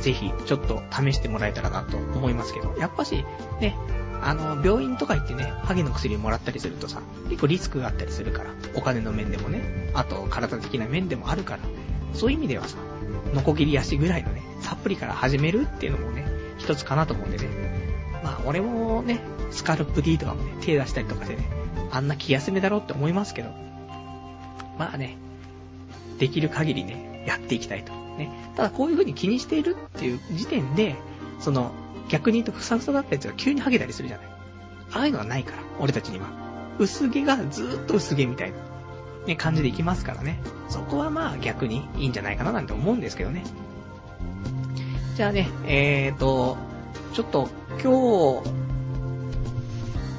[0.00, 3.24] ぜひ、ちょっと試してもらえたらなと思いますけど、やっぱし、
[3.60, 3.76] ね、
[4.22, 11.60] あの、病院とか行ってね、ハゲの薬をもらったりするとさ、結構リスクがあったりするから、お金の面でもね、あと体的な面でもあるから、
[12.14, 12.78] そういう意味ではさ、
[13.34, 16.26] ノコギリ足ぐらいのね、サプリから始めるっていうのもね、
[16.56, 17.44] 一つかなと思うんでね。
[18.24, 19.20] まあ、俺もね、
[19.50, 21.44] スカルプ D とかもね、手出したりとかしてね、
[21.90, 23.50] あんな気休めだろうって思いますけど、
[24.78, 25.18] まあね、
[26.18, 27.92] できる限りね、やっていきたいと。
[28.16, 28.30] ね。
[28.56, 30.96] ただこういう風に気にしているっていう時点で、
[31.40, 31.72] その、
[32.08, 34.26] 逆に言うとふさふさだったやつが急にハゲたりするじゃない。
[34.92, 36.26] ああいうのはないから、俺たちには。
[36.78, 38.56] 薄毛がずっと薄毛みたいな、
[39.26, 40.38] ね、感じでいきますからね。
[40.68, 43.44] そこはまあ逆にいいんじゃないかななんて思うんですけどね。
[45.16, 46.56] じゃあね、えーと、
[47.12, 47.48] ちょっと
[47.82, 47.86] 今日、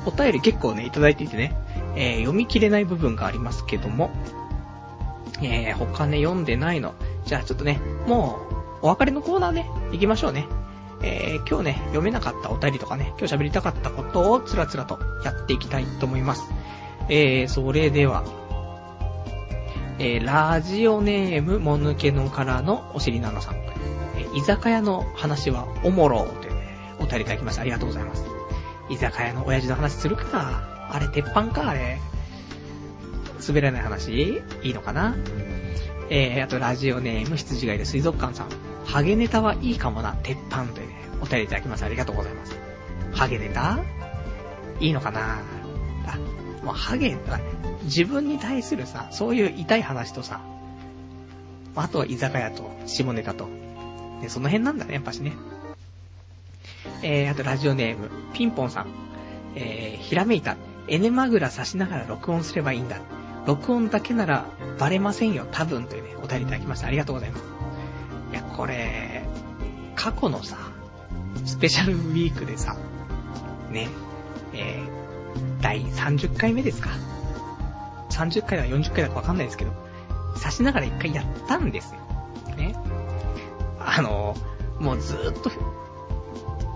[0.06, 1.56] お便り結構ね、いただいていてね、
[1.96, 4.12] えー、読み切れない部分がありますけども、
[5.42, 6.94] えー、他ね、読んでないの。
[7.26, 8.40] じゃあちょっとね、も
[8.82, 10.46] う、お別れのコーナーね、行きましょうね。
[11.02, 16.44] えー、今日ね、読めなかったお便りとかね、今日喋りたかったことをつらつらとやっていきたいと思います。
[17.10, 18.24] えー、それでは、
[20.00, 23.56] えー、ラジオネーム、もぬけのからのおしりななさん。
[23.56, 27.62] えー、居酒屋の話はおもろというね、お便りいただきました。
[27.62, 28.24] ありがとうございます。
[28.90, 32.00] 居酒屋の親父の話するかあれ、鉄板かあれ。
[33.48, 35.16] 滑らない話いいのかな？
[36.10, 38.48] えー、あとラジオネーム羊がいる水族館さん。
[38.86, 41.86] ハゲネタはいいかもな、鉄板というね、お便りいただきます。
[41.86, 42.58] ありがとうございます。
[43.14, 43.80] ハゲネタ？
[44.80, 45.42] いいのかな？
[46.06, 46.18] あ、
[46.64, 47.18] もうハゲ、
[47.84, 50.42] 自分に対するさ、そういう痛い話とさ、
[51.76, 53.48] あとは居酒屋と、下ネタと。
[54.22, 55.34] ね、その辺なんだね、やっぱしね。
[57.02, 58.88] えー、あとラジオネーム、ピンポンさん。
[59.56, 60.58] えー、ひらめいた。
[60.88, 63.00] エネマグラ刺しながら録音すればいいんだ。
[63.46, 64.46] 録音だけなら
[64.80, 66.88] バレませんよ、多分というね、お便りいただきました。
[66.88, 67.44] ありがとうございます。
[68.32, 69.24] いや、これ、
[69.96, 70.58] 過去のさ、
[71.46, 72.76] スペシャルウィークでさ、
[73.70, 73.90] ね、
[74.54, 76.90] えー、第30回目ですか
[78.10, 79.72] ？30回だか40回だかわかんないですけど、
[80.36, 82.56] 刺しながら一回やったんですよ。
[82.56, 82.76] ね。
[83.80, 84.36] あの、
[84.80, 85.50] もうずーっと、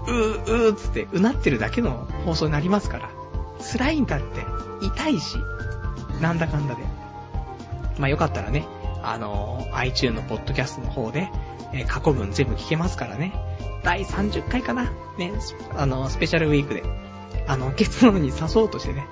[0.07, 3.09] うー、うーつって、うなってるだけの放送になりますから。
[3.59, 4.45] 辛いんだって。
[4.81, 5.37] 痛いし。
[6.21, 6.83] なんだかんだで。
[7.97, 8.65] まあよかったらね、
[9.03, 11.29] あの、iTune のポッドキャストの方で、
[11.73, 13.33] えー、過去文全部聞けますからね。
[13.83, 15.33] 第30回かなね、
[15.75, 16.83] あの、スペシャルウィークで。
[17.47, 19.05] あの、結論に刺そうとしてね、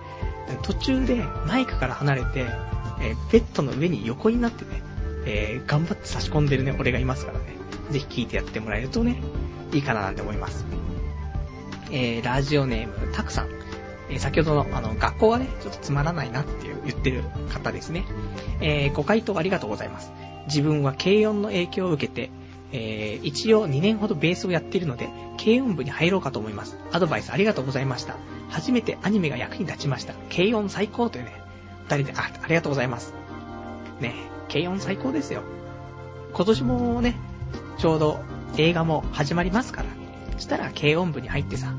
[0.61, 2.45] 途中でマイクから離れて、
[3.01, 4.81] えー、ベッドの上に横になってね、
[5.25, 7.45] えー、頑張って差し込んでるね、俺がいますからね。
[7.91, 9.21] ぜひ聞いてやってもらえるとね、
[9.71, 10.65] いいかななんて思います。
[11.91, 13.64] えー、ラジオネーム、たくさん。
[14.09, 18.05] え、先ほどの、あの、学校がね、ちょっとつまらないなっていう言ってる方ですね。
[18.61, 20.11] えー、ご回答ありがとうございます。
[20.47, 22.29] 自分は軽音の影響を受けて、
[22.71, 26.77] えー、一応2年ほどベースをやっているので、軽音部に入ろうかと思います。
[26.91, 28.15] アドバイスありがとうございました。
[28.49, 30.13] 初めてアニメが役に立ちました。
[30.33, 31.33] 軽音最高というね、
[31.87, 33.13] 二人で、あ、ありがとうございます。
[33.99, 34.13] ね、
[34.51, 35.41] 軽音最高ですよ。
[36.33, 37.15] 今年もね、
[37.77, 38.19] ちょうど
[38.57, 39.89] 映画も始まりますから。
[40.33, 41.73] そしたら軽音部に入ってさ、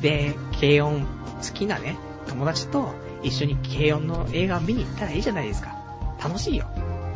[0.00, 1.96] で、軽音好きなね、
[2.28, 5.76] 友達と一緒に軽音の映画を見に行ったらいいじゃないですか。
[6.22, 6.66] 楽しいよ。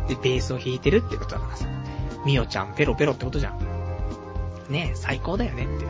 [0.09, 1.66] で、ベースを弾いてるってことだからさ。
[2.24, 3.59] みおちゃんペロペロってことじゃん。
[4.68, 5.84] ねえ、最高だよねって。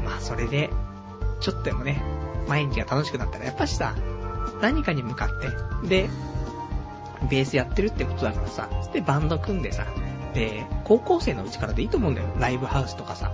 [0.00, 0.70] まあ、それで、
[1.40, 2.02] ちょっとでもね、
[2.48, 3.94] 毎日が楽しくなったら、やっぱしさ、
[4.60, 5.28] 何かに向かっ
[5.82, 6.10] て、で、
[7.30, 9.86] ベースやってるってことだからさ、で、バンド組んでさ、
[10.34, 12.28] で、高校生のうちからでいいと思うんだよ。
[12.38, 13.32] ライブハウスとかさ、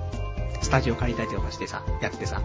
[0.62, 2.42] スタジオ借りたりとかしてさ、やってさ。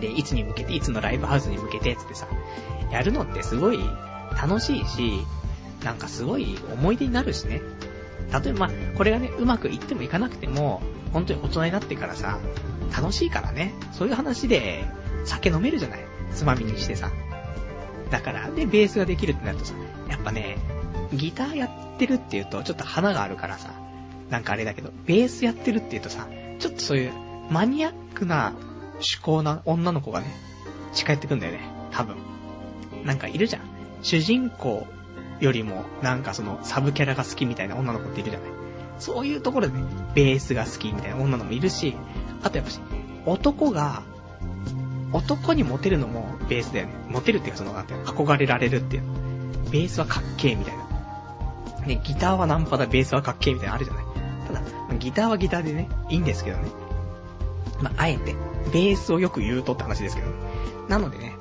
[0.00, 2.26] で、いつに向けて、いつのライブハウスに向けて、つってさ、
[2.90, 3.80] やるのってすごい
[4.40, 5.26] 楽しいし、
[5.84, 7.60] なんかすごい思い出になるしね。
[8.44, 12.38] 例えば、これがね、うまくいってもいかなくても、本当に大人になってからさ、
[12.94, 14.84] 楽しいからね、そういう話で、
[15.24, 16.00] 酒飲めるじゃない。
[16.32, 17.10] つまみにしてさ。
[18.10, 19.74] だから、で、ベースができるってなるとさ、
[20.08, 20.58] やっぱね、
[21.12, 23.72] ギターやってるって言うと、ちょっと花があるからさ、
[24.30, 26.26] なんかあれだけど、ベースやってるって言うとさ、
[26.58, 27.12] ちょっとそういう、
[27.50, 28.52] マニアックな
[28.94, 30.26] 趣向な女の子がね、
[30.92, 31.60] 近寄ってくんだよね、
[31.90, 32.16] 多分。
[33.04, 33.62] なんかいるじゃん。
[34.02, 34.86] 主人公
[35.40, 38.50] よりも、なんかその、サブキャラが好きみたいな女の子っているじゃない。
[38.98, 41.94] そういうところでね、ベースが好きみたいな女の子もいるし、
[42.42, 42.80] あとやっぱし、
[43.26, 44.02] 男が、
[45.12, 46.92] 男にモテるのもベースだよね。
[47.08, 49.02] モテるっていうかその、なんて、憧れられるっていう。
[49.70, 51.86] ベースはかっけえみたいな。
[51.86, 54.04] ね、ギターはナンパだ、ベースはかっけえみたいなあるじゃない。
[54.98, 56.68] ギターはギターでね、いいんですけどね。
[57.80, 58.34] まあ、あえて、
[58.72, 60.34] ベースをよく言うとって話ですけどね。
[60.88, 61.36] なのでね、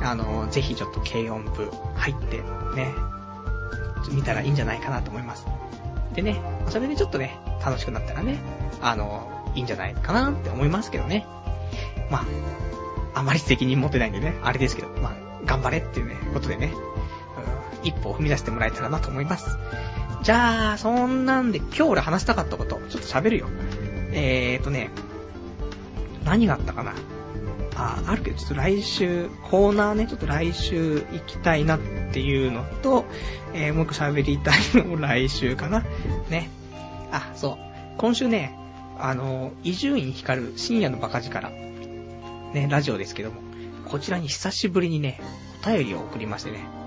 [0.00, 2.38] あのー、ぜひちょっと軽音部入って、
[2.76, 2.94] ね、
[4.12, 5.46] 見たらいいんじゃないかなと思います。
[6.14, 8.38] でね、それでちょっとね、楽しくなったらね、
[8.80, 11.26] あのー、いいんじゃないかなって思いますけどね。
[12.10, 12.24] まあ、
[13.14, 15.14] あまり責任持ってないんでね、あれですけど、まあ、
[15.44, 16.72] 頑張れっていうね、ことでね、
[17.82, 19.58] うん、一歩を踏み出してもらえたらなと思います。
[20.24, 23.46] じゃあ、そんなんで今日俺話したかったこと、ちょっと喋るよ。
[24.12, 24.88] えーとね、
[26.24, 26.94] 何があったかな
[27.76, 31.80] あ、あるけど、ちょっと来週、コーナーね、ちょっと来週行きたいなっ
[32.12, 33.04] ていうのと、
[33.52, 35.84] えー、もう一個喋りたいのも来週かな。
[36.30, 36.48] ね。
[37.12, 37.58] あ、そう。
[37.98, 38.56] 今週ね、
[38.98, 41.50] あの、伊集院光る深夜のバカ力。
[41.50, 43.42] ね、ラジオですけども、
[43.84, 45.20] こちらに久しぶりにね、
[45.62, 46.83] お便りを送りましてね。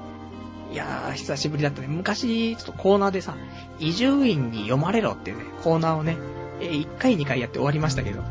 [0.72, 1.88] いやー、久しぶりだったね。
[1.88, 3.35] 昔、ちょっとコーナーでさ、
[3.80, 6.18] 伊集院に読まれろっていうね、コーナーをね、
[6.60, 8.22] え、1回2回やって終わりましたけど、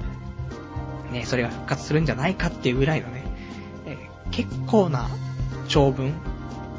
[1.13, 3.25] ね、それが復活するんじゃないかっていうぐらいのね、
[3.87, 3.97] え、
[4.31, 5.09] 結構な
[5.69, 6.13] 長文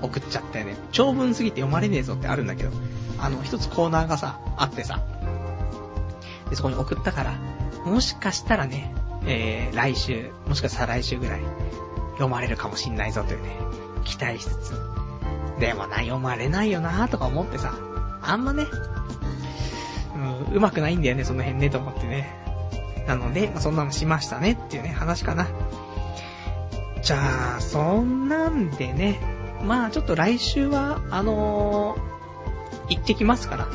[0.01, 0.77] 送っちゃったよね。
[0.91, 2.71] 長文すぎて読まれねえぞってあるんだけど、
[3.19, 5.01] あの、一つコーナーがさ、あってさ、
[6.49, 7.39] で、そこに送ったから、
[7.84, 8.93] もしかしたらね、
[9.25, 11.41] えー、来週、もしかしたら来週ぐらい、
[12.13, 13.49] 読まれるかもしんないぞというね、
[14.03, 14.73] 期待しつつ、
[15.59, 17.73] でもな、読まれないよなとか思ってさ、
[18.21, 18.65] あんまね、
[20.53, 22.34] う、まくないんだよね、その辺ね、と思ってね。
[23.07, 25.47] なので、まあ、そんなのしましたねっていうね、話かな。
[27.01, 29.19] じゃあ、そんなんでね、
[29.63, 33.67] まあちょっと来週は、あのー、行ってきますから。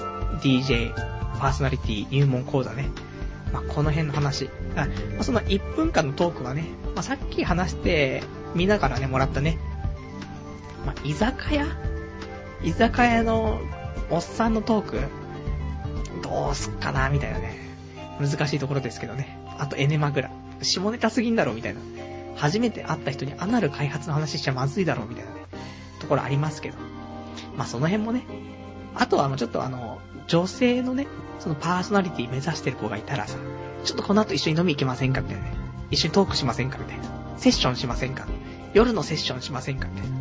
[0.42, 0.92] DJ、
[1.38, 2.90] パーソナリティ入門講座ね。
[3.52, 4.50] まあこの辺の話。
[4.76, 8.22] あ、まあ、その1分間のトークはね、まあさっき話して、
[8.54, 9.58] 見ながらね、もらったね。
[10.84, 11.66] まあ居酒屋？
[12.62, 13.60] 居酒屋の
[14.10, 15.00] おっさんのトーク、
[16.22, 17.58] どうすっかな、みたいなね。
[18.20, 19.38] 難しいところですけどね。
[19.58, 20.30] あとエネマグラ。
[20.60, 21.80] 下ネタすぎんだろう、みたいな。
[22.36, 25.40] 初めて会った人にアナル開発の話しちゃまずいだろう、みたいなね。
[25.98, 26.78] ところありますけど。
[27.56, 28.24] まあ、その辺もね。
[28.94, 31.06] あとは、あの、ちょっとあの、女性のね、
[31.38, 33.38] そのパーソナリティ目指してる子がいたらさ、
[33.84, 35.52] ちょっとこの後一緒に飲み行きませんかみたいなね。
[35.90, 37.04] 一緒にトークしませんかみたいな。
[37.36, 38.26] セッションしませんか？
[38.72, 40.16] 夜のセッションしませんかみたいな。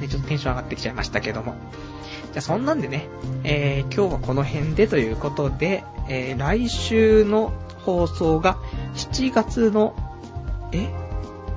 [0.00, 1.54] ね、ちょっとテンション上がってきちゃいましたけども。
[2.32, 3.08] じゃあそんなんでね、
[3.44, 7.52] えー、今日はこの辺でということで、えー、来週の
[7.84, 8.56] 放送が
[8.94, 9.94] 7月の、
[10.72, 10.88] え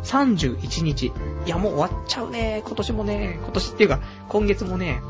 [0.03, 1.13] ?31 日。
[1.45, 2.61] いや、もう終わっちゃうね。
[2.65, 5.01] 今年もね、今年っていうか、今月もね、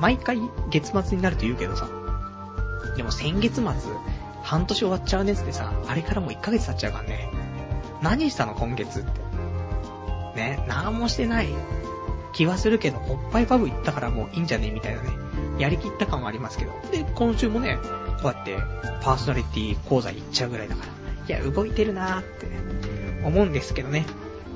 [0.00, 0.38] 毎回
[0.70, 1.88] 月末になると言うけどさ。
[2.96, 3.64] でも先月末、
[4.42, 7.30] 半年終わっちゃうねってさ、あれからもう1ヶ月経っちゃうからね。
[8.02, 9.20] 何したの今月って。
[10.36, 11.48] ね、何もしてない
[12.32, 15.10] 気はするけど、おっぱいパブ行ったからもういいんじゃねみたいなね、
[15.58, 16.72] やりきった感はありますけど。
[16.90, 17.78] で、今週もね、
[18.22, 18.56] こうやって
[19.02, 20.84] パーソナリティ講座行っちゃうぐらいだか
[21.28, 22.52] ら、いや、動いてるなーってね、
[23.24, 24.06] 思うんですけどね。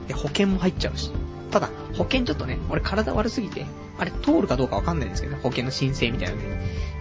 [0.08, 1.10] で、保険も入っちゃうし。
[1.50, 3.66] ただ、保険ちょっとね、俺体悪すぎて、
[3.98, 6.42] あれ通るかどうかわかんないんですけど、ね、保険の申請みたいなね。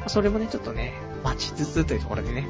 [0.08, 0.94] それもね、ちょっとね、
[1.24, 2.48] 待ちつつというところでね。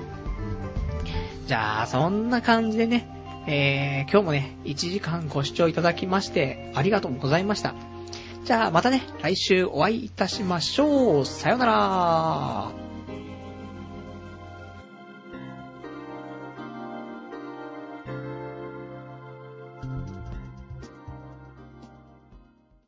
[1.48, 3.08] じゃあ、そんな感じでね、
[3.48, 7.76] えー、今日もね、1時間ご視聴いただきまして、ありがとうございました。
[8.46, 11.26] じゃあまたね、来週お会いいたしましょう。
[11.26, 12.85] さよなら。